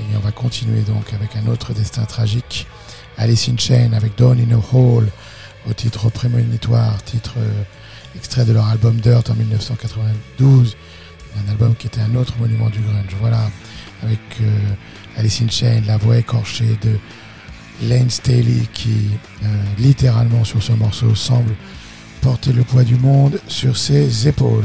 Et 0.00 0.16
on 0.16 0.20
va 0.20 0.32
continuer 0.32 0.82
donc 0.82 1.12
avec 1.14 1.36
un 1.36 1.47
autre 1.50 1.73
destin 1.73 2.05
tragique. 2.05 2.66
Alice 3.16 3.48
in 3.48 3.56
Chain 3.56 3.92
avec 3.92 4.18
Dawn 4.18 4.39
in 4.39 4.55
a 4.55 4.60
Hole 4.73 5.08
au 5.68 5.73
titre 5.73 6.10
prémonitoire, 6.10 7.02
titre 7.05 7.34
euh, 7.39 7.62
extrait 8.16 8.44
de 8.44 8.52
leur 8.52 8.66
album 8.66 8.97
Dirt 8.97 9.31
en 9.31 9.34
1992. 9.34 10.76
Un 11.36 11.50
album 11.50 11.74
qui 11.76 11.86
était 11.86 12.00
un 12.00 12.14
autre 12.16 12.34
monument 12.39 12.70
du 12.70 12.81
grunge. 12.81 13.16
Voilà, 13.20 13.50
avec 14.02 14.20
euh, 14.40 14.58
Alice 15.16 15.40
in 15.42 15.48
Chain, 15.48 15.82
la 15.86 15.97
voix 15.97 16.18
écorchée 16.18 16.76
de 16.82 16.98
Lane 17.82 18.10
Staley 18.10 18.68
qui 18.72 19.10
euh, 19.42 19.46
littéralement 19.78 20.44
sur 20.44 20.62
ce 20.62 20.72
morceau 20.72 21.14
semble 21.14 21.54
porter 22.20 22.52
le 22.52 22.62
poids 22.62 22.84
du 22.84 22.96
monde 22.96 23.40
sur 23.48 23.76
ses 23.76 24.28
épaules. 24.28 24.64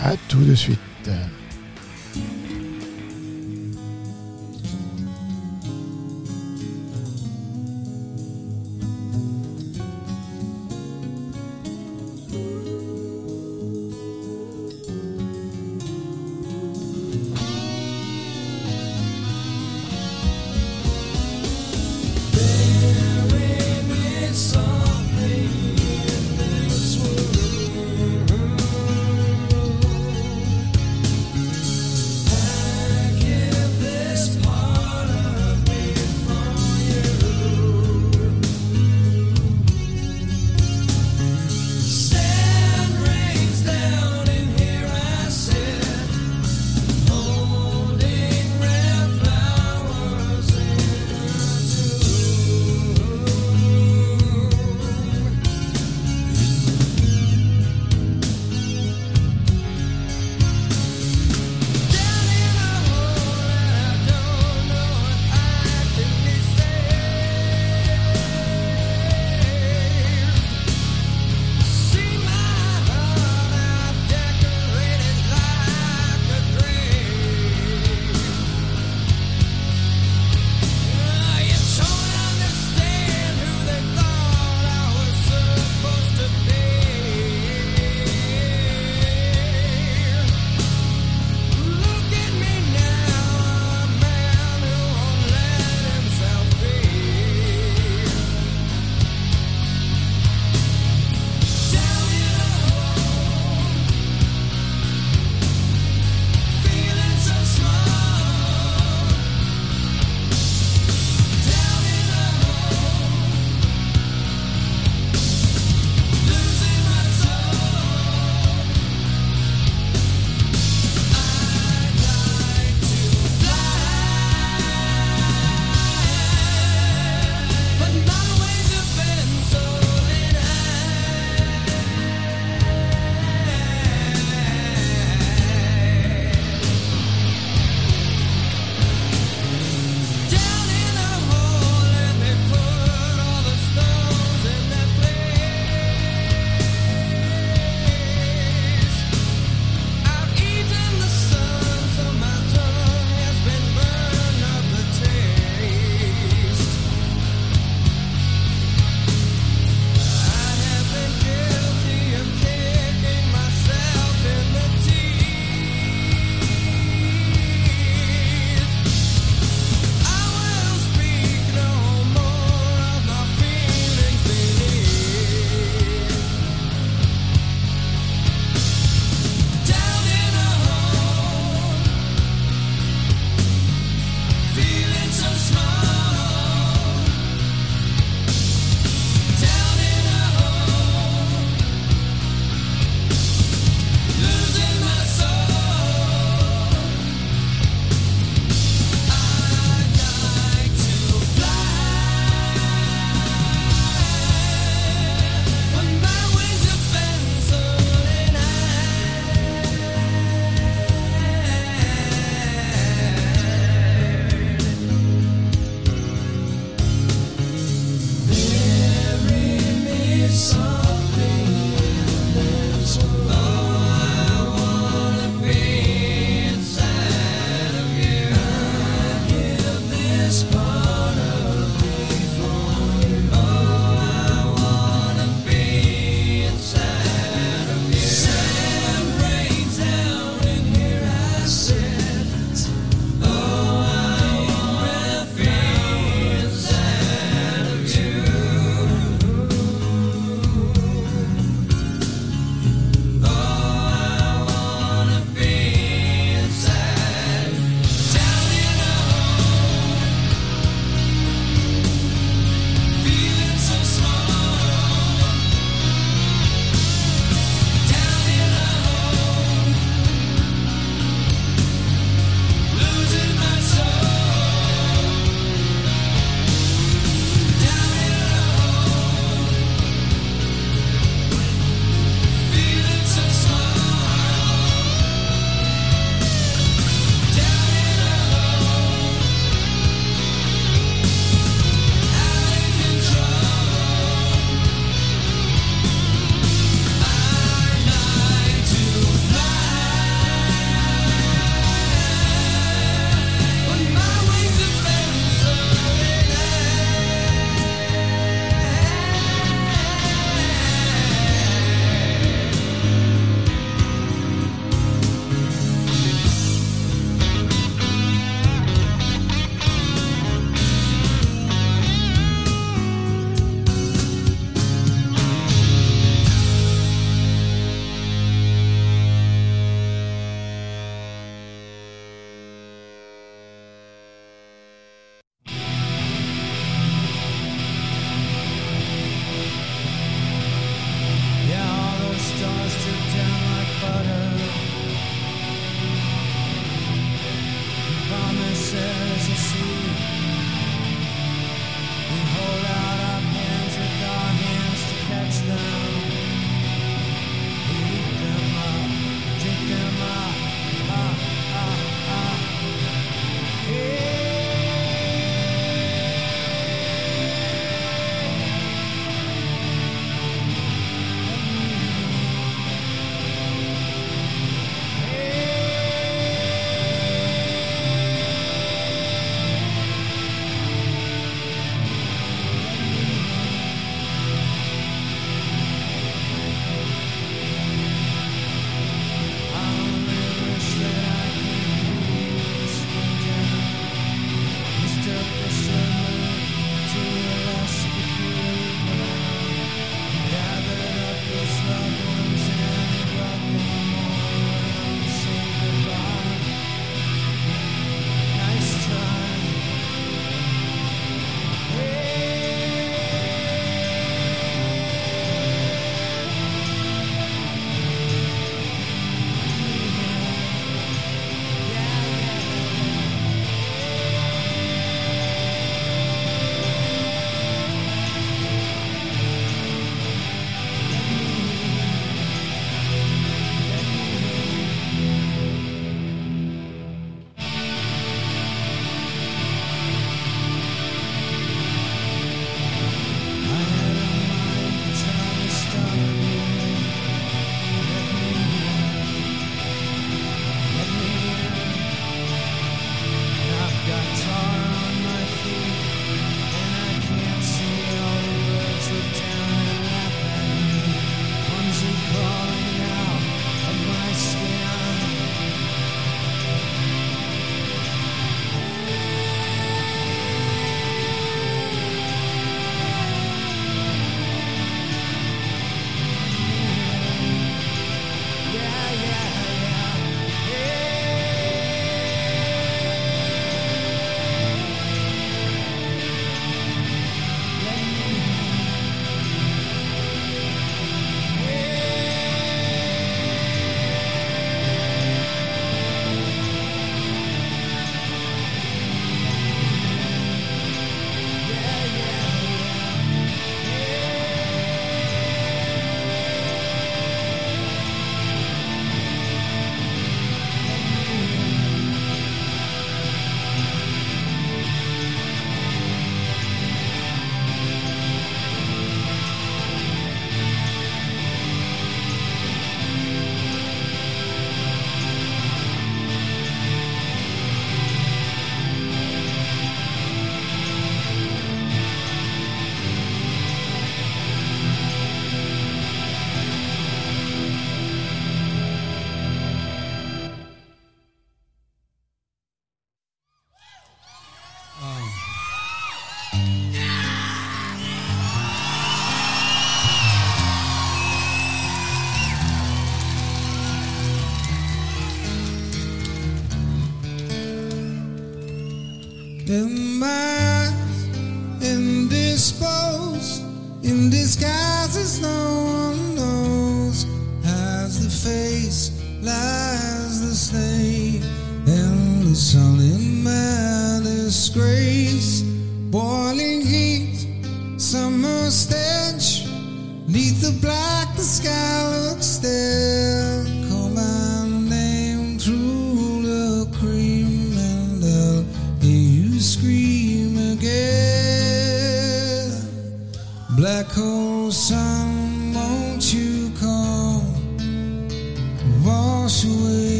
À 0.00 0.14
tout 0.28 0.44
de 0.44 0.54
suite. 0.54 0.78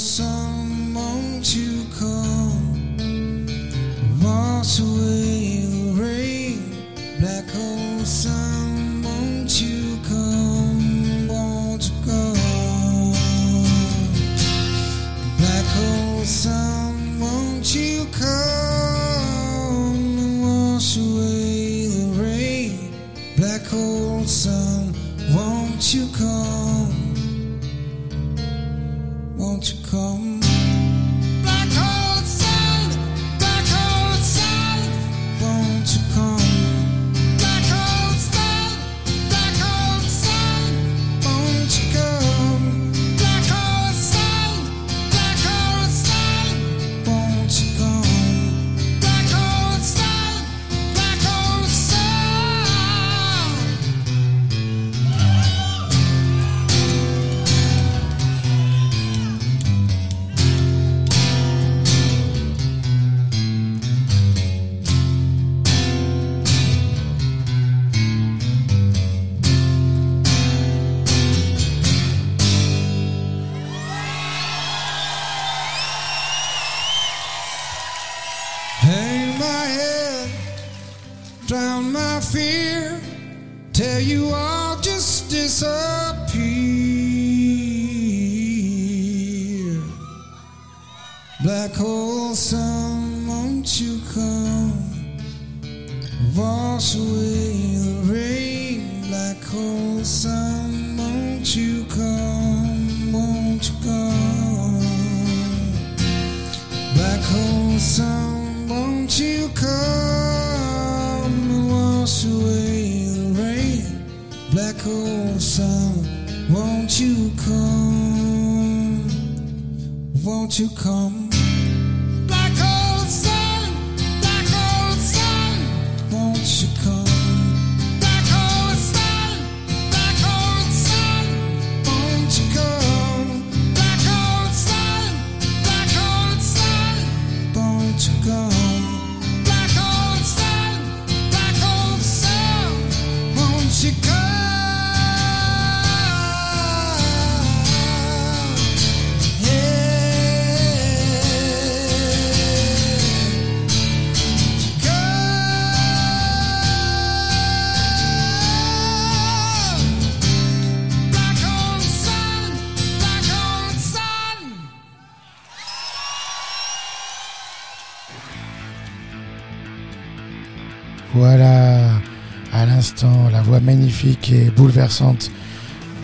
some, 0.00 0.94
won't 0.94 1.54
you 1.54 1.84
come? 1.98 2.29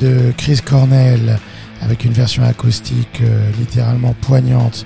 de 0.03 0.33
Chris 0.37 0.61
Cornell 0.63 1.39
avec 1.81 2.05
une 2.05 2.13
version 2.13 2.43
acoustique 2.43 3.23
euh, 3.23 3.51
littéralement 3.59 4.15
poignante 4.21 4.85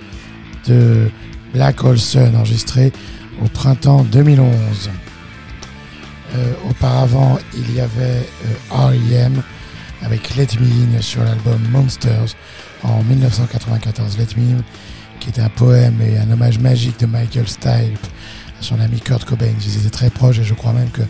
de 0.69 1.11
Black 1.53 1.83
Hole 1.83 1.99
Sun 1.99 2.37
enregistrée 2.37 2.93
au 3.45 3.49
printemps 3.49 4.05
2011. 4.05 4.91
Euh, 6.37 6.53
auparavant, 6.69 7.39
il 7.55 7.75
y 7.75 7.81
avait 7.81 8.25
euh, 8.71 8.77
R.E.M. 8.77 9.43
avec 10.03 10.37
Let 10.37 10.49
Me 10.61 10.97
In 10.97 11.03
sur 11.03 11.25
l'album 11.25 11.61
Monsters 11.73 12.37
en 12.85 13.03
1994. 13.03 14.19
Let 14.19 14.41
Me 14.41 14.57
In, 14.57 14.63
qui 15.19 15.31
est 15.31 15.41
un 15.41 15.49
poème 15.49 16.01
et 16.01 16.17
un 16.19 16.31
hommage 16.31 16.61
magique 16.61 17.01
de 17.01 17.07
Michael 17.07 17.49
Stipe 17.49 18.07
à 18.61 18.63
son 18.63 18.79
ami 18.79 19.01
Kurt 19.01 19.25
Cobain. 19.25 19.53
Ils 19.61 19.79
étaient 19.79 19.91
très 19.91 20.11
proches 20.11 20.39
et 20.39 20.45
je 20.45 20.55
crois 20.55 20.73
même 20.73 20.91
que 20.91 21.03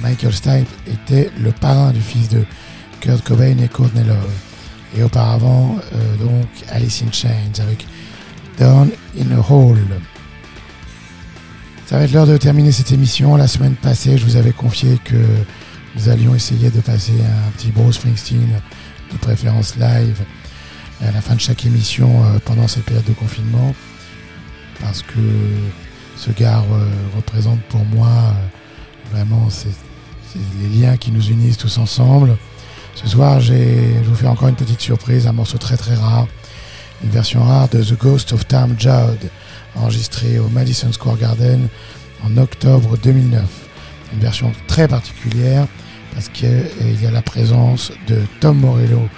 Michael 0.00 0.32
Stipe 0.32 0.68
était 0.86 1.30
le 1.40 1.52
parrain 1.52 1.92
du 1.92 2.00
fils 2.00 2.28
de 2.28 2.44
Kurt 3.00 3.22
Cobain 3.24 3.58
et 3.58 3.68
Courtney 3.68 4.04
Love. 4.04 4.30
Et 4.96 5.02
auparavant, 5.02 5.76
euh, 5.94 6.16
donc, 6.16 6.46
Alice 6.70 7.02
in 7.02 7.12
Chains 7.12 7.60
avec 7.60 7.86
Down 8.58 8.90
in 9.18 9.36
a 9.36 9.52
Hole. 9.52 9.78
Ça 11.86 11.98
va 11.98 12.04
être 12.04 12.12
l'heure 12.12 12.26
de 12.26 12.36
terminer 12.36 12.72
cette 12.72 12.92
émission. 12.92 13.36
La 13.36 13.48
semaine 13.48 13.74
passée, 13.74 14.18
je 14.18 14.24
vous 14.24 14.36
avais 14.36 14.52
confié 14.52 14.98
que 15.04 15.16
nous 15.94 16.08
allions 16.08 16.34
essayer 16.34 16.70
de 16.70 16.80
passer 16.80 17.12
un 17.12 17.50
petit 17.52 17.70
Bruce 17.70 17.96
Springsteen, 17.96 18.60
de 19.12 19.16
préférence 19.18 19.76
live, 19.76 20.22
à 21.06 21.10
la 21.10 21.20
fin 21.20 21.34
de 21.34 21.40
chaque 21.40 21.66
émission 21.66 22.24
euh, 22.24 22.38
pendant 22.44 22.68
cette 22.68 22.84
période 22.84 23.04
de 23.04 23.12
confinement. 23.12 23.74
Parce 24.80 25.02
que 25.02 25.20
ce 26.16 26.30
gars 26.30 26.62
euh, 26.70 26.88
représente 27.16 27.60
pour 27.62 27.84
moi 27.84 28.34
vraiment 29.12 29.48
c'est 29.50 29.68
les 30.60 30.80
liens 30.80 30.96
qui 30.96 31.12
nous 31.12 31.28
unissent 31.28 31.58
tous 31.58 31.78
ensemble. 31.78 32.36
Ce 32.94 33.06
soir, 33.06 33.40
je 33.40 34.02
vous 34.04 34.14
fais 34.14 34.26
encore 34.26 34.48
une 34.48 34.54
petite 34.54 34.80
surprise, 34.80 35.26
un 35.26 35.32
morceau 35.32 35.58
très 35.58 35.76
très 35.76 35.94
rare, 35.94 36.26
une 37.02 37.10
version 37.10 37.42
rare 37.42 37.68
de 37.68 37.82
The 37.82 37.98
Ghost 37.98 38.32
of 38.32 38.46
Tom 38.46 38.74
Joad, 38.78 39.18
enregistré 39.76 40.38
au 40.38 40.48
Madison 40.48 40.92
Square 40.92 41.18
Garden 41.18 41.68
en 42.24 42.36
octobre 42.36 42.96
2009. 43.02 43.42
Une 44.14 44.20
version 44.20 44.52
très 44.66 44.88
particulière 44.88 45.66
parce 46.14 46.28
qu'il 46.28 47.02
y 47.02 47.06
a 47.06 47.10
la 47.10 47.22
présence 47.22 47.92
de 48.06 48.18
Tom 48.40 48.58
Morello, 48.58 49.08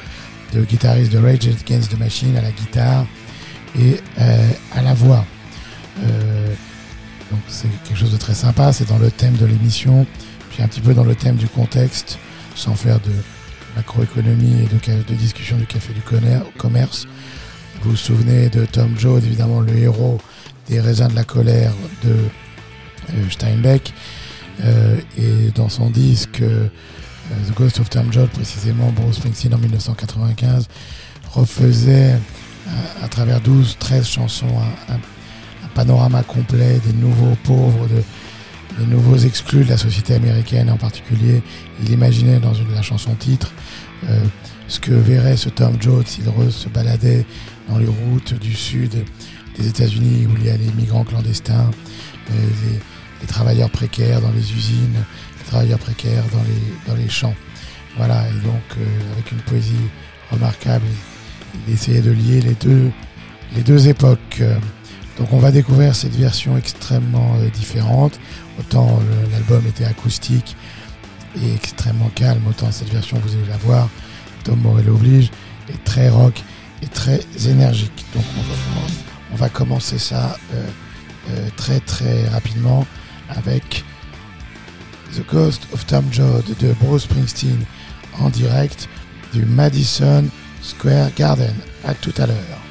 le 0.54 0.62
guitariste 0.62 1.12
de 1.12 1.18
Rage 1.18 1.48
Against 1.48 1.90
the 1.90 1.98
Machine, 1.98 2.36
à 2.36 2.42
la 2.42 2.52
guitare 2.52 3.06
et 3.78 4.00
euh, 4.20 4.50
à 4.74 4.82
la 4.82 4.94
voix. 4.94 5.24
Euh, 6.02 6.54
c'est 7.48 7.68
quelque 7.84 7.98
chose 7.98 8.12
de 8.12 8.16
très 8.16 8.34
sympa, 8.34 8.72
c'est 8.72 8.88
dans 8.88 8.98
le 8.98 9.10
thème 9.10 9.34
de 9.36 9.46
l'émission, 9.46 10.06
puis 10.50 10.62
un 10.62 10.68
petit 10.68 10.80
peu 10.80 10.94
dans 10.94 11.04
le 11.04 11.14
thème 11.14 11.36
du 11.36 11.46
contexte, 11.48 12.18
sans 12.54 12.74
faire 12.74 13.00
de 13.00 13.12
macroéconomie 13.76 14.62
et 14.62 14.66
de, 14.66 15.14
discussion 15.14 15.56
du 15.56 15.66
café 15.66 15.92
du 15.92 16.02
commerce. 16.58 17.06
Vous 17.82 17.90
vous 17.90 17.96
souvenez 17.96 18.48
de 18.48 18.64
Tom 18.66 18.96
Joad, 18.98 19.24
évidemment 19.24 19.60
le 19.60 19.76
héros 19.76 20.20
des 20.68 20.80
raisins 20.80 21.08
de 21.08 21.14
la 21.14 21.24
colère 21.24 21.72
de 22.04 22.10
euh, 22.10 23.30
Steinbeck, 23.30 23.92
Euh, 24.62 25.00
et 25.18 25.50
dans 25.56 25.68
son 25.68 25.90
disque 25.90 26.40
euh, 26.40 26.68
The 27.48 27.54
Ghost 27.56 27.80
of 27.80 27.90
Tom 27.90 28.12
Joad, 28.12 28.28
précisément 28.30 28.92
Bruce 28.92 29.16
Springsteen 29.16 29.52
en 29.52 29.58
1995, 29.58 30.68
refaisait 31.32 32.14
à, 33.02 33.08
travers 33.08 33.40
12-13 33.40 34.04
chansons 34.08 34.46
un- 34.88 34.94
un 34.94 34.98
panorama 35.74 36.22
complet 36.22 36.80
des 36.86 36.92
nouveaux 36.92 37.36
pauvres, 37.42 37.86
de, 37.88 38.02
des 38.78 38.86
nouveaux 38.86 39.16
exclus 39.16 39.64
de 39.64 39.70
la 39.70 39.76
société 39.76 40.14
américaine 40.14 40.70
en 40.70 40.76
particulier. 40.76 41.42
Il 41.82 41.90
imaginait 41.90 42.38
dans 42.38 42.54
une, 42.54 42.72
la 42.72 42.82
chanson 42.82 43.14
titre 43.14 43.52
euh, 44.08 44.20
ce 44.68 44.80
que 44.80 44.92
verrait 44.92 45.36
ce 45.36 45.48
Tom 45.48 45.76
Joad 45.80 46.06
s'il 46.06 46.24
se 46.50 46.68
baladait 46.68 47.24
dans 47.68 47.78
les 47.78 47.86
routes 47.86 48.34
du 48.34 48.54
sud 48.54 49.04
des 49.58 49.68
États-Unis 49.68 50.26
où 50.26 50.36
il 50.38 50.46
y 50.46 50.50
a 50.50 50.56
les 50.56 50.70
migrants 50.76 51.04
clandestins, 51.04 51.70
euh, 52.30 52.34
les, 52.70 52.80
travailleurs 53.26 53.70
précaires 53.70 54.20
dans 54.20 54.32
les 54.32 54.52
usines, 54.52 55.02
les 55.38 55.44
travailleurs 55.46 55.78
précaires 55.78 56.24
dans 56.30 56.42
les, 56.42 56.86
dans 56.86 56.94
les 56.94 57.08
champs. 57.08 57.34
Voilà, 57.96 58.28
et 58.28 58.46
donc 58.46 58.62
euh, 58.78 59.12
avec 59.14 59.32
une 59.32 59.38
poésie 59.38 59.88
remarquable, 60.30 60.84
il, 61.54 61.60
il 61.66 61.74
essayait 61.74 62.02
de 62.02 62.10
lier 62.10 62.42
les 62.42 62.54
deux, 62.54 62.90
les 63.56 63.62
deux 63.62 63.88
époques. 63.88 64.42
Euh, 65.14 65.18
Donc 65.18 65.32
on 65.32 65.38
va 65.38 65.50
découvrir 65.50 65.94
cette 65.94 66.14
version 66.16 66.56
extrêmement 66.56 67.34
euh, 67.40 67.48
différente. 67.50 68.18
Autant 68.58 68.98
le- 69.00 69.30
l'album 69.32 69.66
était 69.66 69.84
acoustique 69.84 70.56
et 71.42 71.54
extrêmement 71.54 72.10
calme, 72.14 72.42
autant 72.48 72.70
cette 72.70 72.90
version, 72.92 73.18
vous 73.24 73.32
allez 73.34 73.48
la 73.48 73.56
voir, 73.56 73.88
Tom 74.44 74.60
Morello 74.60 74.94
oblige, 74.94 75.30
est 75.68 75.82
très 75.84 76.08
rock 76.08 76.40
et 76.82 76.86
très 76.86 77.20
énergique. 77.48 78.04
Donc 78.14 78.24
on 79.32 79.36
va, 79.36 79.48
commencer 79.48 79.98
ça 79.98 80.36
euh, 80.52 80.64
euh, 81.30 81.48
très 81.56 81.80
très 81.80 82.28
rapidement 82.28 82.86
avec 83.28 83.84
The 85.16 85.26
Ghost 85.28 85.66
of 85.72 85.84
Tom 85.86 86.04
Joad 86.12 86.44
de 86.60 86.72
Bruce 86.80 87.02
Springsteen 87.04 87.64
en 88.20 88.28
direct 88.30 88.88
du 89.32 89.44
Madison 89.44 90.24
Square 90.62 91.10
Garden. 91.16 91.54
À 91.84 91.94
tout 91.94 92.14
à 92.18 92.26
l'heure. 92.26 92.63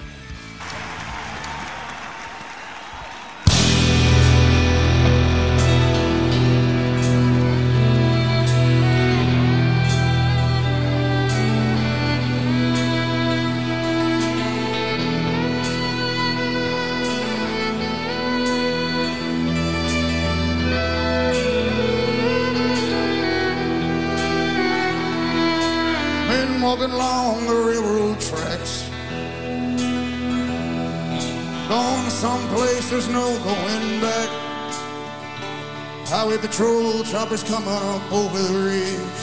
Patrol 36.54 37.04
choppers 37.04 37.42
coming 37.42 37.68
up 37.68 38.12
over 38.12 38.38
the 38.38 38.60
ridge. 38.60 39.22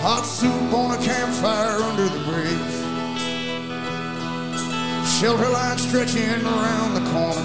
Hot 0.00 0.24
soup 0.24 0.72
on 0.72 0.98
a 0.98 1.04
campfire 1.04 1.82
under 1.82 2.04
the 2.04 2.24
bridge. 2.24 2.74
Shelter 5.20 5.50
line 5.50 5.76
stretching 5.76 6.46
around 6.46 6.94
the 6.94 7.04
corner. 7.12 7.44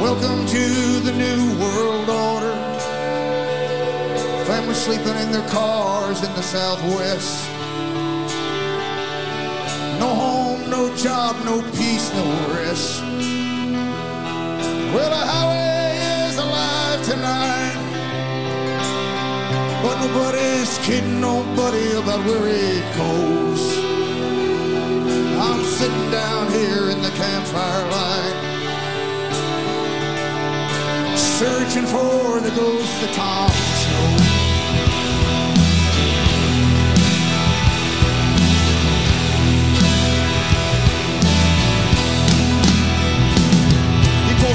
Welcome 0.00 0.46
to 0.46 1.00
the 1.00 1.12
new 1.12 1.60
world 1.60 2.08
order. 2.08 2.56
Families 4.46 4.78
sleeping 4.78 5.18
in 5.18 5.32
their 5.32 5.46
cars 5.50 6.22
in 6.24 6.34
the 6.34 6.42
southwest. 6.42 7.46
No 10.00 10.14
home, 10.14 10.70
no 10.70 10.96
job, 10.96 11.36
no 11.44 11.60
peace, 11.72 12.10
no 12.14 12.54
rest. 12.54 13.21
Well, 14.92 15.08
the 15.08 15.16
highway 15.16 16.28
is 16.28 16.36
alive 16.36 17.02
tonight. 17.02 17.78
But 19.82 19.96
nobody's 20.04 20.76
kidding 20.84 21.18
nobody 21.18 21.92
about 21.92 22.20
where 22.26 22.46
it 22.48 22.84
goes. 22.94 23.64
I'm 25.40 25.64
sitting 25.64 26.10
down 26.10 26.52
here 26.52 26.90
in 26.90 27.00
the 27.00 27.10
campfire 27.10 27.84
light. 27.90 28.36
Searching 31.16 31.86
for 31.86 32.40
the 32.40 32.50
ghost 32.54 33.02
of 33.02 33.12
Tom 33.16 33.81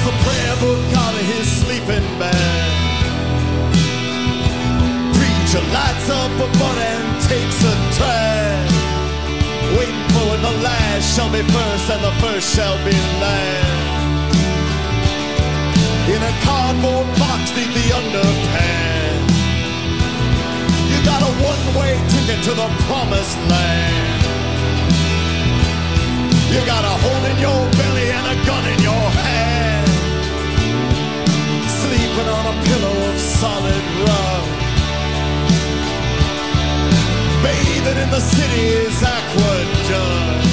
a 0.08 0.12
prayer 0.24 0.56
book 0.56 0.84
out 0.96 1.12
of 1.12 1.24
his 1.32 1.46
sleeping 1.60 2.06
bag. 2.16 2.72
Preacher 5.12 5.64
lights 5.76 6.08
up 6.08 6.32
a 6.46 6.48
butt 6.56 6.78
and 6.92 7.08
takes 7.28 7.60
a 7.72 7.74
drag. 7.96 8.68
Waiting 9.76 10.08
for 10.14 10.24
when 10.32 10.40
the 10.48 10.56
last 10.64 11.04
shall 11.14 11.30
be 11.30 11.42
first 11.42 11.90
and 11.92 12.02
the 12.08 12.14
first 12.24 12.46
shall 12.56 12.78
be 12.88 12.96
last. 13.20 13.76
In 16.14 16.20
a 16.24 16.34
cardboard 16.46 17.08
box 17.20 17.52
neath 17.56 17.72
the 17.76 17.86
underpants. 18.00 19.36
You 20.90 20.98
got 21.04 21.20
a 21.20 21.32
one-way 21.52 21.92
ticket 22.12 22.40
to 22.48 22.52
the 22.56 22.68
promised 22.88 23.38
land. 23.52 24.24
You 26.54 26.60
got 26.64 26.82
a 26.92 26.94
hole 27.04 27.24
in 27.30 27.36
your 27.44 27.60
belly 27.76 28.08
and 28.16 28.26
a 28.32 28.36
gun 28.46 28.64
in 28.72 28.80
your 28.80 29.06
hand. 29.20 29.27
A 32.48 32.52
pillow 32.64 33.10
of 33.10 33.18
solid 33.20 33.84
rock. 34.08 34.44
Bathing 37.42 37.98
in 38.04 38.10
the 38.10 38.20
city's. 38.20 39.02
Well, 39.02 40.47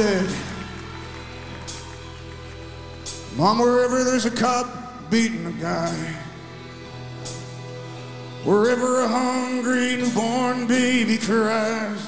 said, 0.00 0.30
Mom, 3.36 3.58
wherever 3.58 4.02
there's 4.02 4.24
a 4.24 4.30
cop 4.30 4.66
beating 5.10 5.44
a 5.44 5.52
guy, 5.52 5.94
wherever 8.44 9.02
a 9.02 9.08
hungry 9.08 9.98
newborn 9.98 10.66
baby 10.66 11.18
cries, 11.18 12.00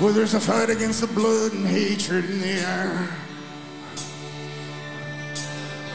where 0.00 0.12
there's 0.12 0.34
a 0.34 0.40
fight 0.40 0.68
against 0.68 1.00
the 1.00 1.06
blood 1.06 1.52
and 1.52 1.64
hatred 1.64 2.24
in 2.24 2.40
the 2.40 2.54
air, 2.74 3.08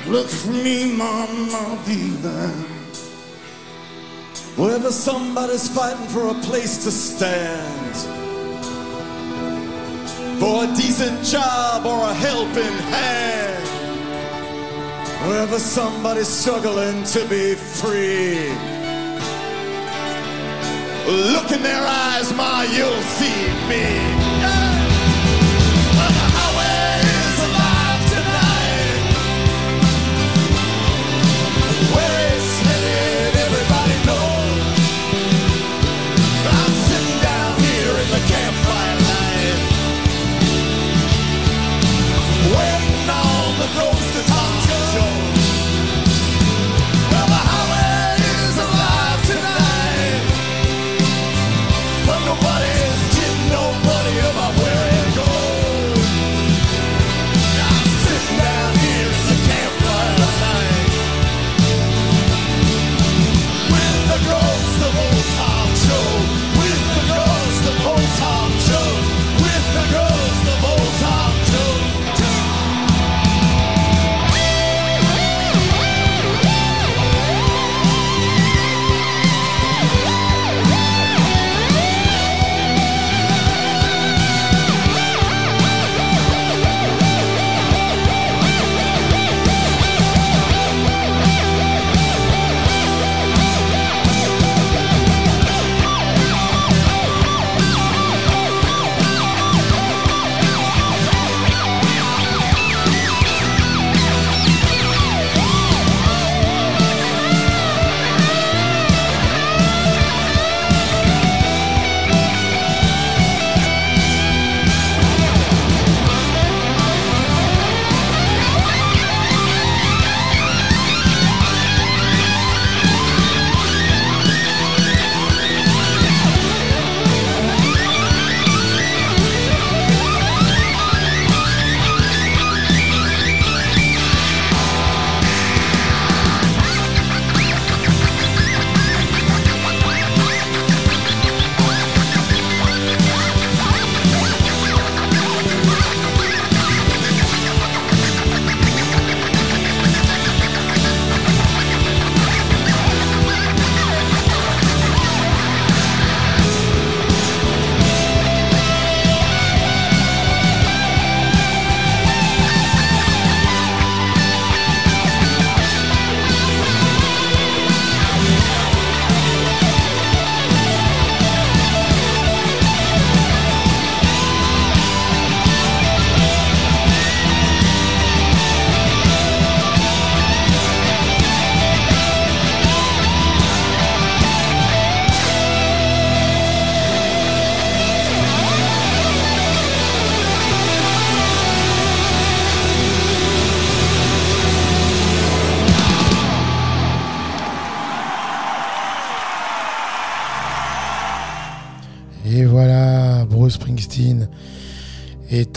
look 0.07 0.29
for 0.29 0.51
me, 0.51 0.95
Mom, 0.95 1.49
I'll 1.51 1.85
be 1.85 2.07
there. 2.23 2.47
Wherever 4.55 4.91
somebody's 4.91 5.67
fighting 5.67 6.07
for 6.07 6.29
a 6.29 6.35
place 6.35 6.85
to 6.85 6.91
stand, 6.91 8.20
for 10.41 10.63
a 10.63 10.67
decent 10.73 11.23
job 11.23 11.85
or 11.85 12.01
a 12.09 12.13
helping 12.15 12.75
hand, 12.89 13.63
wherever 15.27 15.59
somebody's 15.59 16.27
struggling 16.27 17.03
to 17.03 17.23
be 17.29 17.53
free, 17.53 18.49
look 21.35 21.51
in 21.51 21.61
their 21.61 21.85
eyes, 21.85 22.33
Ma, 22.33 22.63
you'll 22.63 23.03
see 23.03 23.41
me. 23.69 23.83
Yeah. 24.41 24.80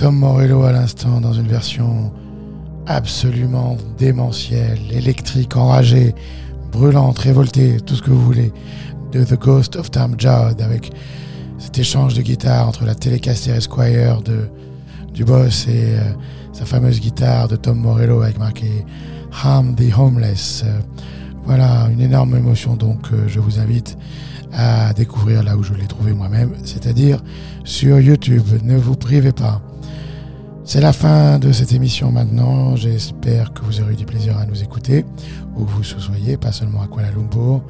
Tom 0.05 0.18
Morello 0.18 0.65
à 0.65 0.73
l'instant 0.73 1.18
dans 1.18 1.33
une 1.33 1.47
version 1.47 2.12
absolument 2.86 3.78
démentielle, 3.97 4.78
électrique, 4.92 5.57
enragée, 5.57 6.15
brûlante, 6.70 7.18
révoltée, 7.20 7.78
tout 7.81 7.94
ce 7.94 8.02
que 8.02 8.10
vous 8.10 8.20
voulez, 8.20 8.52
de 9.12 9.24
The 9.24 9.41
Ghost 9.41 9.76
of 9.76 9.91
Tom 9.91 10.15
Joad 10.18 10.60
avec 10.60 10.92
cet 11.57 11.78
échange 11.78 12.12
de 12.12 12.20
guitare 12.20 12.68
entre 12.68 12.84
la 12.84 12.94
Telecaster 12.94 13.52
Esquire 13.52 14.20
de, 14.20 14.50
du 15.15 15.24
boss 15.24 15.66
et 15.68 15.97
euh, 15.97 16.00
sa 16.52 16.66
fameuse 16.66 17.00
guitare 17.00 17.49
de 17.49 17.57
Tom 17.57 17.78
Morello 17.78 18.20
avec 18.20 18.39
marqué 18.39 18.84
Harm 19.42 19.74
the 19.74 19.91
Homeless. 19.97 20.66
Voilà, 21.47 21.89
une 21.91 22.02
énorme 22.02 22.36
émotion 22.36 22.76
donc 22.76 23.07
euh, 23.10 23.24
je 23.26 23.41
vous 23.41 23.58
invite 23.58 23.97
à 24.52 24.92
découvrir 24.92 25.42
là 25.42 25.57
où 25.57 25.62
je 25.62 25.73
l'ai 25.73 25.86
trouvé 25.86 26.12
moi-même, 26.12 26.50
c'est-à-dire 26.62 27.23
sur 27.65 27.99
YouTube. 28.00 28.44
Ne 28.62 28.76
vous 28.76 28.97
privez 28.97 29.33
pas. 29.33 29.62
C'est 30.67 30.81
la 30.81 30.94
fin 30.94 31.39
de 31.39 31.52
cette 31.52 31.73
émission 31.73 32.10
maintenant. 32.10 32.75
J'espère 32.75 33.52
que 33.52 33.62
vous 33.62 33.83
aurez 33.83 33.93
eu 33.93 33.97
du 33.97 34.07
plaisir 34.07 34.39
à 34.39 34.47
nous 34.47 34.62
écouter, 34.62 35.05
où 35.57 35.65
que 35.67 35.70
vous 35.70 35.84
soyez, 35.84 36.39
pas 36.39 36.52
seulement 36.52 36.81
à 36.81 36.86
Kuala 36.86 37.10
Lumpur. 37.10 37.60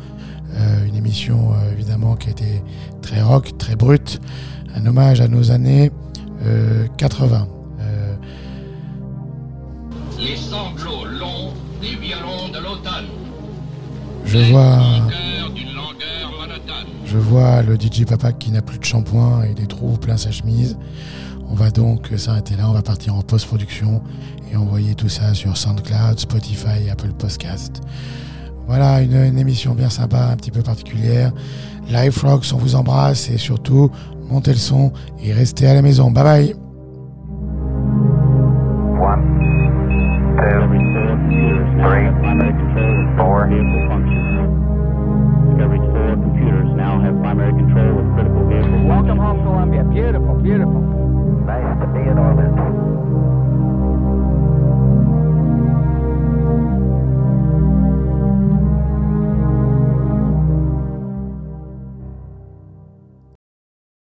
Euh, 0.54 0.86
une 0.86 0.94
émission 0.94 1.52
euh, 1.52 1.72
évidemment 1.72 2.14
qui 2.14 2.28
a 2.28 2.30
été 2.30 2.62
très 3.02 3.20
rock, 3.20 3.58
très 3.58 3.74
brute, 3.74 4.20
un 4.76 4.86
hommage 4.86 5.20
à 5.20 5.26
nos 5.26 5.50
années 5.50 5.90
euh, 6.44 6.86
80. 6.96 7.48
Euh, 7.80 8.14
Les 10.20 10.36
sanglots 10.36 11.04
longs 11.04 11.52
des 11.82 11.96
violons 11.96 12.48
de 12.52 12.58
l'automne. 12.62 13.06
je 14.24 14.38
vois, 14.52 14.78
je 17.04 17.18
vois 17.18 17.62
le 17.62 17.74
DJ 17.74 18.04
Papa 18.04 18.32
qui 18.32 18.52
n'a 18.52 18.62
plus 18.62 18.78
de 18.78 18.84
shampoing 18.84 19.42
et 19.42 19.54
des 19.54 19.66
trous 19.66 19.96
plein 19.96 20.16
sa 20.16 20.30
chemise. 20.30 20.78
On 21.48 21.54
va 21.54 21.70
donc 21.70 22.10
s'arrêter 22.16 22.56
là, 22.56 22.68
on 22.68 22.72
va 22.72 22.82
partir 22.82 23.14
en 23.14 23.22
post-production 23.22 24.02
et 24.50 24.56
envoyer 24.56 24.94
tout 24.94 25.08
ça 25.08 25.34
sur 25.34 25.56
SoundCloud, 25.56 26.18
Spotify, 26.18 26.90
Apple 26.90 27.12
Podcast. 27.18 27.82
Voilà, 28.66 29.02
une, 29.02 29.38
émission 29.38 29.74
bien 29.74 29.90
sympa, 29.90 30.30
un 30.30 30.36
petit 30.36 30.50
peu 30.50 30.62
particulière. 30.62 31.32
Live 31.88 32.18
Rocks, 32.22 32.46
on 32.54 32.56
vous 32.56 32.76
embrasse 32.76 33.28
et 33.30 33.36
surtout, 33.36 33.90
montez 34.30 34.52
le 34.52 34.58
son 34.58 34.92
et 35.22 35.32
restez 35.32 35.66
à 35.66 35.74
la 35.74 35.82
maison. 35.82 36.10
Bye 36.10 36.24
bye. 36.24 36.56